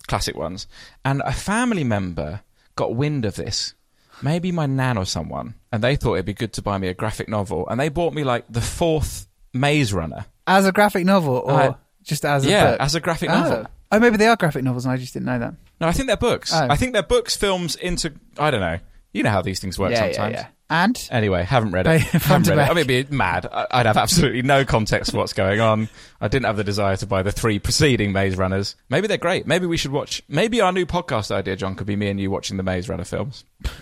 classic 0.06 0.36
ones. 0.36 0.66
And 1.04 1.22
a 1.24 1.32
family 1.32 1.84
member 1.84 2.40
got 2.76 2.94
wind 2.94 3.24
of 3.24 3.36
this. 3.36 3.74
Maybe 4.22 4.52
my 4.52 4.66
nan 4.66 4.98
or 4.98 5.04
someone, 5.04 5.54
and 5.72 5.82
they 5.82 5.96
thought 5.96 6.14
it'd 6.14 6.26
be 6.26 6.34
good 6.34 6.52
to 6.54 6.62
buy 6.62 6.78
me 6.78 6.88
a 6.88 6.94
graphic 6.94 7.28
novel, 7.28 7.68
and 7.68 7.80
they 7.80 7.88
bought 7.88 8.14
me 8.14 8.22
like 8.22 8.44
the 8.48 8.60
fourth 8.60 9.26
Maze 9.52 9.92
Runner. 9.92 10.26
As 10.46 10.66
a 10.66 10.72
graphic 10.72 11.04
novel 11.04 11.36
or 11.44 11.52
Uh, 11.52 11.74
just 12.02 12.24
as 12.24 12.44
a 12.46 12.48
yeah, 12.50 12.70
book? 12.72 12.80
as 12.80 12.94
a 12.94 13.00
graphic 13.00 13.30
oh. 13.30 13.34
novel. 13.34 13.66
Oh, 13.90 13.98
maybe 13.98 14.16
they 14.16 14.26
are 14.26 14.36
graphic 14.36 14.64
novels 14.64 14.86
and 14.86 14.92
I 14.92 14.96
just 14.96 15.12
didn't 15.12 15.26
know 15.26 15.38
that. 15.38 15.54
No, 15.80 15.86
I 15.86 15.92
think 15.92 16.06
they're 16.06 16.16
books. 16.16 16.52
Oh. 16.54 16.66
I 16.70 16.76
think 16.76 16.94
they're 16.94 17.02
books, 17.02 17.36
films 17.36 17.76
into. 17.76 18.14
I 18.38 18.50
don't 18.50 18.60
know. 18.60 18.78
You 19.12 19.22
know 19.22 19.30
how 19.30 19.42
these 19.42 19.60
things 19.60 19.78
work 19.78 19.90
yeah, 19.90 19.98
sometimes. 20.12 20.34
yeah, 20.34 20.40
yeah. 20.40 20.46
And? 20.70 21.08
Anyway, 21.10 21.42
haven't 21.42 21.72
read 21.72 21.86
it. 21.86 22.00
haven't 22.00 22.48
read 22.48 22.58
it. 22.58 22.62
I 22.62 22.68
mean, 22.68 22.88
it'd 22.88 23.10
be 23.10 23.14
mad. 23.14 23.46
I- 23.50 23.66
I'd 23.70 23.86
have 23.86 23.98
absolutely 23.98 24.40
no 24.40 24.64
context 24.64 25.10
for 25.10 25.18
what's 25.18 25.34
going 25.34 25.60
on. 25.60 25.90
I 26.20 26.28
didn't 26.28 26.46
have 26.46 26.56
the 26.56 26.64
desire 26.64 26.96
to 26.96 27.06
buy 27.06 27.22
the 27.22 27.32
three 27.32 27.58
preceding 27.58 28.12
Maze 28.12 28.36
Runners. 28.38 28.74
Maybe 28.88 29.06
they're 29.06 29.18
great. 29.18 29.46
Maybe 29.46 29.66
we 29.66 29.76
should 29.76 29.92
watch. 29.92 30.22
Maybe 30.28 30.62
our 30.62 30.72
new 30.72 30.86
podcast 30.86 31.30
idea, 31.30 31.56
John, 31.56 31.74
could 31.74 31.86
be 31.86 31.96
me 31.96 32.08
and 32.08 32.18
you 32.18 32.30
watching 32.30 32.56
the 32.56 32.62
Maze 32.62 32.88
Runner 32.88 33.04
films. 33.04 33.44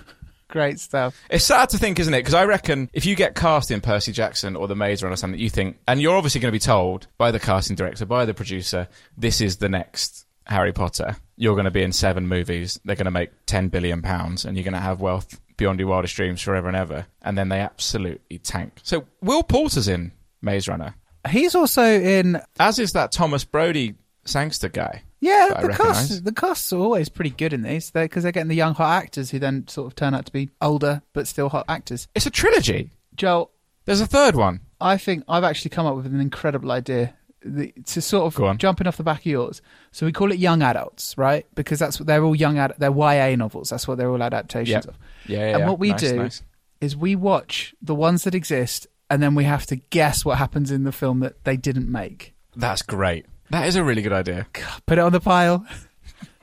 Great 0.48 0.80
stuff. 0.80 1.16
It's 1.30 1.44
sad 1.44 1.68
to 1.68 1.78
think, 1.78 2.00
isn't 2.00 2.12
it? 2.12 2.18
Because 2.18 2.34
I 2.34 2.44
reckon 2.44 2.90
if 2.92 3.06
you 3.06 3.14
get 3.14 3.36
cast 3.36 3.70
in 3.70 3.80
Percy 3.80 4.10
Jackson 4.10 4.56
or 4.56 4.66
the 4.66 4.74
Maze 4.74 5.00
Runner 5.00 5.14
or 5.14 5.16
something, 5.16 5.38
you 5.38 5.48
think, 5.48 5.78
and 5.86 6.02
you're 6.02 6.16
obviously 6.16 6.40
going 6.40 6.50
to 6.50 6.56
be 6.56 6.58
told 6.58 7.06
by 7.18 7.30
the 7.30 7.38
casting 7.38 7.76
director, 7.76 8.04
by 8.04 8.24
the 8.24 8.34
producer, 8.34 8.88
this 9.16 9.40
is 9.40 9.58
the 9.58 9.68
next 9.68 10.26
Harry 10.50 10.72
Potter. 10.72 11.16
You're 11.36 11.54
going 11.54 11.64
to 11.64 11.70
be 11.70 11.82
in 11.82 11.92
seven 11.92 12.26
movies. 12.28 12.78
They're 12.84 12.96
going 12.96 13.06
to 13.06 13.10
make 13.10 13.30
ten 13.46 13.68
billion 13.68 14.02
pounds, 14.02 14.44
and 14.44 14.56
you're 14.56 14.64
going 14.64 14.74
to 14.74 14.80
have 14.80 15.00
wealth 15.00 15.40
beyond 15.56 15.78
your 15.78 15.88
wildest 15.88 16.16
dreams 16.16 16.42
forever 16.42 16.68
and 16.68 16.76
ever. 16.76 17.06
And 17.22 17.38
then 17.38 17.48
they 17.48 17.60
absolutely 17.60 18.38
tank. 18.38 18.80
So 18.82 19.06
Will 19.22 19.42
Poulter's 19.42 19.88
in 19.88 20.12
Maze 20.42 20.68
Runner, 20.68 20.94
He's 21.28 21.54
also 21.54 21.82
in 21.84 22.40
as 22.58 22.78
is 22.78 22.92
that 22.92 23.12
Thomas 23.12 23.44
Brody 23.44 23.94
Sangster 24.24 24.68
guy. 24.68 25.02
Yeah, 25.20 25.60
the 25.60 25.68
casts 25.68 26.20
the 26.20 26.32
casts 26.32 26.72
are 26.72 26.78
always 26.78 27.10
pretty 27.10 27.30
good 27.30 27.52
in 27.52 27.60
these 27.62 27.90
because 27.90 28.22
they're 28.22 28.32
getting 28.32 28.48
the 28.48 28.54
young 28.54 28.74
hot 28.74 29.02
actors 29.02 29.30
who 29.30 29.38
then 29.38 29.68
sort 29.68 29.86
of 29.86 29.94
turn 29.94 30.14
out 30.14 30.24
to 30.26 30.32
be 30.32 30.48
older 30.62 31.02
but 31.12 31.28
still 31.28 31.50
hot 31.50 31.66
actors. 31.68 32.08
It's 32.14 32.24
a 32.24 32.30
trilogy. 32.30 32.90
Joel, 33.16 33.50
There's 33.84 34.00
a 34.00 34.06
third 34.06 34.34
one. 34.34 34.60
I 34.80 34.96
think 34.96 35.24
I've 35.28 35.44
actually 35.44 35.70
come 35.70 35.84
up 35.84 35.94
with 35.94 36.06
an 36.06 36.20
incredible 36.20 36.72
idea 36.72 37.14
the, 37.44 37.72
to 37.86 38.00
sort 38.02 38.34
of 38.38 38.58
jumping 38.58 38.86
off 38.86 38.96
the 38.96 39.02
back 39.02 39.20
of 39.20 39.26
yours. 39.26 39.62
So 39.92 40.06
we 40.06 40.12
call 40.12 40.30
it 40.32 40.38
young 40.38 40.62
adults, 40.62 41.16
right? 41.16 41.46
Because 41.54 41.78
that's 41.78 41.98
what 41.98 42.06
they're 42.06 42.22
all 42.24 42.34
young 42.36 42.58
ad, 42.58 42.74
they're 42.78 42.92
YA 42.92 43.34
novels. 43.36 43.70
That's 43.70 43.88
what 43.88 43.98
they're 43.98 44.10
all 44.10 44.22
adaptations 44.22 44.84
Yep. 44.84 44.86
of. 44.86 44.98
Yeah, 45.26 45.38
yeah. 45.38 45.44
and 45.48 45.58
yeah. 45.60 45.66
what 45.68 45.78
we 45.78 45.90
Nice, 45.90 46.00
do 46.00 46.16
nice. 46.16 46.42
is 46.80 46.96
we 46.96 47.16
watch 47.16 47.74
the 47.80 47.94
ones 47.94 48.24
that 48.24 48.34
exist 48.34 48.86
and 49.08 49.22
then 49.22 49.34
we 49.34 49.44
have 49.44 49.66
to 49.66 49.76
guess 49.76 50.24
what 50.24 50.38
happens 50.38 50.70
in 50.70 50.84
the 50.84 50.92
film 50.92 51.20
that 51.20 51.44
they 51.44 51.56
didn't 51.56 51.90
make. 51.90 52.34
That's 52.56 52.82
great. 52.82 53.26
That 53.50 53.66
is 53.66 53.74
a 53.76 53.82
really 53.82 54.02
good 54.02 54.12
idea. 54.12 54.46
Put 54.86 54.98
it 54.98 55.00
on 55.00 55.12
the 55.12 55.20
pile. 55.20 55.66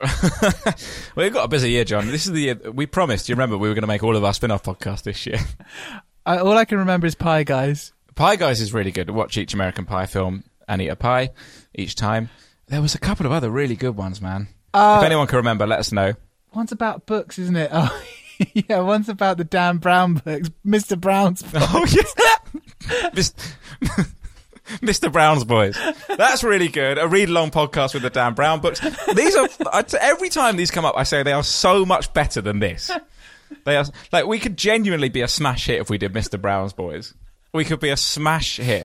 well, 0.00 0.74
we've 1.16 1.32
got 1.32 1.44
a 1.44 1.48
busy 1.48 1.70
year, 1.70 1.84
John. 1.84 2.06
This 2.08 2.26
is 2.26 2.32
the 2.32 2.40
year 2.40 2.54
we 2.72 2.86
promised. 2.86 3.28
You 3.28 3.34
remember 3.34 3.56
we 3.56 3.68
were 3.68 3.74
going 3.74 3.82
to 3.82 3.88
make 3.88 4.02
all 4.02 4.16
of 4.16 4.24
our 4.24 4.34
spin-off 4.34 4.62
podcasts 4.62 5.02
this 5.02 5.26
year. 5.26 5.38
I, 6.26 6.38
all 6.38 6.56
I 6.56 6.64
can 6.64 6.78
remember 6.78 7.06
is 7.06 7.14
Pie 7.14 7.44
Guys. 7.44 7.92
Pie 8.14 8.36
Guys 8.36 8.60
is 8.60 8.72
really 8.74 8.90
good. 8.92 9.10
Watch 9.10 9.38
each 9.38 9.54
American 9.54 9.86
Pie 9.86 10.06
film 10.06 10.44
and 10.68 10.80
eat 10.82 10.88
a 10.88 10.96
pie 10.96 11.30
each 11.74 11.94
time. 11.94 12.28
There 12.68 12.82
was 12.82 12.94
a 12.94 12.98
couple 12.98 13.24
of 13.26 13.32
other 13.32 13.50
really 13.50 13.76
good 13.76 13.96
ones, 13.96 14.20
man. 14.20 14.48
Uh, 14.74 14.98
if 15.00 15.06
anyone 15.06 15.26
can 15.26 15.36
remember, 15.38 15.66
let 15.66 15.78
us 15.78 15.90
know. 15.92 16.12
One's 16.54 16.72
about 16.72 17.06
books, 17.06 17.38
isn't 17.38 17.56
it? 17.56 17.70
Oh, 18.40 18.50
yeah. 18.54 18.78
One's 18.82 19.08
about 19.08 19.36
the 19.36 19.42
Dan 19.42 19.78
Brown 19.78 20.14
books, 20.14 20.48
Mr. 20.64 21.00
Brown's 21.00 21.42
books. 21.52 21.66
Oh 21.70 21.84
yeah, 21.90 22.36
Mr. 24.80 25.12
Brown's 25.12 25.42
Boys. 25.42 25.76
That's 26.06 26.44
really 26.44 26.68
good. 26.68 26.98
A 26.98 27.08
read-along 27.08 27.50
podcast 27.50 27.94
with 27.94 28.04
the 28.04 28.10
Dan 28.10 28.34
Brown 28.34 28.60
books. 28.60 28.78
These 29.14 29.34
are 29.34 29.48
every 30.00 30.28
time 30.28 30.56
these 30.56 30.70
come 30.70 30.84
up, 30.84 30.94
I 30.96 31.02
say 31.02 31.24
they 31.24 31.32
are 31.32 31.42
so 31.42 31.84
much 31.84 32.12
better 32.14 32.40
than 32.40 32.60
this. 32.60 32.92
They 33.64 33.76
are 33.76 33.86
like 34.12 34.26
we 34.26 34.38
could 34.38 34.56
genuinely 34.56 35.08
be 35.08 35.22
a 35.22 35.28
smash 35.28 35.66
hit 35.66 35.80
if 35.80 35.90
we 35.90 35.98
did 35.98 36.12
Mr. 36.12 36.40
Brown's 36.40 36.72
Boys. 36.72 37.14
We 37.52 37.64
could 37.64 37.80
be 37.80 37.88
a 37.88 37.96
smash 37.96 38.58
hit. 38.58 38.84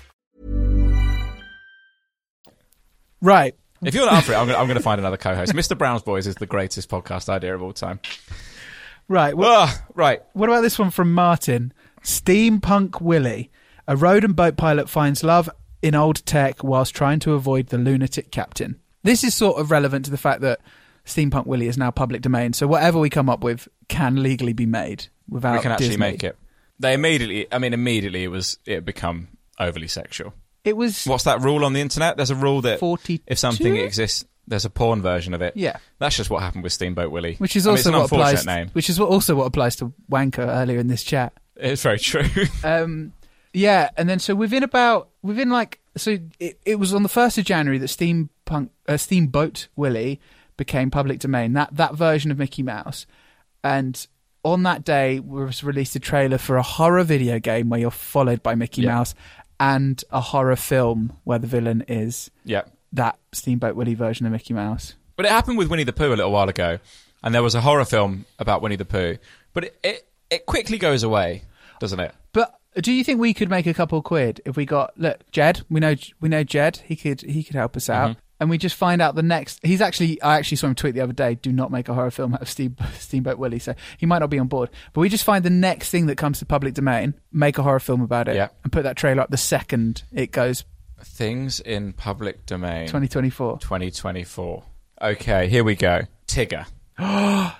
Right. 3.21 3.55
If 3.83 3.95
you're 3.95 4.05
not 4.05 4.13
up 4.15 4.23
for 4.25 4.33
it, 4.33 4.35
I'm 4.35 4.47
going 4.47 4.59
I'm 4.59 4.75
to 4.75 4.79
find 4.79 4.99
another 4.99 5.17
co-host. 5.17 5.53
Mr. 5.53 5.77
Brown's 5.77 6.03
Boys 6.03 6.27
is 6.27 6.35
the 6.35 6.45
greatest 6.45 6.89
podcast 6.89 7.29
idea 7.29 7.55
of 7.55 7.63
all 7.63 7.73
time. 7.73 7.99
Right. 9.07 9.35
Well, 9.35 9.63
Ugh, 9.63 9.79
right. 9.95 10.21
what 10.33 10.49
about 10.49 10.61
this 10.61 10.77
one 10.77 10.91
from 10.91 11.13
Martin? 11.13 11.73
Steampunk 12.03 13.01
Willie. 13.01 13.49
A 13.87 13.95
road 13.95 14.23
and 14.23 14.35
boat 14.35 14.55
pilot 14.57 14.89
finds 14.89 15.23
love 15.23 15.49
in 15.81 15.95
old 15.95 16.25
tech 16.25 16.63
whilst 16.63 16.95
trying 16.95 17.19
to 17.21 17.33
avoid 17.33 17.67
the 17.67 17.77
lunatic 17.77 18.31
captain. 18.31 18.79
This 19.03 19.23
is 19.23 19.33
sort 19.33 19.59
of 19.59 19.71
relevant 19.71 20.05
to 20.05 20.11
the 20.11 20.17
fact 20.17 20.41
that 20.41 20.59
Steampunk 21.05 21.47
Willie 21.47 21.67
is 21.67 21.77
now 21.77 21.89
public 21.89 22.21
domain, 22.21 22.53
so 22.53 22.67
whatever 22.67 22.99
we 22.99 23.09
come 23.09 23.29
up 23.29 23.43
with 23.43 23.67
can 23.87 24.21
legally 24.21 24.53
be 24.53 24.67
made 24.67 25.07
without 25.27 25.55
we 25.55 25.61
can 25.61 25.71
actually 25.71 25.87
Disney. 25.87 25.99
make 25.99 26.23
it. 26.23 26.37
They 26.79 26.93
immediately, 26.93 27.47
I 27.51 27.57
mean, 27.57 27.73
immediately 27.73 28.23
it 28.23 28.27
was 28.27 28.59
it 28.65 28.75
had 28.75 28.85
become 28.85 29.29
overly 29.59 29.87
sexual. 29.87 30.33
It 30.63 30.77
was 30.77 31.05
What's 31.05 31.23
that 31.23 31.41
rule 31.41 31.65
on 31.65 31.73
the 31.73 31.81
internet? 31.81 32.17
There's 32.17 32.29
a 32.29 32.35
rule 32.35 32.61
that 32.61 32.79
42? 32.79 33.23
if 33.27 33.39
something 33.39 33.75
exists, 33.77 34.25
there's 34.47 34.65
a 34.65 34.69
porn 34.69 35.01
version 35.01 35.33
of 35.33 35.41
it. 35.41 35.55
Yeah. 35.55 35.77
That's 35.99 36.15
just 36.15 36.29
what 36.29 36.41
happened 36.41 36.63
with 36.63 36.73
Steamboat 36.73 37.11
Willie. 37.11 37.35
Which 37.35 37.55
is 37.55 37.65
I 37.65 37.69
mean, 37.69 37.77
also 37.77 37.79
it's 37.79 37.87
an 37.87 37.93
what 38.01 38.05
applies. 38.05 38.45
name. 38.45 38.69
Which 38.73 38.89
is 38.89 38.99
what 38.99 39.09
also 39.09 39.35
what 39.35 39.45
applies 39.45 39.75
to 39.77 39.93
Wanker 40.11 40.47
earlier 40.47 40.79
in 40.79 40.87
this 40.87 41.03
chat. 41.03 41.33
It's 41.55 41.83
very 41.83 41.99
true. 41.99 42.27
Um, 42.63 43.13
yeah, 43.53 43.89
and 43.97 44.07
then 44.07 44.19
so 44.19 44.33
within 44.33 44.63
about 44.63 45.09
within 45.21 45.49
like 45.49 45.79
so 45.97 46.17
it, 46.39 46.59
it 46.65 46.75
was 46.75 46.93
on 46.93 47.03
the 47.03 47.09
first 47.09 47.37
of 47.37 47.43
January 47.43 47.77
that 47.79 47.87
Steampunk 47.87 48.69
uh, 48.87 48.95
Steamboat 48.97 49.67
Willie 49.75 50.21
became 50.57 50.89
public 50.89 51.19
domain. 51.19 51.53
That 51.53 51.75
that 51.75 51.95
version 51.95 52.31
of 52.31 52.37
Mickey 52.37 52.63
Mouse, 52.63 53.05
and 53.63 54.07
on 54.43 54.63
that 54.63 54.85
day 54.85 55.19
was 55.19 55.63
released 55.63 55.95
a 55.95 55.99
trailer 55.99 56.37
for 56.37 56.55
a 56.55 56.63
horror 56.63 57.03
video 57.03 57.39
game 57.39 57.69
where 57.69 57.79
you're 57.79 57.91
followed 57.91 58.41
by 58.41 58.55
Mickey. 58.55 58.85
Mouse, 58.85 59.15
and 59.61 60.03
a 60.09 60.19
horror 60.19 60.55
film 60.55 61.15
where 61.23 61.37
the 61.37 61.45
villain 61.45 61.83
is 61.87 62.31
yeah. 62.43 62.63
that 62.91 63.19
Steamboat 63.31 63.75
Willie 63.75 63.93
version 63.93 64.25
of 64.25 64.31
Mickey 64.31 64.55
Mouse. 64.55 64.95
But 65.15 65.27
it 65.27 65.31
happened 65.31 65.59
with 65.59 65.69
Winnie 65.69 65.83
the 65.83 65.93
Pooh 65.93 66.07
a 66.07 66.15
little 66.15 66.31
while 66.31 66.49
ago, 66.49 66.79
and 67.23 67.33
there 67.35 67.43
was 67.43 67.53
a 67.53 67.61
horror 67.61 67.85
film 67.85 68.25
about 68.39 68.63
Winnie 68.63 68.75
the 68.75 68.85
Pooh. 68.85 69.17
But 69.53 69.65
it, 69.65 69.79
it, 69.83 70.07
it 70.31 70.45
quickly 70.47 70.79
goes 70.79 71.03
away, 71.03 71.43
doesn't 71.79 71.99
it? 71.99 72.11
But 72.33 72.59
do 72.81 72.91
you 72.91 73.03
think 73.03 73.19
we 73.19 73.35
could 73.35 73.51
make 73.51 73.67
a 73.67 73.73
couple 73.73 74.01
quid 74.01 74.41
if 74.45 74.57
we 74.57 74.65
got 74.65 74.97
look 74.97 75.29
Jed? 75.31 75.61
We 75.69 75.79
know 75.79 75.93
we 76.19 76.27
know 76.27 76.43
Jed. 76.43 76.77
He 76.77 76.95
could 76.95 77.21
he 77.21 77.43
could 77.43 77.55
help 77.55 77.77
us 77.77 77.87
out, 77.87 78.11
mm-hmm. 78.11 78.19
And 78.41 78.49
we 78.49 78.57
just 78.57 78.75
find 78.75 79.01
out 79.01 79.15
the 79.15 79.23
next. 79.23 79.59
He's 79.63 79.79
actually 79.79 80.21
I 80.21 80.37
actually 80.37 80.57
saw 80.57 80.67
him 80.67 80.75
tweet 80.75 80.95
the 80.95 80.99
other 81.01 81.13
day. 81.13 81.35
Do 81.35 81.53
not 81.53 81.71
make 81.71 81.87
a 81.87 81.93
horror 81.93 82.11
film 82.11 82.33
out 82.33 82.41
of 82.41 82.49
Steam, 82.49 82.75
Steamboat 82.99 83.37
Willie. 83.37 83.59
So 83.59 83.73
he 83.97 84.05
might 84.05 84.19
not 84.19 84.29
be 84.29 84.39
on 84.39 84.47
board. 84.47 84.69
But 84.91 84.99
we 85.01 85.07
just 85.09 85.23
find 85.23 85.45
the 85.45 85.49
next 85.49 85.89
thing 85.91 86.07
that 86.07 86.17
comes 86.17 86.39
to 86.39 86.45
public 86.45 86.73
domain, 86.73 87.13
make 87.31 87.57
a 87.57 87.63
horror 87.63 87.79
film 87.79 88.01
about 88.01 88.27
it, 88.27 88.35
Yeah. 88.35 88.49
and 88.63 88.71
put 88.73 88.83
that 88.83 88.97
trailer 88.97 89.21
up 89.21 89.29
the 89.29 89.37
second 89.37 90.03
it 90.11 90.31
goes 90.31 90.65
Things 91.03 91.59
in 91.61 91.93
public 91.93 92.45
domain. 92.45 92.87
2024. 92.87 93.59
2024. 93.59 94.63
Okay, 95.01 95.47
here 95.47 95.63
we 95.63 95.75
go. 95.75 96.01
Tigger. 96.27 96.65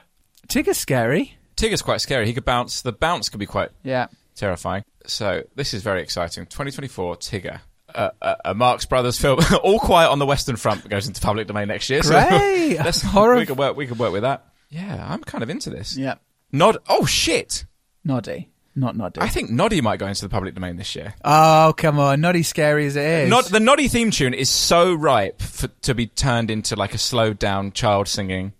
Tigger's 0.47 0.77
scary. 0.77 1.37
Tigger's 1.55 1.81
quite 1.81 2.01
scary. 2.01 2.25
He 2.25 2.33
could 2.33 2.45
bounce. 2.45 2.81
The 2.81 2.91
bounce 2.91 3.29
could 3.29 3.39
be 3.39 3.45
quite 3.45 3.69
Yeah. 3.83 4.07
terrifying. 4.35 4.83
So 5.05 5.43
this 5.55 5.73
is 5.73 5.81
very 5.83 6.01
exciting. 6.01 6.45
2024 6.45 7.15
Tigger. 7.17 7.61
Uh, 7.93 8.09
a, 8.21 8.35
a 8.45 8.53
Marx 8.53 8.85
Brothers 8.85 9.19
film, 9.19 9.39
All 9.63 9.79
Quiet 9.79 10.09
on 10.09 10.19
the 10.19 10.25
Western 10.25 10.55
Front, 10.55 10.87
goes 10.89 11.07
into 11.07 11.21
public 11.21 11.47
domain 11.47 11.67
next 11.67 11.89
year. 11.89 12.03
So 12.03 12.11
Great. 12.11 12.77
let's, 12.83 13.01
Horror- 13.03 13.37
we 13.37 13.45
could 13.45 13.57
work. 13.57 13.75
We 13.75 13.87
could 13.87 13.99
work 13.99 14.11
with 14.11 14.23
that. 14.23 14.45
Yeah, 14.69 15.05
I'm 15.07 15.21
kind 15.23 15.43
of 15.43 15.49
into 15.49 15.69
this. 15.69 15.97
Yeah. 15.97 16.15
Nod. 16.51 16.77
Oh 16.89 17.05
shit! 17.05 17.65
Noddy, 18.03 18.49
not 18.75 18.95
Noddy. 18.97 19.19
I 19.21 19.27
think 19.27 19.49
Noddy 19.49 19.81
might 19.81 19.99
go 19.99 20.07
into 20.07 20.21
the 20.21 20.29
public 20.29 20.53
domain 20.55 20.75
this 20.77 20.95
year. 20.95 21.13
oh 21.23 21.73
come 21.77 21.99
on, 21.99 22.19
Noddy 22.21 22.43
scary 22.43 22.85
as 22.87 22.95
it 22.95 23.03
is. 23.05 23.29
Nod, 23.29 23.45
the 23.45 23.59
Noddy 23.59 23.87
theme 23.89 24.11
tune 24.11 24.33
is 24.33 24.49
so 24.49 24.93
ripe 24.93 25.41
for, 25.41 25.67
to 25.67 25.93
be 25.93 26.07
turned 26.07 26.49
into 26.51 26.75
like 26.75 26.93
a 26.93 26.97
slowed 26.97 27.37
down 27.39 27.71
child 27.73 28.07
singing 28.07 28.53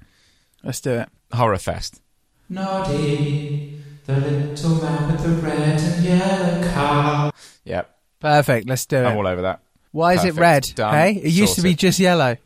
Let's 0.63 0.79
do 0.81 0.91
it. 0.91 1.09
horror 1.33 1.57
fest. 1.57 2.01
Noddy, 2.49 3.79
the 4.05 4.15
little 4.19 4.75
man 4.81 5.11
with 5.11 5.23
the 5.23 5.47
red 5.47 5.79
and 5.79 6.03
yellow 6.03 6.73
car. 6.73 7.31
Yep, 7.65 7.97
Perfect. 8.21 8.69
Let's 8.69 8.85
do 8.85 8.97
I'm 8.97 9.13
it. 9.13 9.17
all 9.17 9.27
over 9.27 9.41
that. 9.41 9.59
Why 9.91 10.13
is 10.13 10.23
it 10.23 10.35
red? 10.35 10.71
Done. 10.73 10.93
Hey, 10.93 11.11
it 11.15 11.31
used 11.31 11.55
to 11.55 11.61
be 11.61 11.75
just 11.75 11.99
yellow. 11.99 12.37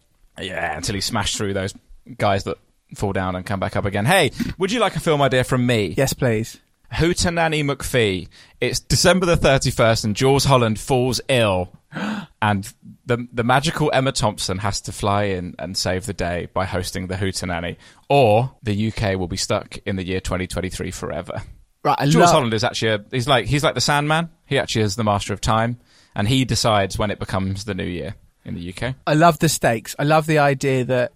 Yeah, 0.42 0.76
until 0.76 0.96
he 0.96 1.02
smashed 1.02 1.38
through 1.38 1.54
those 1.54 1.74
guys 2.18 2.44
that 2.46 2.58
fall 2.96 3.14
down 3.14 3.36
and 3.36 3.46
come 3.46 3.60
back 3.60 3.76
up 3.76 3.86
again. 3.86 4.06
Hey, 4.06 4.32
would 4.58 4.72
you 4.72 4.80
like 4.80 4.96
a 4.96 5.00
film 5.00 5.22
idea 5.22 5.44
from 5.44 5.66
me? 5.66 5.94
Yes, 5.96 6.14
please. 6.14 6.58
Hootenanny 6.94 7.64
McPhee. 7.64 8.28
It's 8.62 8.80
December 8.80 9.26
the 9.26 9.36
31st 9.36 10.06
and 10.06 10.16
Jools 10.16 10.46
Holland 10.46 10.80
falls 10.80 11.22
ill. 11.30 11.72
and 12.42 12.74
the 13.06 13.28
the 13.32 13.44
magical 13.44 13.92
Emma 13.94 14.12
Thompson 14.12 14.58
has 14.60 14.82
to 14.82 14.92
fly 14.92 15.24
in 15.24 15.56
and 15.60 15.78
save 15.78 16.06
the 16.06 16.14
day 16.14 16.48
by 16.54 16.66
hosting 16.66 17.08
the 17.08 17.16
Hootenanny. 17.16 17.78
Or 18.10 18.56
the 18.64 18.92
UK 18.92 19.18
will 19.18 19.28
be 19.28 19.38
stuck 19.38 19.78
in 19.86 19.96
the 19.96 20.06
year 20.06 20.20
2023 20.20 20.92
forever. 20.92 21.42
Right, 21.86 21.96
I 22.00 22.06
Jules 22.06 22.16
love. 22.16 22.32
Holland 22.32 22.54
is 22.56 22.64
actually 22.64 22.94
a, 22.94 23.06
he's 23.12 23.28
like 23.28 23.46
he's 23.46 23.64
like 23.64 23.76
the 23.76 23.82
Sandman. 23.82 24.30
He 24.48 24.58
actually 24.58 24.82
is 24.82 24.96
the 24.96 25.04
master 25.04 25.34
of 25.34 25.40
time, 25.40 25.78
and 26.16 26.28
he 26.28 26.44
decides 26.44 26.98
when 26.98 27.12
it 27.12 27.20
becomes 27.20 27.66
the 27.66 27.76
new 27.76 27.86
year 27.86 28.16
in 28.44 28.56
the 28.56 28.74
UK. 28.74 28.96
I 29.06 29.14
love 29.14 29.38
the 29.38 29.48
stakes. 29.48 29.96
I 30.00 30.04
love 30.04 30.26
the 30.26 30.40
idea 30.40 30.84
that. 30.86 31.14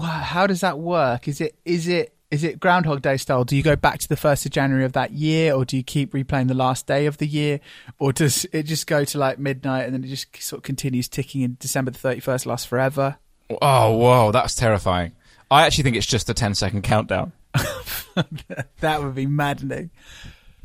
How 0.00 0.46
does 0.46 0.62
that 0.62 0.78
work? 0.78 1.28
Is 1.28 1.42
it 1.42 1.54
is 1.66 1.88
it 1.88 2.14
is 2.30 2.42
it 2.42 2.58
Groundhog 2.58 3.02
Day 3.02 3.18
style? 3.18 3.44
Do 3.44 3.54
you 3.54 3.62
go 3.62 3.76
back 3.76 3.98
to 3.98 4.08
the 4.08 4.16
first 4.16 4.46
of 4.46 4.52
January 4.52 4.86
of 4.86 4.92
that 4.94 5.12
year, 5.12 5.52
or 5.52 5.66
do 5.66 5.76
you 5.76 5.82
keep 5.82 6.12
replaying 6.12 6.48
the 6.48 6.54
last 6.54 6.86
day 6.86 7.04
of 7.04 7.18
the 7.18 7.26
year, 7.26 7.60
or 7.98 8.12
does 8.14 8.46
it 8.50 8.62
just 8.62 8.86
go 8.86 9.04
to 9.04 9.18
like 9.18 9.38
midnight 9.38 9.84
and 9.84 9.92
then 9.92 10.04
it 10.04 10.08
just 10.08 10.34
sort 10.42 10.60
of 10.60 10.62
continues 10.62 11.06
ticking 11.06 11.42
in 11.42 11.58
December 11.60 11.90
the 11.90 11.98
thirty 11.98 12.20
first, 12.20 12.46
lasts 12.46 12.66
forever? 12.66 13.18
Oh, 13.60 13.96
whoa, 13.96 14.32
that's 14.32 14.54
terrifying. 14.54 15.12
I 15.50 15.66
actually 15.66 15.84
think 15.84 15.96
it's 15.96 16.06
just 16.06 16.28
a 16.28 16.34
10 16.34 16.54
second 16.54 16.82
countdown. 16.82 17.32
That 18.80 19.02
would 19.02 19.14
be 19.14 19.26
maddening. 19.26 19.90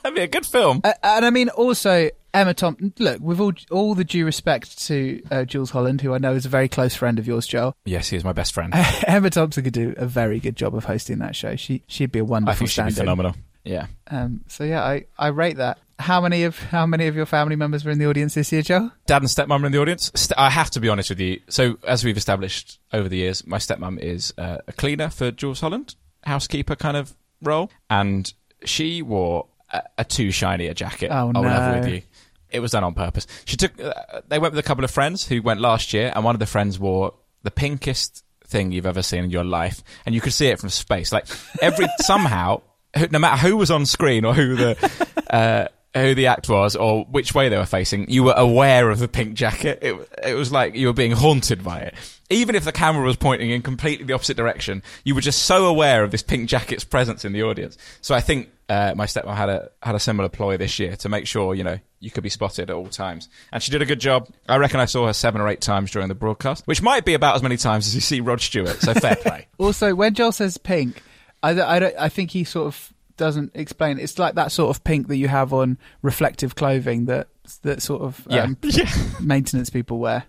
That'd 0.04 0.16
be 0.16 0.22
a 0.22 0.28
good 0.28 0.46
film. 0.46 0.82
Uh, 0.84 0.94
and 1.02 1.26
I 1.26 1.30
mean, 1.30 1.50
also 1.50 2.10
Emma 2.34 2.54
Thompson. 2.54 2.94
Look, 3.00 3.20
with 3.20 3.40
all 3.40 3.54
all 3.70 3.96
the 3.96 4.04
due 4.04 4.26
respect 4.26 4.80
to 4.88 5.22
uh, 5.32 5.46
Jools 5.46 5.72
Holland, 5.72 6.02
who 6.02 6.14
I 6.14 6.18
know 6.18 6.34
is 6.34 6.46
a 6.46 6.50
very 6.50 6.68
close 6.68 6.96
friend 6.96 7.20
of 7.20 7.28
yours, 7.28 7.48
Joel. 7.48 7.76
Yes, 7.86 8.10
he 8.10 8.18
is 8.18 8.24
my 8.24 8.34
best 8.34 8.54
friend. 8.54 8.74
Emma 9.08 9.30
Thompson 9.30 9.64
could 9.64 9.74
do 9.74 9.94
a 9.98 10.06
very 10.06 10.40
good 10.40 10.56
job 10.56 10.76
of 10.76 10.86
hosting 10.86 11.20
that 11.20 11.36
show. 11.36 11.56
She 11.56 11.84
she'd 11.88 12.12
be 12.12 12.20
a 12.20 12.26
wonderful 12.26 12.52
I 12.52 12.56
think 12.56 12.70
she'd 12.70 12.86
be 12.86 12.92
phenomenal. 12.92 13.36
Yeah. 13.64 13.88
Um, 14.08 14.42
so 14.48 14.64
yeah, 14.64 14.84
I, 14.84 15.06
I 15.18 15.28
rate 15.28 15.58
that. 15.58 15.80
How 16.02 16.22
many 16.22 16.44
of 16.44 16.58
how 16.58 16.86
many 16.86 17.08
of 17.08 17.16
your 17.16 17.26
family 17.26 17.56
members 17.56 17.86
were 17.86 17.92
in 17.92 18.00
the 18.00 18.08
audience 18.08 18.34
this 18.34 18.52
year, 18.52 18.62
Joe? 18.62 18.92
Dad 19.06 19.22
and 19.22 19.30
stepmom 19.30 19.64
are 19.64 19.66
in 19.68 19.72
the 19.72 19.80
audience. 19.80 20.12
St- 20.16 20.38
I 20.38 20.50
have 20.50 20.70
to 20.72 20.80
be 20.80 20.90
honest 20.90 21.10
with 21.10 21.20
you. 21.20 21.40
So, 21.50 21.78
as 21.88 22.04
we've 22.04 22.18
established 22.18 22.80
over 22.92 23.08
the 23.08 23.18
years, 23.18 23.46
my 23.46 23.58
stepmom 23.58 24.00
is 24.00 24.34
uh, 24.38 24.58
a 24.68 24.74
cleaner 24.74 25.10
for 25.10 25.32
Jools 25.32 25.62
Holland, 25.62 25.96
housekeeper 26.24 26.76
kind 26.76 26.98
of 26.98 27.16
role, 27.42 27.72
and 27.90 28.34
she 28.66 29.02
wore 29.02 29.48
a, 29.72 29.84
a 30.00 30.04
too 30.04 30.32
shiny 30.32 30.68
a 30.68 30.74
jacket. 30.74 31.10
Oh, 31.12 31.32
I 31.34 31.40
will 31.40 31.50
have 31.50 31.76
no. 31.76 31.82
with 31.82 31.90
you. 31.90 32.02
It 32.50 32.60
was 32.60 32.72
done 32.72 32.84
on 32.84 32.94
purpose. 32.94 33.28
She 33.46 33.56
took. 33.56 33.80
Uh, 33.80 33.94
they 34.28 34.40
went 34.40 34.54
with 34.54 34.60
a 34.64 34.68
couple 34.68 34.84
of 34.84 34.92
friends 34.92 35.28
who 35.28 35.42
went 35.42 35.62
last 35.62 35.94
year, 35.94 36.12
and 36.14 36.26
one 36.26 36.36
of 36.36 36.40
the 36.40 36.46
friends 36.46 36.80
wore 36.80 37.14
the 37.44 37.52
pinkest 37.52 38.24
thing 38.46 38.72
you've 38.72 38.86
ever 38.86 39.02
seen 39.02 39.24
in 39.24 39.30
your 39.30 39.46
life, 39.46 39.84
and 40.06 40.14
you 40.14 40.22
could 40.22 40.34
see 40.34 40.48
it 40.48 40.60
from 40.60 40.70
space. 40.70 41.12
Like 41.12 41.26
every 41.62 41.88
somehow, 42.00 42.62
no 43.10 43.20
matter 43.20 43.38
who 43.48 43.58
was 43.58 43.72
on 43.72 43.86
screen 43.86 44.26
or 44.26 44.34
who 44.34 44.56
the. 44.56 45.08
Uh, 45.32 45.66
who 45.94 46.16
the 46.16 46.28
act 46.28 46.48
was 46.48 46.76
or 46.76 47.04
which 47.06 47.34
way 47.34 47.50
they 47.50 47.58
were 47.58 47.66
facing, 47.66 48.10
you 48.10 48.24
were 48.24 48.34
aware 48.36 48.90
of 48.90 49.00
the 49.00 49.08
pink 49.08 49.34
jacket. 49.34 49.80
It, 49.82 50.10
it 50.24 50.34
was 50.36 50.52
like 50.52 50.76
you 50.76 50.88
were 50.88 50.94
being 50.94 51.12
haunted 51.12 51.64
by 51.64 51.80
it. 51.80 51.96
Even 52.30 52.56
if 52.56 52.64
the 52.64 52.72
camera 52.72 53.04
was 53.04 53.18
pointing 53.18 53.50
in 53.50 53.62
completely 53.62 54.06
the 54.06 54.14
opposite 54.14 54.38
direction, 54.38 54.84
you 55.04 55.16
were 55.16 55.22
just 55.22 55.44
so 55.44 55.66
aware 55.66 56.04
of 56.04 56.12
this 56.12 56.24
pink 56.24 56.48
jacket's 56.48 56.86
presence 56.86 57.26
in 57.26 57.34
the 57.34 57.44
audience. 57.44 57.78
So 58.00 58.16
I 58.16 58.22
think 58.22 58.50
uh, 58.70 58.94
my 58.96 59.06
stepmom 59.06 59.36
had 59.36 59.50
a 59.50 59.70
had 59.84 59.96
a 59.96 60.00
similar 60.00 60.30
ploy 60.30 60.56
this 60.56 60.80
year 60.80 60.96
to 60.96 61.10
make 61.10 61.28
sure 61.28 61.54
you 61.54 61.64
know 61.66 61.78
you 62.00 62.10
could 62.10 62.24
be 62.24 62.30
spotted 62.30 62.70
at 62.70 62.76
all 62.76 62.88
times, 62.88 63.28
and 63.52 63.62
she 63.62 63.70
did 63.70 63.82
a 63.82 63.86
good 63.86 64.00
job. 64.00 64.30
I 64.48 64.56
reckon 64.56 64.80
I 64.80 64.86
saw 64.86 65.08
her 65.08 65.14
seven 65.14 65.42
or 65.42 65.50
eight 65.50 65.60
times 65.60 65.92
during 65.92 66.08
the 66.08 66.16
broadcast, 66.16 66.66
which 66.68 66.82
might 66.82 67.04
be 67.04 67.14
about 67.14 67.36
as 67.36 67.44
many 67.44 67.58
times 67.58 67.86
as 67.86 67.96
you 67.96 68.00
see 68.00 68.22
Rod 68.22 68.40
Stewart. 68.40 68.80
So 68.80 68.94
fair 68.94 69.16
play. 69.22 69.48
Also, 69.58 69.94
when 69.94 70.14
Joel 70.14 70.32
says 70.32 70.58
pink, 70.58 71.04
I, 71.44 71.50
I, 71.62 71.80
don't, 71.80 71.96
I 72.00 72.08
think 72.08 72.32
he 72.32 72.46
sort 72.46 72.68
of 72.68 72.94
doesn't 73.18 73.52
explain. 73.56 74.00
It's 74.00 74.18
like 74.20 74.36
that 74.36 74.52
sort 74.52 74.76
of 74.76 74.84
pink 74.84 75.08
that 75.08 75.18
you 75.18 75.28
have 75.28 75.54
on 75.54 75.78
reflective 76.02 76.56
clothing 76.56 77.06
that 77.06 77.28
that 77.64 77.82
sort 77.82 78.02
of 78.02 78.26
Yeah. 78.30 78.44
um, 78.44 78.58
Yeah. 78.64 78.90
maintenance 79.20 79.70
people 79.70 80.00
wear. 80.00 80.24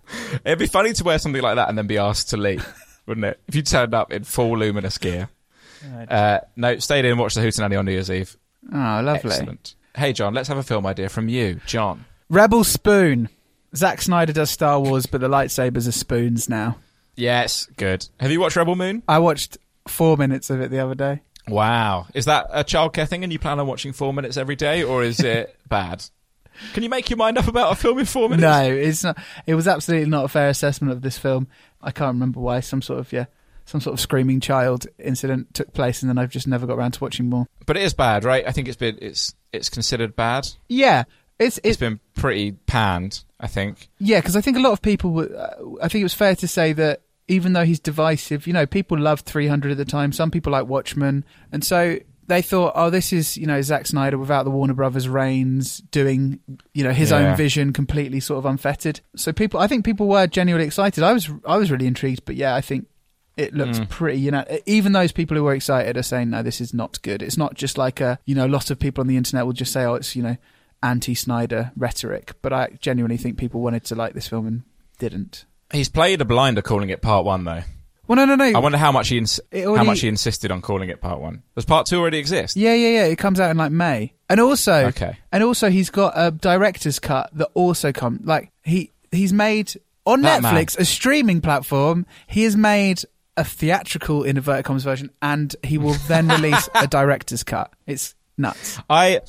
It'd 0.44 0.58
be 0.58 0.66
funny 0.66 0.92
to 0.94 1.04
wear 1.04 1.18
something 1.18 1.42
like 1.42 1.56
that 1.56 1.68
and 1.68 1.76
then 1.78 1.86
be 1.86 1.98
asked 1.98 2.30
to 2.30 2.36
leave, 2.36 2.66
wouldn't 3.06 3.24
it? 3.26 3.40
If 3.48 3.54
you 3.54 3.62
turned 3.62 3.94
up 3.94 4.12
in 4.12 4.24
full 4.24 4.56
luminous 4.58 4.98
gear. 4.98 5.28
Uh, 6.08 6.38
no, 6.56 6.78
stayed 6.78 7.04
in 7.04 7.10
and 7.12 7.20
watched 7.20 7.34
the 7.34 7.40
Hootenanny 7.42 7.76
on 7.78 7.84
New 7.84 7.92
Year's 7.92 8.10
Eve. 8.10 8.36
Oh, 8.72 8.76
lovely. 9.02 9.30
Excellent. 9.32 9.74
Hey, 9.96 10.12
John, 10.12 10.32
let's 10.32 10.48
have 10.48 10.56
a 10.58 10.62
film 10.62 10.86
idea 10.86 11.08
from 11.08 11.28
you, 11.28 11.60
John. 11.66 12.04
Rebel 12.30 12.62
Spoon. 12.64 13.28
Zack 13.74 14.00
Snyder 14.00 14.32
does 14.32 14.50
Star 14.50 14.78
Wars, 14.80 15.06
but 15.06 15.20
the 15.20 15.28
lightsabers 15.28 15.88
are 15.88 15.92
spoons 15.92 16.48
now. 16.48 16.76
Yes, 17.16 17.66
good. 17.76 18.06
Have 18.20 18.30
you 18.30 18.40
watched 18.40 18.56
Rebel 18.56 18.76
Moon? 18.76 19.02
I 19.08 19.18
watched 19.18 19.58
four 19.88 20.16
minutes 20.16 20.48
of 20.50 20.60
it 20.60 20.70
the 20.70 20.78
other 20.78 20.94
day. 20.94 21.22
Wow. 21.48 22.06
Is 22.14 22.26
that 22.26 22.46
a 22.50 22.64
childcare 22.64 23.08
thing 23.08 23.24
and 23.24 23.32
you 23.32 23.38
plan 23.38 23.58
on 23.58 23.66
watching 23.66 23.92
four 23.92 24.12
minutes 24.14 24.36
every 24.36 24.56
day, 24.56 24.82
or 24.82 25.02
is 25.02 25.20
it 25.24 25.56
bad? 25.68 26.04
Can 26.74 26.82
you 26.82 26.88
make 26.88 27.08
your 27.10 27.16
mind 27.16 27.38
up 27.38 27.48
about 27.48 27.72
a 27.72 27.74
film 27.74 27.98
in 27.98 28.04
four 28.04 28.28
minutes? 28.28 28.42
No, 28.42 28.62
it's 28.72 29.02
not. 29.04 29.18
It 29.46 29.54
was 29.54 29.66
absolutely 29.66 30.08
not 30.08 30.24
a 30.26 30.28
fair 30.28 30.48
assessment 30.50 30.92
of 30.92 31.00
this 31.02 31.16
film. 31.18 31.48
I 31.80 31.90
can't 31.90 32.14
remember 32.14 32.40
why. 32.40 32.60
Some 32.60 32.82
sort 32.82 33.00
of 33.00 33.12
yeah, 33.12 33.24
some 33.64 33.80
sort 33.80 33.94
of 33.94 34.00
screaming 34.00 34.38
child 34.40 34.86
incident 34.98 35.54
took 35.54 35.72
place, 35.72 36.02
and 36.02 36.10
then 36.10 36.18
I've 36.18 36.30
just 36.30 36.46
never 36.46 36.66
got 36.66 36.74
around 36.74 36.92
to 36.92 37.00
watching 37.04 37.28
more. 37.30 37.46
But 37.66 37.76
it 37.78 37.82
is 37.84 37.94
bad, 37.94 38.24
right? 38.24 38.46
I 38.46 38.52
think 38.52 38.68
it's 38.68 38.76
been 38.76 38.98
it's 39.00 39.34
it's 39.52 39.70
considered 39.70 40.14
bad. 40.14 40.46
Yeah, 40.68 41.04
it's 41.40 41.56
It's 41.58 41.68
it's 41.68 41.76
been 41.78 42.00
pretty 42.14 42.52
panned, 42.52 43.24
I 43.40 43.46
think. 43.46 43.88
yeah, 43.98 44.20
because 44.20 44.36
I 44.36 44.42
think 44.42 44.58
a 44.58 44.60
lot 44.60 44.72
of 44.72 44.82
people. 44.82 45.10
Were, 45.12 45.34
uh, 45.34 45.84
I 45.84 45.88
think 45.88 46.00
it 46.02 46.04
was 46.04 46.14
fair 46.14 46.36
to 46.36 46.46
say 46.46 46.74
that 46.74 47.00
even 47.28 47.52
though 47.52 47.64
he's 47.64 47.80
divisive, 47.80 48.46
you 48.46 48.52
know, 48.52 48.66
people 48.66 48.98
love 48.98 49.20
300 49.20 49.72
at 49.72 49.76
the 49.78 49.84
time. 49.84 50.12
Some 50.12 50.30
people 50.30 50.52
like 50.52 50.66
Watchmen, 50.66 51.24
and 51.50 51.64
so 51.64 51.98
they 52.28 52.40
thought, 52.42 52.72
oh, 52.76 52.88
this 52.88 53.12
is 53.12 53.36
you 53.36 53.46
know 53.46 53.60
Zack 53.62 53.86
Snyder 53.86 54.16
without 54.18 54.44
the 54.44 54.50
Warner 54.50 54.74
Brothers 54.74 55.08
reins, 55.08 55.78
doing 55.78 56.38
you 56.74 56.84
know 56.84 56.92
his 56.92 57.10
Yeah. 57.10 57.30
own 57.30 57.36
vision, 57.36 57.72
completely 57.72 58.20
sort 58.20 58.38
of 58.38 58.46
unfettered. 58.46 59.00
So 59.16 59.32
people, 59.32 59.60
I 59.60 59.66
think 59.66 59.84
people 59.84 60.06
were 60.08 60.26
genuinely 60.26 60.66
excited. 60.66 61.02
I 61.04 61.12
was, 61.12 61.28
I 61.46 61.56
was 61.56 61.70
really 61.70 61.86
intrigued, 61.86 62.24
but 62.24 62.36
yeah, 62.36 62.54
I 62.54 62.60
think 62.60 62.86
it 63.36 63.54
looks 63.54 63.80
Mm. 63.80 63.88
pretty. 63.88 64.20
You 64.20 64.30
know, 64.30 64.44
even 64.66 64.92
those 64.92 65.10
people 65.12 65.36
who 65.36 65.42
were 65.44 65.54
excited 65.54 65.96
are 65.96 66.02
saying, 66.02 66.30
no, 66.30 66.42
this 66.42 66.60
is 66.60 66.72
not 66.74 67.00
good. 67.02 67.22
It's 67.22 67.38
not 67.38 67.54
just 67.54 67.76
like 67.78 68.00
a 68.00 68.18
you 68.24 68.34
know, 68.34 68.46
lots 68.46 68.70
of 68.70 68.78
people 68.78 69.00
on 69.02 69.08
the 69.08 69.16
internet 69.16 69.44
will 69.46 69.52
just 69.54 69.72
say, 69.72 69.84
oh, 69.84 69.94
it's 69.94 70.14
you 70.14 70.22
know, 70.22 70.36
anti-Snyder 70.82 71.72
rhetoric. 71.76 72.32
But 72.42 72.52
I 72.52 72.68
genuinely 72.80 73.16
think 73.16 73.38
people 73.38 73.60
wanted 73.60 73.84
to 73.84 73.94
like 73.94 74.14
this 74.14 74.28
film 74.28 74.46
and 74.46 74.62
didn't. 74.98 75.44
He's 75.72 75.88
played 75.88 76.20
a 76.20 76.24
blinder 76.24 76.62
calling 76.62 76.90
it 76.90 77.00
part 77.02 77.24
one, 77.24 77.44
though. 77.44 77.62
Well, 78.08 78.16
no, 78.16 78.24
no, 78.24 78.34
no. 78.34 78.44
I 78.44 78.58
wonder 78.58 78.78
how 78.78 78.92
much 78.92 79.08
he 79.08 79.16
ins- 79.18 79.40
It 79.50 79.64
how 79.64 79.84
much 79.84 80.00
he 80.00 80.08
insisted 80.08 80.50
on 80.50 80.60
calling 80.60 80.90
it 80.90 81.00
part 81.00 81.20
one. 81.20 81.42
Does 81.54 81.64
part 81.64 81.86
two 81.86 81.98
already 82.00 82.18
exist? 82.18 82.56
Yeah, 82.56 82.74
yeah, 82.74 82.88
yeah. 82.88 83.04
It 83.04 83.16
comes 83.16 83.40
out 83.40 83.50
in 83.50 83.56
like 83.56 83.72
May, 83.72 84.12
and 84.28 84.40
also, 84.40 84.86
Okay. 84.88 85.16
and 85.30 85.42
also, 85.42 85.70
he's 85.70 85.88
got 85.88 86.12
a 86.16 86.30
director's 86.30 86.98
cut 86.98 87.30
that 87.34 87.48
also 87.54 87.92
come 87.92 88.20
like 88.24 88.50
he 88.64 88.90
he's 89.12 89.32
made 89.32 89.72
on 90.04 90.22
That 90.22 90.42
Netflix, 90.42 90.78
a 90.78 90.84
streaming 90.84 91.40
platform. 91.40 92.04
He 92.26 92.42
has 92.42 92.56
made 92.56 93.02
a 93.36 93.44
theatrical 93.44 94.24
in 94.24 94.36
inverted 94.36 94.64
commas 94.66 94.84
version, 94.84 95.10
and 95.22 95.54
he 95.62 95.78
will 95.78 95.94
then 96.08 96.28
release 96.28 96.68
a 96.74 96.86
director's 96.88 97.44
cut. 97.44 97.72
It's 97.86 98.14
nuts. 98.36 98.78
I 98.90 99.20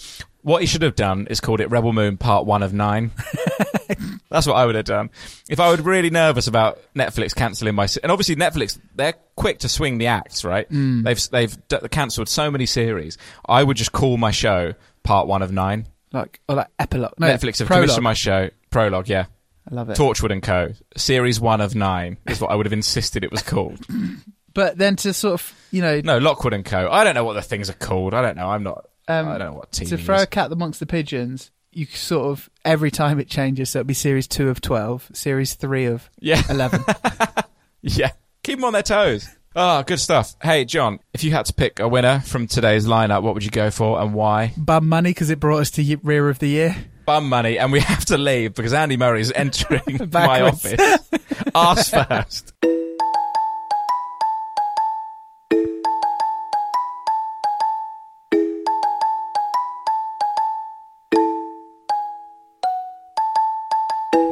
what 0.43 0.61
he 0.61 0.67
should 0.67 0.81
have 0.83 0.95
done 0.95 1.27
is 1.29 1.39
called 1.39 1.59
it 1.61 1.69
Rebel 1.71 1.93
Moon 1.93 2.17
Part 2.17 2.45
One 2.45 2.61
of 2.63 2.73
Nine. 2.73 3.11
That's 4.29 4.47
what 4.47 4.55
I 4.55 4.65
would 4.65 4.75
have 4.75 4.85
done 4.85 5.09
if 5.49 5.59
I 5.59 5.69
was 5.69 5.81
really 5.81 6.09
nervous 6.09 6.47
about 6.47 6.79
Netflix 6.95 7.35
cancelling 7.35 7.75
my. 7.75 7.87
And 8.01 8.11
obviously, 8.11 8.35
Netflix 8.35 8.79
they're 8.95 9.13
quick 9.35 9.59
to 9.59 9.69
swing 9.69 9.97
the 9.97 10.07
axe, 10.07 10.43
right? 10.43 10.69
Mm. 10.69 11.03
They've 11.03 11.29
they've 11.29 11.67
d- 11.67 11.87
cancelled 11.89 12.29
so 12.29 12.49
many 12.49 12.65
series. 12.65 13.17
I 13.45 13.63
would 13.63 13.77
just 13.77 13.91
call 13.91 14.17
my 14.17 14.31
show 14.31 14.73
Part 15.03 15.27
One 15.27 15.41
of 15.41 15.51
Nine. 15.51 15.87
Like 16.11 16.39
or 16.47 16.55
like 16.55 16.67
epilogue. 16.79 17.13
No, 17.19 17.27
Netflix 17.27 17.59
have 17.59 17.67
prologue. 17.67 17.85
commissioned 17.85 18.03
my 18.03 18.13
show 18.13 18.49
Prologue. 18.69 19.07
Yeah, 19.09 19.25
I 19.71 19.75
love 19.75 19.89
it. 19.89 19.97
Torchwood 19.97 20.31
and 20.31 20.41
Co. 20.43 20.73
Series 20.97 21.39
One 21.39 21.61
of 21.61 21.75
Nine 21.75 22.17
is 22.27 22.41
what 22.41 22.51
I 22.51 22.55
would 22.55 22.65
have 22.65 22.73
insisted 22.73 23.23
it 23.23 23.31
was 23.31 23.41
called. 23.41 23.79
But 24.55 24.77
then 24.77 24.95
to 24.97 25.13
sort 25.13 25.33
of 25.33 25.53
you 25.71 25.81
know 25.81 25.99
No, 26.03 26.19
Lockwood 26.19 26.53
and 26.53 26.63
Co. 26.63 26.87
I 26.91 27.03
don't 27.03 27.15
know 27.15 27.23
what 27.23 27.33
the 27.33 27.41
things 27.41 27.71
are 27.71 27.73
called. 27.73 28.13
I 28.13 28.21
don't 28.21 28.37
know. 28.37 28.47
I'm 28.49 28.61
not. 28.61 28.85
Um, 29.07 29.27
I 29.27 29.37
don't 29.37 29.51
know 29.51 29.57
what 29.57 29.71
team. 29.71 29.87
to 29.89 29.97
throw 29.97 30.21
a 30.21 30.25
cat 30.27 30.51
amongst 30.51 30.79
the 30.79 30.85
pigeons. 30.85 31.51
You 31.71 31.85
sort 31.87 32.27
of 32.27 32.49
every 32.63 32.91
time 32.91 33.19
it 33.19 33.27
changes, 33.27 33.71
so 33.71 33.79
it'll 33.79 33.87
be 33.87 33.93
series 33.95 34.27
two 34.27 34.49
of 34.49 34.61
twelve, 34.61 35.09
series 35.13 35.55
three 35.55 35.85
of 35.85 36.09
Yeah. 36.19 36.41
eleven. 36.49 36.83
Yeah. 37.85 38.11
Keep 38.43 38.59
them 38.59 38.65
on 38.65 38.73
their 38.73 38.81
toes. 38.83 39.27
Ah, 39.55 39.81
good 39.83 39.99
stuff. 39.99 40.35
Hey, 40.41 40.63
John, 40.65 40.99
if 41.13 41.23
you 41.23 41.31
had 41.31 41.45
to 41.47 41.53
pick 41.53 41.79
a 41.79 41.87
winner 41.87 42.21
from 42.21 42.47
today's 42.47 42.85
lineup, 42.87 43.23
what 43.23 43.33
would 43.33 43.43
you 43.43 43.51
go 43.51 43.69
for 43.71 43.99
and 44.01 44.13
why? 44.13 44.53
Bum 44.57 44.87
money 44.87 45.09
because 45.11 45.29
it 45.29 45.39
brought 45.39 45.59
us 45.59 45.71
to 45.71 45.97
rear 46.01 46.29
of 46.29 46.39
the 46.39 46.47
year. 46.47 46.75
Bum 47.05 47.27
money, 47.27 47.59
and 47.59 47.71
we 47.71 47.79
have 47.81 48.05
to 48.05 48.17
leave 48.17 48.53
because 48.53 48.73
Andy 48.73 48.95
Murray 48.97 49.19
is 49.21 49.31
entering 49.35 50.09
my 50.13 50.41
office. 50.41 50.79
Ask 51.53 51.91
first. 51.91 52.53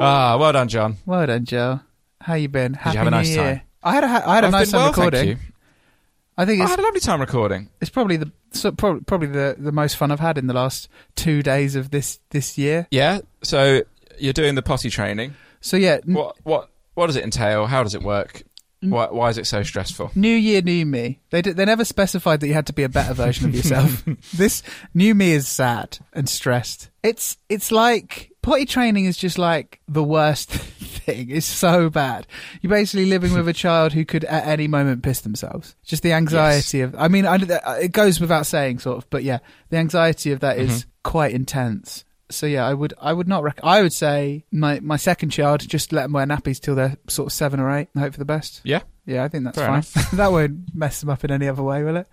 Ah, 0.01 0.37
well 0.37 0.51
done, 0.53 0.67
John. 0.67 0.97
Well 1.05 1.25
done, 1.27 1.45
Joe. 1.45 1.79
How 2.21 2.35
you 2.35 2.49
been? 2.49 2.73
Happy 2.73 2.93
you 2.95 2.97
have 2.99 3.07
a 3.07 3.11
New 3.11 3.17
nice 3.17 3.29
Year. 3.29 3.37
time? 3.55 3.61
I 3.83 3.93
had 3.93 4.03
a 4.03 4.07
ha- 4.07 4.23
I 4.25 4.35
had 4.35 4.43
a 4.43 4.47
I've 4.47 4.51
nice 4.53 4.67
been 4.71 4.79
time 4.79 4.81
well, 4.85 4.93
thank 4.93 5.13
recording. 5.13 5.29
you. 5.29 5.37
I 6.37 6.45
think 6.45 6.59
I 6.61 6.63
it's 6.63 6.71
had 6.71 6.79
a 6.79 6.83
lovely 6.83 6.99
time 6.99 7.19
recording. 7.19 7.69
it's 7.81 7.89
probably 7.89 8.17
the 8.17 8.31
so 8.51 8.71
probably, 8.71 9.01
probably 9.01 9.27
the, 9.27 9.55
the 9.57 9.71
most 9.71 9.95
fun 9.97 10.11
I've 10.11 10.19
had 10.19 10.37
in 10.37 10.47
the 10.47 10.53
last 10.53 10.87
two 11.15 11.41
days 11.43 11.75
of 11.75 11.91
this 11.91 12.19
this 12.29 12.57
year. 12.57 12.87
Yeah. 12.91 13.19
So 13.43 13.81
you're 14.17 14.33
doing 14.33 14.55
the 14.55 14.61
potty 14.61 14.89
training. 14.89 15.33
So 15.61 15.77
yeah, 15.77 15.99
n- 16.07 16.13
What 16.13 16.35
what 16.43 16.69
what 16.93 17.07
does 17.07 17.15
it 17.15 17.23
entail? 17.23 17.65
How 17.67 17.83
does 17.83 17.95
it 17.95 18.01
work? 18.03 18.43
Why 18.81 19.07
why 19.11 19.29
is 19.29 19.37
it 19.37 19.45
so 19.45 19.61
stressful? 19.61 20.11
New 20.15 20.35
Year, 20.35 20.61
New 20.61 20.85
Me. 20.85 21.19
They 21.29 21.41
d- 21.43 21.51
they 21.51 21.65
never 21.65 21.85
specified 21.85 22.39
that 22.39 22.47
you 22.47 22.53
had 22.53 22.67
to 22.67 22.73
be 22.73 22.83
a 22.83 22.89
better 22.89 23.13
version 23.13 23.45
of 23.45 23.55
yourself. 23.55 24.03
this 24.33 24.63
New 24.93 25.13
Me 25.13 25.33
is 25.33 25.47
sad 25.47 25.99
and 26.13 26.27
stressed. 26.27 26.89
It's 27.03 27.37
it's 27.47 27.71
like 27.71 28.31
potty 28.41 28.65
training 28.65 29.05
is 29.05 29.17
just 29.17 29.37
like 29.37 29.81
the 29.87 30.03
worst 30.03 30.49
thing. 31.05 31.29
It's 31.29 31.45
so 31.45 31.89
bad. 31.89 32.25
You're 32.61 32.71
basically 32.71 33.05
living 33.05 33.33
with 33.33 33.47
a 33.47 33.53
child 33.53 33.93
who 33.93 34.03
could 34.03 34.23
at 34.25 34.47
any 34.47 34.67
moment 34.67 35.03
piss 35.03 35.21
themselves. 35.21 35.75
Just 35.83 36.01
the 36.01 36.13
anxiety 36.13 36.81
of. 36.81 36.95
I 36.95 37.07
mean, 37.07 37.25
I, 37.25 37.35
it 37.81 37.91
goes 37.91 38.19
without 38.19 38.45
saying, 38.45 38.79
sort 38.79 38.97
of, 38.97 39.09
but 39.09 39.23
yeah, 39.23 39.39
the 39.69 39.77
anxiety 39.77 40.31
of 40.31 40.39
that 40.39 40.57
is 40.57 40.81
mm-hmm. 40.81 40.89
quite 41.03 41.33
intense. 41.33 42.03
So 42.31 42.45
yeah, 42.45 42.65
I 42.65 42.73
would 42.73 42.93
I 42.99 43.13
would 43.13 43.27
not 43.27 43.43
rec- 43.43 43.59
I 43.63 43.81
would 43.81 43.93
say 43.93 44.45
my 44.51 44.79
my 44.79 44.97
second 44.97 45.29
child 45.29 45.67
just 45.67 45.91
let 45.91 46.03
them 46.03 46.13
wear 46.13 46.25
nappies 46.25 46.59
till 46.59 46.75
they're 46.75 46.97
sort 47.07 47.27
of 47.27 47.33
seven 47.33 47.59
or 47.59 47.71
eight. 47.75 47.89
and 47.93 48.03
hope 48.03 48.13
for 48.13 48.19
the 48.19 48.25
best. 48.25 48.61
Yeah. 48.63 48.81
Yeah, 49.05 49.23
I 49.23 49.27
think 49.27 49.45
that's 49.45 49.57
Fair 49.57 49.81
fine. 49.81 50.05
that 50.17 50.31
won't 50.31 50.75
mess 50.75 51.01
them 51.01 51.09
up 51.09 51.23
in 51.23 51.31
any 51.31 51.47
other 51.47 51.63
way, 51.63 51.83
will 51.83 51.97
it? 51.97 52.07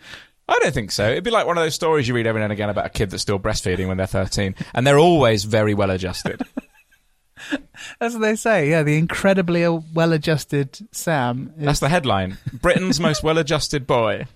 I 0.49 0.59
don't 0.63 0.73
think 0.73 0.91
so. 0.91 1.11
It'd 1.11 1.25
be 1.25 1.31
like 1.31 1.47
one 1.47 1.59
of 1.59 1.65
those 1.65 1.75
stories 1.75 2.09
you 2.09 2.15
read 2.15 2.27
every 2.27 2.41
now 2.41 2.45
and 2.47 2.53
again 2.53 2.71
about 2.71 2.87
a 2.87 2.91
kid 2.91 3.11
that's 3.11 3.23
still 3.23 3.39
breastfeeding 3.39 3.87
when 3.87 3.99
they're 3.99 4.07
13, 4.07 4.55
and 4.75 4.87
they're 4.87 4.99
always 4.99 5.45
very 5.45 5.75
well 5.75 5.91
adjusted. 5.91 6.41
That's 8.01 8.15
what 8.15 8.21
they 8.21 8.37
say. 8.37 8.71
Yeah, 8.71 8.83
the 8.83 8.99
incredibly 8.99 9.67
well-adjusted 9.69 10.79
Sam. 10.93 11.53
Is, 11.59 11.65
That's 11.65 11.81
the 11.81 11.89
headline. 11.89 12.39
Britain's 12.53 12.99
most 13.01 13.23
well 13.23 13.39
adjusted 13.39 13.87
boy, 13.87 14.27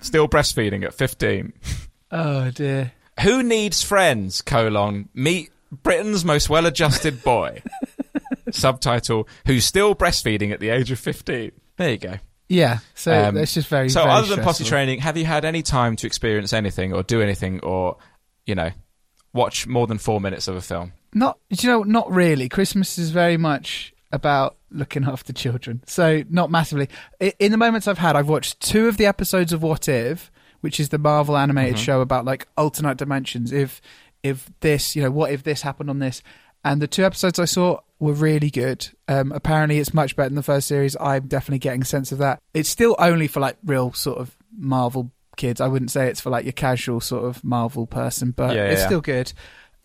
still 0.00 0.28
breastfeeding 0.28 0.84
at 0.84 0.94
15. 0.94 1.52
oh 2.10 2.50
dear. 2.50 2.92
Who 3.22 3.42
needs 3.42 3.82
friends? 3.82 4.42
Colon. 4.42 5.08
Meet 5.14 5.50
Britain's 5.70 6.24
most 6.24 6.48
well 6.48 6.66
adjusted 6.66 7.22
boy. 7.22 7.62
Subtitle, 8.50 9.28
who's 9.46 9.64
still 9.64 9.94
breastfeeding 9.94 10.52
at 10.52 10.60
the 10.60 10.70
age 10.70 10.90
of 10.90 10.98
15. 10.98 11.52
There 11.76 11.90
you 11.90 11.98
go. 11.98 12.14
Yeah. 12.48 12.78
So 12.94 13.12
Um, 13.12 13.36
it's 13.36 13.54
just 13.54 13.68
very. 13.68 13.88
So, 13.88 14.02
very 14.02 14.12
other 14.12 14.34
than 14.34 14.44
potty 14.44 14.64
training, 14.64 15.00
have 15.00 15.16
you 15.16 15.24
had 15.24 15.44
any 15.44 15.62
time 15.62 15.96
to 15.96 16.06
experience 16.06 16.52
anything 16.52 16.92
or 16.92 17.02
do 17.02 17.20
anything 17.22 17.60
or, 17.60 17.96
you 18.44 18.54
know, 18.54 18.70
watch 19.32 19.66
more 19.66 19.86
than 19.86 19.98
four 19.98 20.20
minutes 20.20 20.48
of 20.48 20.56
a 20.56 20.60
film? 20.60 20.92
Not, 21.14 21.38
you 21.48 21.68
know, 21.68 21.82
not 21.82 22.10
really. 22.10 22.48
Christmas 22.48 22.98
is 22.98 23.10
very 23.10 23.36
much 23.36 23.92
about 24.12 24.56
looking 24.70 25.04
after 25.04 25.32
children. 25.32 25.82
So 25.86 26.24
not 26.28 26.50
massively. 26.50 26.88
In 27.38 27.52
the 27.52 27.56
moments 27.58 27.86
I've 27.86 27.98
had, 27.98 28.16
I've 28.16 28.28
watched 28.28 28.60
two 28.60 28.88
of 28.88 28.96
the 28.96 29.06
episodes 29.06 29.52
of 29.52 29.62
What 29.62 29.88
If, 29.88 30.30
which 30.60 30.78
is 30.80 30.88
the 30.90 30.98
Marvel 30.98 31.36
animated 31.36 31.74
Mm-hmm. 31.76 31.82
show 31.84 32.00
about 32.00 32.24
like 32.24 32.46
alternate 32.56 32.96
dimensions. 32.98 33.52
If 33.52 33.80
if 34.22 34.50
this, 34.60 34.94
you 34.96 35.02
know, 35.02 35.10
what 35.10 35.30
if 35.32 35.42
this 35.42 35.62
happened 35.62 35.90
on 35.90 35.98
this? 35.98 36.22
And 36.62 36.82
the 36.82 36.86
two 36.86 37.04
episodes 37.06 37.38
I 37.38 37.46
saw 37.46 37.80
were 37.98 38.12
really 38.12 38.50
good. 38.50 38.86
Um, 39.08 39.32
apparently, 39.32 39.78
it's 39.78 39.94
much 39.94 40.14
better 40.14 40.28
than 40.28 40.36
the 40.36 40.42
first 40.42 40.66
series. 40.68 40.94
I'm 41.00 41.26
definitely 41.26 41.58
getting 41.60 41.82
a 41.82 41.86
sense 41.86 42.12
of 42.12 42.18
that. 42.18 42.40
It's 42.52 42.68
still 42.68 42.94
only 42.98 43.28
for 43.28 43.40
like 43.40 43.56
real 43.64 43.92
sort 43.94 44.18
of 44.18 44.36
Marvel 44.56 45.10
kids. 45.38 45.60
I 45.62 45.68
wouldn't 45.68 45.90
say 45.90 46.08
it's 46.08 46.20
for 46.20 46.28
like 46.28 46.44
your 46.44 46.52
casual 46.52 47.00
sort 47.00 47.24
of 47.24 47.42
Marvel 47.42 47.86
person, 47.86 48.32
but 48.32 48.54
Yeah, 48.54 48.64
yeah, 48.66 48.70
it's 48.72 48.80
yeah. 48.82 48.86
still 48.86 49.00
good. 49.00 49.32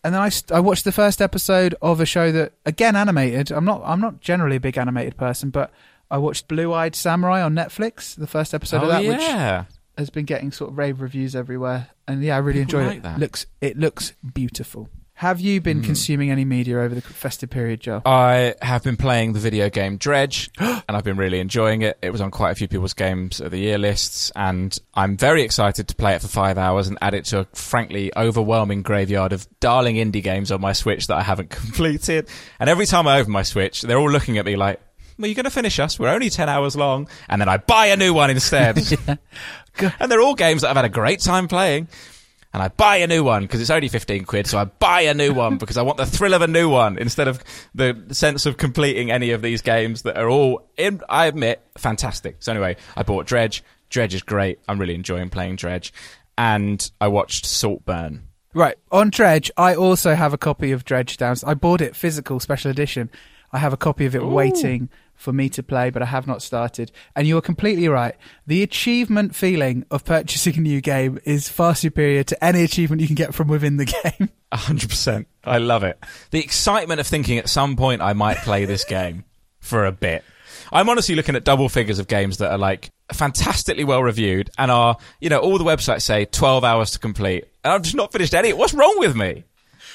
And 0.04 0.14
then 0.14 0.20
I, 0.20 0.28
st- 0.28 0.52
I 0.52 0.60
watched 0.60 0.84
the 0.84 0.92
first 0.92 1.22
episode 1.22 1.74
of 1.80 1.98
a 2.00 2.06
show 2.06 2.30
that 2.30 2.52
again 2.66 2.94
animated. 2.94 3.50
I'm 3.50 3.64
not 3.64 3.80
I'm 3.84 4.00
not 4.00 4.20
generally 4.20 4.56
a 4.56 4.60
big 4.60 4.76
animated 4.76 5.16
person, 5.16 5.48
but 5.48 5.72
I 6.10 6.18
watched 6.18 6.46
Blue 6.46 6.74
Eyed 6.74 6.94
Samurai 6.94 7.40
on 7.42 7.54
Netflix. 7.54 8.14
The 8.14 8.26
first 8.26 8.52
episode 8.52 8.82
of 8.82 8.88
that, 8.88 9.02
which 9.02 9.16
Oh, 9.18 9.22
yeah. 9.22 9.64
Has 9.98 10.10
been 10.10 10.24
getting 10.24 10.52
sort 10.52 10.70
of 10.70 10.78
rave 10.78 11.00
reviews 11.00 11.34
everywhere. 11.36 11.88
And 12.08 12.22
yeah, 12.22 12.36
I 12.36 12.38
really 12.38 12.64
People 12.64 12.80
enjoyed 12.80 12.88
like 12.88 12.96
it. 12.98 13.02
that. 13.04 13.18
Looks 13.20 13.46
it 13.60 13.78
looks 13.78 14.12
beautiful. 14.34 14.88
Have 15.20 15.40
you 15.40 15.62
been 15.62 15.78
Hmm. 15.78 15.84
consuming 15.84 16.30
any 16.30 16.44
media 16.44 16.78
over 16.78 16.94
the 16.94 17.00
festive 17.00 17.48
period, 17.48 17.80
Joe? 17.80 18.02
I 18.04 18.54
have 18.60 18.82
been 18.82 18.98
playing 18.98 19.32
the 19.32 19.38
video 19.40 19.70
game 19.70 19.96
Dredge, 19.96 20.50
and 20.58 20.82
I've 20.88 21.04
been 21.04 21.16
really 21.16 21.40
enjoying 21.40 21.80
it. 21.80 21.96
It 22.02 22.10
was 22.10 22.20
on 22.20 22.30
quite 22.30 22.50
a 22.50 22.54
few 22.54 22.68
people's 22.68 22.92
games 22.92 23.40
of 23.40 23.50
the 23.50 23.56
year 23.56 23.78
lists, 23.78 24.30
and 24.36 24.78
I'm 24.92 25.16
very 25.16 25.40
excited 25.40 25.88
to 25.88 25.94
play 25.94 26.14
it 26.14 26.20
for 26.20 26.28
five 26.28 26.58
hours 26.58 26.86
and 26.86 26.98
add 27.00 27.14
it 27.14 27.24
to 27.26 27.38
a 27.38 27.44
frankly 27.54 28.12
overwhelming 28.14 28.82
graveyard 28.82 29.32
of 29.32 29.48
darling 29.58 29.96
indie 29.96 30.22
games 30.22 30.52
on 30.52 30.60
my 30.60 30.74
Switch 30.74 31.06
that 31.06 31.16
I 31.16 31.22
haven't 31.22 31.48
completed. 31.62 32.28
And 32.60 32.68
every 32.68 32.84
time 32.84 33.08
I 33.08 33.18
open 33.18 33.32
my 33.32 33.42
Switch, 33.42 33.80
they're 33.80 33.98
all 33.98 34.10
looking 34.10 34.36
at 34.36 34.44
me 34.44 34.56
like, 34.56 34.80
well, 35.18 35.28
you're 35.28 35.34
going 35.34 35.44
to 35.44 35.50
finish 35.50 35.78
us. 35.78 35.98
We're 35.98 36.08
only 36.08 36.30
10 36.30 36.48
hours 36.48 36.76
long. 36.76 37.08
And 37.28 37.40
then 37.40 37.48
I 37.48 37.56
buy 37.56 37.86
a 37.86 37.96
new 37.96 38.12
one 38.12 38.30
instead. 38.30 38.78
and 40.00 40.10
they're 40.10 40.20
all 40.20 40.34
games 40.34 40.62
that 40.62 40.70
I've 40.70 40.76
had 40.76 40.84
a 40.84 40.90
great 40.90 41.20
time 41.20 41.48
playing. 41.48 41.88
And 42.52 42.62
I 42.62 42.68
buy 42.68 42.96
a 42.96 43.06
new 43.06 43.22
one 43.22 43.42
because 43.42 43.60
it's 43.60 43.70
only 43.70 43.88
15 43.88 44.24
quid. 44.24 44.46
So 44.46 44.58
I 44.58 44.64
buy 44.64 45.02
a 45.02 45.14
new 45.14 45.34
one 45.34 45.58
because 45.58 45.76
I 45.76 45.82
want 45.82 45.98
the 45.98 46.06
thrill 46.06 46.32
of 46.32 46.42
a 46.42 46.46
new 46.46 46.70
one 46.70 46.96
instead 46.96 47.28
of 47.28 47.42
the 47.74 48.02
sense 48.12 48.46
of 48.46 48.56
completing 48.56 49.10
any 49.10 49.32
of 49.32 49.42
these 49.42 49.60
games 49.60 50.02
that 50.02 50.16
are 50.16 50.28
all, 50.28 50.66
in, 50.76 51.02
I 51.08 51.26
admit, 51.26 51.60
fantastic. 51.76 52.36
So 52.40 52.52
anyway, 52.52 52.76
I 52.96 53.02
bought 53.02 53.26
Dredge. 53.26 53.62
Dredge 53.90 54.14
is 54.14 54.22
great. 54.22 54.58
I'm 54.68 54.78
really 54.78 54.94
enjoying 54.94 55.28
playing 55.28 55.56
Dredge. 55.56 55.92
And 56.38 56.90
I 57.00 57.08
watched 57.08 57.46
Saltburn. 57.46 58.22
Right 58.54 58.76
on 58.90 59.10
Dredge, 59.10 59.50
I 59.58 59.74
also 59.74 60.14
have 60.14 60.32
a 60.32 60.38
copy 60.38 60.72
of 60.72 60.84
Dredge 60.84 61.18
down. 61.18 61.36
I 61.46 61.52
bought 61.52 61.82
it 61.82 61.94
physical 61.94 62.40
special 62.40 62.70
edition. 62.70 63.10
I 63.52 63.58
have 63.58 63.74
a 63.74 63.76
copy 63.76 64.06
of 64.06 64.14
it 64.14 64.22
Ooh. 64.22 64.28
waiting 64.28 64.88
for 65.16 65.32
me 65.32 65.48
to 65.50 65.62
play, 65.62 65.90
but 65.90 66.02
I 66.02 66.06
have 66.06 66.26
not 66.26 66.42
started. 66.42 66.92
And 67.14 67.26
you 67.26 67.36
are 67.38 67.42
completely 67.42 67.88
right. 67.88 68.14
The 68.46 68.62
achievement 68.62 69.34
feeling 69.34 69.84
of 69.90 70.04
purchasing 70.04 70.56
a 70.58 70.60
new 70.60 70.80
game 70.80 71.18
is 71.24 71.48
far 71.48 71.74
superior 71.74 72.22
to 72.24 72.44
any 72.44 72.62
achievement 72.62 73.00
you 73.00 73.08
can 73.08 73.16
get 73.16 73.34
from 73.34 73.48
within 73.48 73.76
the 73.76 73.86
game. 73.86 74.30
hundred 74.52 74.88
percent. 74.88 75.26
I 75.44 75.58
love 75.58 75.82
it. 75.82 75.98
The 76.30 76.40
excitement 76.40 77.00
of 77.00 77.06
thinking 77.06 77.38
at 77.38 77.48
some 77.48 77.76
point 77.76 78.00
I 78.02 78.12
might 78.12 78.38
play 78.38 78.64
this 78.64 78.84
game 78.88 79.24
for 79.58 79.84
a 79.84 79.92
bit. 79.92 80.24
I'm 80.72 80.88
honestly 80.88 81.14
looking 81.14 81.36
at 81.36 81.44
double 81.44 81.68
figures 81.68 81.98
of 81.98 82.08
games 82.08 82.38
that 82.38 82.50
are 82.50 82.58
like 82.58 82.90
fantastically 83.12 83.84
well 83.84 84.02
reviewed 84.02 84.50
and 84.58 84.70
are, 84.70 84.96
you 85.20 85.28
know, 85.28 85.38
all 85.38 85.58
the 85.58 85.64
websites 85.64 86.02
say 86.02 86.24
12 86.24 86.64
hours 86.64 86.92
to 86.92 86.98
complete. 86.98 87.44
And 87.62 87.72
I've 87.72 87.82
just 87.82 87.94
not 87.94 88.12
finished 88.12 88.34
any. 88.34 88.52
What's 88.52 88.74
wrong 88.74 88.96
with 88.98 89.14
me? 89.14 89.44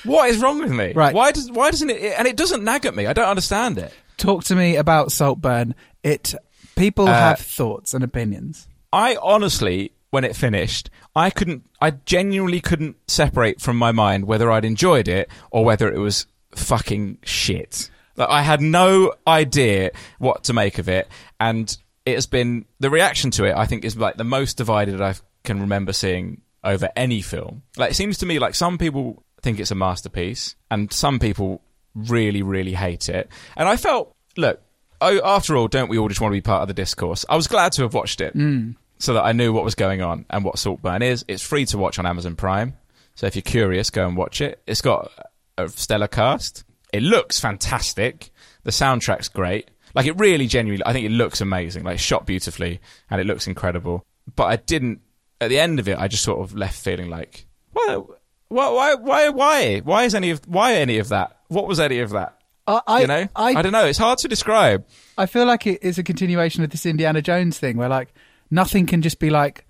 What 0.04 0.30
is 0.30 0.38
wrong 0.38 0.60
with 0.60 0.72
me? 0.72 0.94
Right. 0.94 1.14
Why 1.14 1.32
does 1.32 1.52
why 1.52 1.70
doesn't 1.72 1.90
it 1.90 2.02
and 2.18 2.28
it 2.28 2.36
doesn't 2.36 2.64
nag 2.64 2.86
at 2.86 2.96
me. 2.96 3.06
I 3.06 3.14
don't 3.14 3.28
understand 3.28 3.78
it. 3.78 3.94
Talk 4.22 4.44
to 4.46 4.56
me 4.56 4.76
about 4.76 5.12
Saltburn. 5.12 5.74
It 6.04 6.36
people 6.76 7.08
Uh, 7.08 7.14
have 7.14 7.40
thoughts 7.40 7.96
and 7.96 8.04
opinions. 8.04 8.68
I 8.94 9.18
honestly, 9.20 9.94
when 10.12 10.24
it 10.24 10.36
finished, 10.36 10.92
I 11.16 11.32
couldn't, 11.32 11.68
I 11.82 11.92
genuinely 12.06 12.62
couldn't 12.62 12.98
separate 13.08 13.60
from 13.60 13.78
my 13.78 13.92
mind 13.92 14.26
whether 14.26 14.52
I'd 14.52 14.64
enjoyed 14.64 15.08
it 15.08 15.28
or 15.50 15.66
whether 15.66 15.92
it 15.92 15.98
was 15.98 16.28
fucking 16.54 17.18
shit. 17.24 17.90
Like, 18.16 18.30
I 18.30 18.44
had 18.44 18.62
no 18.62 19.14
idea 19.26 19.90
what 20.20 20.44
to 20.44 20.54
make 20.54 20.78
of 20.78 20.88
it, 20.88 21.08
and 21.40 21.76
it 22.06 22.14
has 22.14 22.28
been 22.28 22.66
the 22.80 22.92
reaction 22.92 23.32
to 23.32 23.46
it. 23.46 23.56
I 23.58 23.66
think 23.66 23.84
is 23.84 23.98
like 23.98 24.18
the 24.18 24.24
most 24.24 24.56
divided 24.56 25.02
I 25.02 25.16
can 25.44 25.62
remember 25.62 25.94
seeing 25.94 26.42
over 26.64 26.90
any 26.96 27.24
film. 27.24 27.64
Like 27.76 27.90
it 27.90 27.96
seems 27.96 28.20
to 28.20 28.28
me 28.28 28.38
like 28.38 28.54
some 28.54 28.78
people 28.78 29.24
think 29.42 29.60
it's 29.60 29.72
a 29.72 29.76
masterpiece, 29.76 30.56
and 30.70 30.94
some 30.94 31.18
people 31.18 31.64
really, 31.96 32.42
really 32.42 32.74
hate 32.74 33.10
it. 33.10 33.30
And 33.56 33.68
I 33.68 33.78
felt, 33.78 34.16
look, 34.38 34.62
oh, 35.02 35.22
after 35.24 35.58
all, 35.58 35.68
don't 35.68 35.90
we 35.90 35.98
all 35.98 36.08
just 36.08 36.22
want 36.22 36.32
to 36.32 36.38
be 36.38 36.42
part 36.42 36.62
of 36.62 36.68
the 36.68 36.74
discourse? 36.74 37.26
I 37.30 37.36
was 37.36 37.48
glad 37.48 37.72
to 37.74 37.84
have 37.84 37.94
watched 37.94 38.22
it 38.22 38.36
mm. 38.36 38.76
so 39.00 39.14
that 39.16 39.24
I 39.24 39.32
knew 39.34 39.52
what 39.54 39.64
was 39.64 39.76
going 39.76 40.02
on 40.02 40.26
and 40.30 40.44
what 40.46 40.60
Saltburn 40.60 41.02
is. 41.02 41.26
It's 41.28 41.44
free 41.44 41.66
to 41.68 41.78
watch 41.78 42.00
on 42.00 42.06
Amazon 42.06 42.36
Prime. 42.36 42.78
So 43.16 43.28
if 43.28 43.36
you're 43.36 43.42
curious, 43.42 43.90
go 43.90 44.08
and 44.08 44.16
watch 44.16 44.42
it. 44.42 44.62
It's 44.66 44.82
got 44.82 45.12
a 45.58 45.70
stellar 45.70 46.08
cast. 46.08 46.64
It 46.94 47.04
looks 47.04 47.40
fantastic. 47.40 48.32
The 48.64 48.72
soundtrack's 48.72 49.30
great. 49.30 49.70
Like 49.94 50.06
it 50.06 50.18
really 50.18 50.48
genuinely 50.48 50.86
I 50.86 50.94
think 50.94 51.06
it 51.06 51.12
looks 51.12 51.42
amazing. 51.42 51.84
Like 51.84 52.00
shot 52.00 52.26
beautifully 52.26 52.80
and 53.10 53.20
it 53.20 53.28
looks 53.28 53.48
incredible. 53.48 54.06
But 54.36 54.46
I 54.46 54.56
didn't 54.56 55.02
at 55.40 55.50
the 55.50 55.60
end 55.60 55.80
of 55.80 55.88
it 55.88 55.98
I 55.98 56.08
just 56.08 56.24
sort 56.24 56.40
of 56.40 56.56
left 56.56 56.82
feeling 56.82 57.10
like 57.10 57.46
why 57.74 58.02
why 58.48 58.70
why 58.70 58.96
why 58.96 59.30
why, 59.30 59.80
why 59.80 60.04
is 60.04 60.16
any 60.16 60.30
of 60.30 60.42
why 60.48 60.76
any 60.76 60.98
of 60.98 61.10
that? 61.10 61.38
What 61.52 61.68
was 61.68 61.82
any 61.82 62.00
of 62.00 62.12
that? 62.12 62.38
I, 62.66 62.82
I, 62.88 63.02
you 63.02 63.08
know? 63.08 63.28
I, 63.36 63.62
don't 63.62 63.74
know. 63.74 63.86
It's 63.86 63.98
hard 63.98 64.20
to 64.20 64.30
describe. 64.30 64.86
I 65.18 65.26
feel 65.26 65.46
like 65.46 65.68
it 65.68 65.84
is 65.84 65.98
a 65.98 66.04
continuation 66.04 66.64
of 66.64 66.70
this 66.70 66.86
Indiana 66.86 67.22
Jones 67.22 67.60
thing 67.60 67.76
where 67.76 67.90
like 67.90 68.14
nothing 68.50 68.86
can 68.86 69.02
just 69.02 69.20
be 69.20 69.30
like 69.30 69.66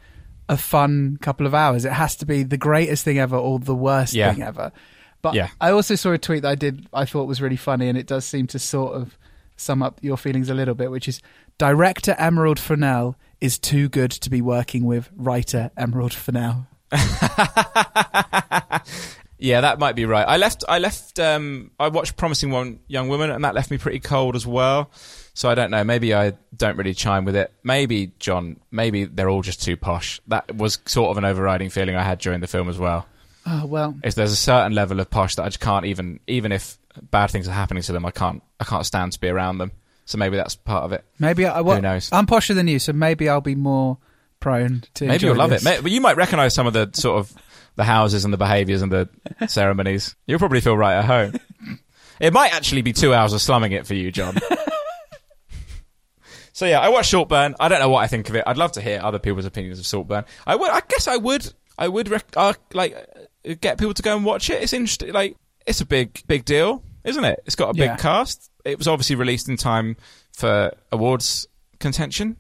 a 0.48 0.58
fun 0.58 1.18
couple 1.22 1.48
of 1.48 1.56
hours. 1.56 1.84
It 1.84 1.92
has 1.94 2.16
to 2.18 2.26
be 2.28 2.44
the 2.44 2.58
greatest 2.58 3.04
thing 3.04 3.18
ever 3.18 3.36
or 3.36 3.58
the 3.58 3.74
worst 3.74 4.14
Yeah. 4.14 4.32
thing 4.32 4.44
ever. 4.44 4.72
But 5.24 5.34
Yeah. 5.34 5.48
I 5.60 5.72
also 5.72 5.96
saw 5.96 6.12
a 6.12 6.20
tweet 6.20 6.44
that 6.44 6.50
I 6.50 6.56
did 6.56 6.86
I 6.94 7.06
thought 7.06 7.28
was 7.28 7.42
really 7.42 7.56
funny 7.58 7.88
and 7.90 7.98
it 7.98 8.06
does 8.06 8.26
seem 8.26 8.46
to 8.48 8.60
sort 8.60 8.94
of 8.94 9.18
sum 9.58 9.82
up 9.82 9.98
your 10.04 10.18
feelings 10.18 10.50
a 10.50 10.54
little 10.54 10.76
bit, 10.76 10.92
which 10.92 11.08
is 11.08 11.20
director 11.58 12.16
Emerald 12.20 12.60
Fennell 12.60 13.16
is 13.40 13.58
too 13.58 13.90
good 13.90 14.12
to 14.12 14.30
be 14.30 14.42
working 14.42 14.86
with 14.86 15.10
writer 15.16 15.72
Emerald 15.76 16.14
Fennell. 16.14 16.68
Yeah, 19.42 19.62
that 19.62 19.80
might 19.80 19.96
be 19.96 20.06
right. 20.06 20.24
I 20.28 20.38
left. 20.38 20.64
I 20.70 20.78
left. 20.78 21.20
Um, 21.20 21.72
I 21.80 21.88
watched 21.88 22.16
Promising 22.16 22.52
One 22.52 22.80
Young 22.88 23.10
Woman, 23.10 23.32
and 23.32 23.44
that 23.44 23.56
left 23.56 23.72
me 23.72 23.80
pretty 23.80 24.00
cold 24.00 24.36
as 24.36 24.46
well. 24.46 24.92
So 25.34 25.50
I 25.50 25.56
don't 25.56 25.72
know. 25.72 25.84
Maybe 25.84 26.14
I 26.14 26.34
don't 26.56 26.78
really 26.78 26.94
chime 26.94 27.26
with 27.26 27.36
it. 27.36 27.52
Maybe 27.64 28.12
John. 28.20 28.60
Maybe 28.70 29.06
they're 29.06 29.30
all 29.30 29.42
just 29.42 29.64
too 29.64 29.76
posh. 29.76 30.22
That 30.28 30.56
was 30.56 30.78
sort 30.86 31.10
of 31.10 31.18
an 31.18 31.26
overriding 31.26 31.72
feeling 31.72 31.96
I 31.96 32.04
had 32.04 32.20
during 32.20 32.40
the 32.40 32.48
film 32.48 32.70
as 32.70 32.78
well. 32.78 33.08
Oh 33.48 33.66
well. 33.66 33.96
Is 34.04 34.14
there's 34.14 34.32
a 34.32 34.36
certain 34.36 34.74
level 34.76 35.00
of 35.00 35.10
posh 35.10 35.36
that 35.36 35.44
I 35.44 35.48
just 35.48 35.60
can't 35.60 35.86
even. 35.86 36.20
Even 36.28 36.52
if 36.52 36.78
bad 37.10 37.32
things 37.32 37.48
are 37.48 37.52
happening 37.52 37.82
to 37.84 37.94
them, 37.94 38.06
I 38.06 38.12
can't. 38.12 38.44
I 38.60 38.64
can't 38.64 38.86
stand 38.86 39.14
to 39.14 39.20
be 39.20 39.28
around 39.30 39.58
them. 39.58 39.72
So 40.06 40.20
maybe 40.20 40.38
that's 40.38 40.56
part 40.56 40.84
of 40.84 40.92
it. 40.92 41.04
Maybe 41.18 41.48
I 41.48 41.62
well, 41.62 41.78
Who 41.78 41.82
knows? 41.82 42.10
I'm 42.12 42.28
posher 42.28 42.54
than 42.54 42.68
you, 42.68 42.78
so 42.78 42.94
maybe 42.94 43.28
I'll 43.28 43.42
be 43.42 43.56
more 43.56 43.98
prone 44.40 44.84
to 44.96 45.06
Maybe 45.08 45.26
you'll 45.26 45.36
love 45.36 45.50
this. 45.52 45.66
it. 45.66 45.82
But 45.82 45.92
you 45.92 46.02
might 46.02 46.18
recognise 46.18 46.54
some 46.54 46.68
of 46.68 46.74
the 46.74 46.90
sort 46.94 47.20
of 47.20 47.34
the 47.76 47.84
houses 47.84 48.26
and 48.26 48.34
the 48.34 48.38
behaviours 48.38 48.82
and 48.82 48.92
the 48.92 49.10
ceremonies. 49.48 50.16
You'll 50.28 50.40
probably 50.40 50.62
feel 50.62 50.78
right 50.78 50.98
at 50.98 51.06
home. 51.06 51.34
It 52.20 52.34
might 52.34 52.54
actually 52.54 52.82
be 52.82 52.94
two 52.94 53.14
hours 53.14 53.34
of 53.34 53.42
slumming 53.42 53.72
it 53.72 53.88
for 53.88 53.94
you, 53.96 54.12
John. 54.12 54.38
so 56.54 56.66
yeah, 56.66 56.80
I 56.80 56.90
watched 56.90 57.12
Saltburn. 57.12 57.56
I 57.60 57.68
don't 57.68 57.80
know 57.80 57.90
what 57.90 58.04
I 58.04 58.08
think 58.08 58.30
of 58.30 58.36
it. 58.36 58.44
I'd 58.46 58.58
love 58.58 58.74
to 58.74 58.82
hear 58.82 59.00
other 59.02 59.20
people's 59.20 59.46
opinions 59.46 59.80
of 59.80 59.86
Saltburn. 59.86 60.26
I 60.46 60.56
would. 60.56 60.70
I 60.70 60.82
guess 60.88 61.08
I 61.08 61.18
would. 61.18 61.52
I 61.78 61.88
would 61.88 62.10
rec- 62.10 62.34
uh, 62.38 62.54
like 62.74 62.94
uh, 63.48 63.54
get 63.60 63.80
people 63.80 63.94
to 63.94 64.04
go 64.04 64.16
and 64.16 64.26
watch 64.26 64.50
it. 64.50 64.62
It's 64.62 64.74
interesting. 64.74 65.14
Like 65.14 65.36
it's 65.66 65.82
a 65.82 65.86
big, 65.86 66.22
big 66.28 66.46
deal, 66.46 66.84
isn't 67.04 67.24
it? 67.24 67.42
It's 67.46 67.56
got 67.56 67.70
a 67.70 67.74
big 67.74 67.82
Yeah. 67.90 67.98
cast. 67.98 68.52
It 68.66 68.78
was 68.78 68.88
obviously 68.88 69.16
released 69.16 69.50
in 69.50 69.58
time 69.58 69.98
for 70.34 70.72
awards 70.92 71.48
contention. 71.80 72.38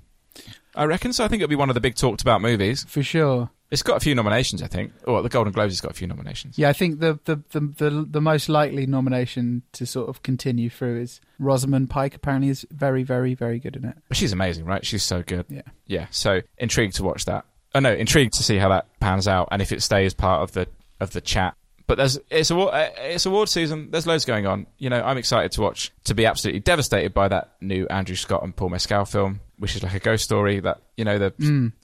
I 0.76 0.86
reckon. 0.86 1.13
So 1.13 1.26
I 1.26 1.28
think 1.28 1.41
it'll 1.41 1.50
be 1.50 1.56
one 1.56 1.70
of 1.70 1.74
the 1.74 1.82
big 1.82 1.96
talked 1.96 2.22
about 2.22 2.41
movies. 2.41 2.86
For 2.88 3.02
sure. 3.02 3.50
It's 3.71 3.84
got 3.84 3.97
a 3.97 3.99
few 4.01 4.13
nominations, 4.13 4.62
I 4.62 4.67
think. 4.67 4.91
Or 5.05 5.21
the 5.21 5.29
Golden 5.29 5.53
Globes 5.53 5.73
has 5.73 5.81
got 5.81 5.91
a 5.91 5.93
few 5.93 6.05
nominations. 6.05 6.57
Yeah, 6.57 6.69
I 6.69 6.73
think 6.73 6.99
the, 6.99 7.17
the, 7.23 7.41
the, 7.51 7.60
the, 7.62 8.07
the 8.10 8.21
most 8.21 8.49
likely 8.49 8.86
nomination 8.86 9.63
to 9.71 9.86
sort 9.86 10.10
of 10.10 10.21
continue 10.23 10.69
through 10.69 11.01
is 11.01 11.21
Rosamund 11.39 11.89
Pike. 11.89 12.13
Apparently, 12.13 12.49
is 12.49 12.67
very, 12.69 13.03
very, 13.03 13.34
very 13.34 13.60
good 13.60 13.77
in 13.77 13.86
it. 13.86 13.95
She's 14.12 14.34
amazing, 14.34 14.65
right? 14.65 14.86
She's 14.86 15.03
so 15.03 15.23
good. 15.23 15.45
Yeah. 15.47 15.62
Yeah. 15.88 16.07
So 16.12 16.41
intrigued 16.57 16.95
to 16.97 17.03
watch 17.03 17.25
that. 17.25 17.45
Oh 17.73 17.79
no, 17.79 17.93
intrigued 17.93 18.34
to 18.34 18.43
see 18.43 18.57
how 18.57 18.67
that 18.69 18.88
pans 18.99 19.27
out 19.27 19.47
and 19.51 19.62
if 19.62 19.71
it 19.71 19.81
stays 19.81 20.13
part 20.13 20.41
of 20.41 20.51
the 20.51 20.67
of 20.99 21.12
the 21.12 21.21
chat. 21.21 21.55
But 21.91 21.97
there's 21.97 22.17
it's 22.30 22.49
award 22.49 22.73
uh, 22.73 22.88
it's 22.99 23.25
award 23.25 23.49
season. 23.49 23.91
There's 23.91 24.08
loads 24.08 24.23
going 24.23 24.47
on. 24.47 24.65
You 24.77 24.89
know, 24.89 25.04
I'm 25.04 25.17
excited 25.17 25.51
to 25.51 25.62
watch. 25.62 25.91
To 26.06 26.13
be 26.13 26.25
absolutely 26.25 26.62
devastated 26.62 27.13
by 27.13 27.27
that 27.27 27.51
new 27.60 27.86
Andrew 27.89 28.15
Scott 28.15 28.43
and 28.43 28.56
Paul 28.56 28.69
Mescal 28.69 29.04
film, 29.04 29.41
which 29.58 29.75
is 29.75 29.84
like 29.84 29.93
a 29.93 29.99
ghost 29.99 30.23
story 30.23 30.62
that 30.62 30.80
you 30.95 31.04
know 31.04 31.17
that 31.17 31.34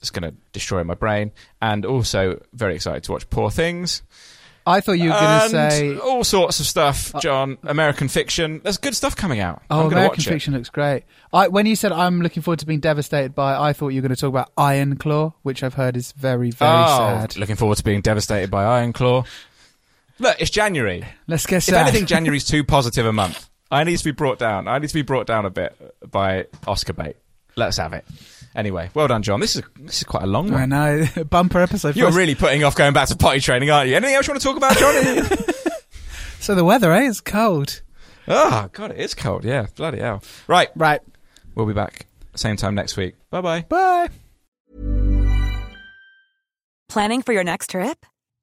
it's 0.00 0.08
going 0.08 0.22
to 0.22 0.34
destroy 0.52 0.82
my 0.82 0.94
brain. 0.94 1.30
And 1.60 1.84
also 1.84 2.42
very 2.54 2.74
excited 2.76 3.02
to 3.02 3.12
watch 3.12 3.28
Poor 3.28 3.50
Things. 3.50 4.00
I 4.66 4.80
thought 4.80 4.92
you 4.92 5.10
were 5.10 5.20
going 5.20 5.42
to 5.42 5.48
say, 5.50 5.98
all 5.98 6.24
sorts 6.24 6.58
of 6.58 6.64
stuff, 6.64 7.12
John. 7.20 7.58
American 7.64 8.08
fiction. 8.08 8.62
There's 8.64 8.78
good 8.78 8.96
stuff 8.96 9.14
coming 9.14 9.40
out. 9.40 9.60
"Oh, 9.68 9.88
American 9.88 10.24
fiction 10.24 10.54
looks 10.54 10.70
great." 10.70 11.02
I, 11.34 11.48
when 11.48 11.66
you 11.66 11.76
said 11.76 11.92
I'm 11.92 12.22
looking 12.22 12.42
forward 12.42 12.60
to 12.60 12.66
being 12.66 12.80
devastated 12.80 13.34
by, 13.34 13.58
I 13.58 13.74
thought 13.74 13.88
you 13.88 14.00
were 14.00 14.08
going 14.08 14.16
to 14.16 14.20
talk 14.22 14.30
about 14.30 14.52
Iron 14.56 14.96
Claw, 14.96 15.34
which 15.42 15.62
I've 15.62 15.74
heard 15.74 15.98
is 15.98 16.12
very, 16.12 16.50
very 16.50 16.70
oh, 16.70 16.96
sad. 16.96 17.36
Looking 17.36 17.56
forward 17.56 17.76
to 17.76 17.84
being 17.84 18.00
devastated 18.00 18.50
by 18.50 18.64
Iron 18.64 18.94
Claw. 18.94 19.24
Look, 20.18 20.40
it's 20.40 20.50
January. 20.50 21.04
Let's 21.26 21.46
get 21.46 21.58
If 21.58 21.64
sad. 21.64 21.86
anything, 21.86 22.06
January's 22.06 22.44
too 22.44 22.64
positive 22.64 23.06
a 23.06 23.12
month. 23.12 23.48
I 23.70 23.84
need 23.84 23.98
to 23.98 24.04
be 24.04 24.10
brought 24.12 24.38
down. 24.38 24.66
I 24.66 24.78
need 24.78 24.88
to 24.88 24.94
be 24.94 25.02
brought 25.02 25.26
down 25.26 25.44
a 25.46 25.50
bit 25.50 25.76
by 26.10 26.46
Oscar 26.66 26.94
bait. 26.94 27.16
Let's 27.56 27.76
have 27.76 27.92
it. 27.92 28.04
Anyway, 28.56 28.90
well 28.94 29.06
done, 29.08 29.22
John. 29.22 29.40
This 29.40 29.56
is 29.56 29.62
this 29.78 29.98
is 29.98 30.04
quite 30.04 30.22
a 30.22 30.26
long 30.26 30.52
I 30.54 30.60
one. 30.60 30.68
know 30.70 31.06
bumper 31.30 31.60
episode. 31.60 31.94
You're 31.96 32.08
us. 32.08 32.14
really 32.14 32.34
putting 32.34 32.64
off 32.64 32.74
going 32.74 32.92
back 32.94 33.08
to 33.08 33.16
potty 33.16 33.40
training, 33.40 33.70
aren't 33.70 33.88
you? 33.90 33.96
Anything 33.96 34.14
else 34.16 34.26
you 34.26 34.32
want 34.32 34.40
to 34.42 34.48
talk 34.48 34.56
about, 34.56 34.76
John? 34.76 35.38
so 36.40 36.54
the 36.54 36.64
weather, 36.64 36.92
eh? 36.92 37.08
It's 37.08 37.20
cold. 37.20 37.82
oh, 38.26 38.68
God, 38.72 38.92
it 38.92 38.98
is 38.98 39.14
cold. 39.14 39.44
Yeah, 39.44 39.66
bloody 39.76 39.98
hell. 40.00 40.22
Right, 40.46 40.68
Right. 40.74 41.00
we'll 41.54 41.66
be 41.66 41.72
back 41.74 42.06
same 42.34 42.56
time 42.56 42.74
next 42.74 42.96
week. 42.96 43.16
Bye 43.30 43.40
bye. 43.42 43.66
Bye. 43.68 44.08
Planning 46.88 47.22
for 47.22 47.32
your 47.32 47.44
next 47.44 47.70
trip? 47.70 48.06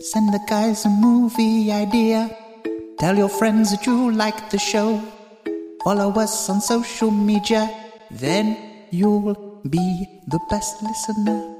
Send 0.00 0.32
the 0.32 0.38
guys 0.46 0.84
a 0.84 0.88
movie 0.88 1.72
idea. 1.72 2.30
Tell 3.00 3.16
your 3.18 3.28
friends 3.28 3.72
that 3.72 3.84
you 3.84 4.12
like 4.12 4.48
the 4.50 4.58
show. 4.58 5.02
Follow 5.82 6.12
us 6.12 6.48
on 6.48 6.60
social 6.60 7.10
media. 7.10 7.68
Then 8.08 8.56
you'll 8.90 9.60
be 9.68 10.06
the 10.28 10.38
best 10.50 10.80
listener. 10.84 11.57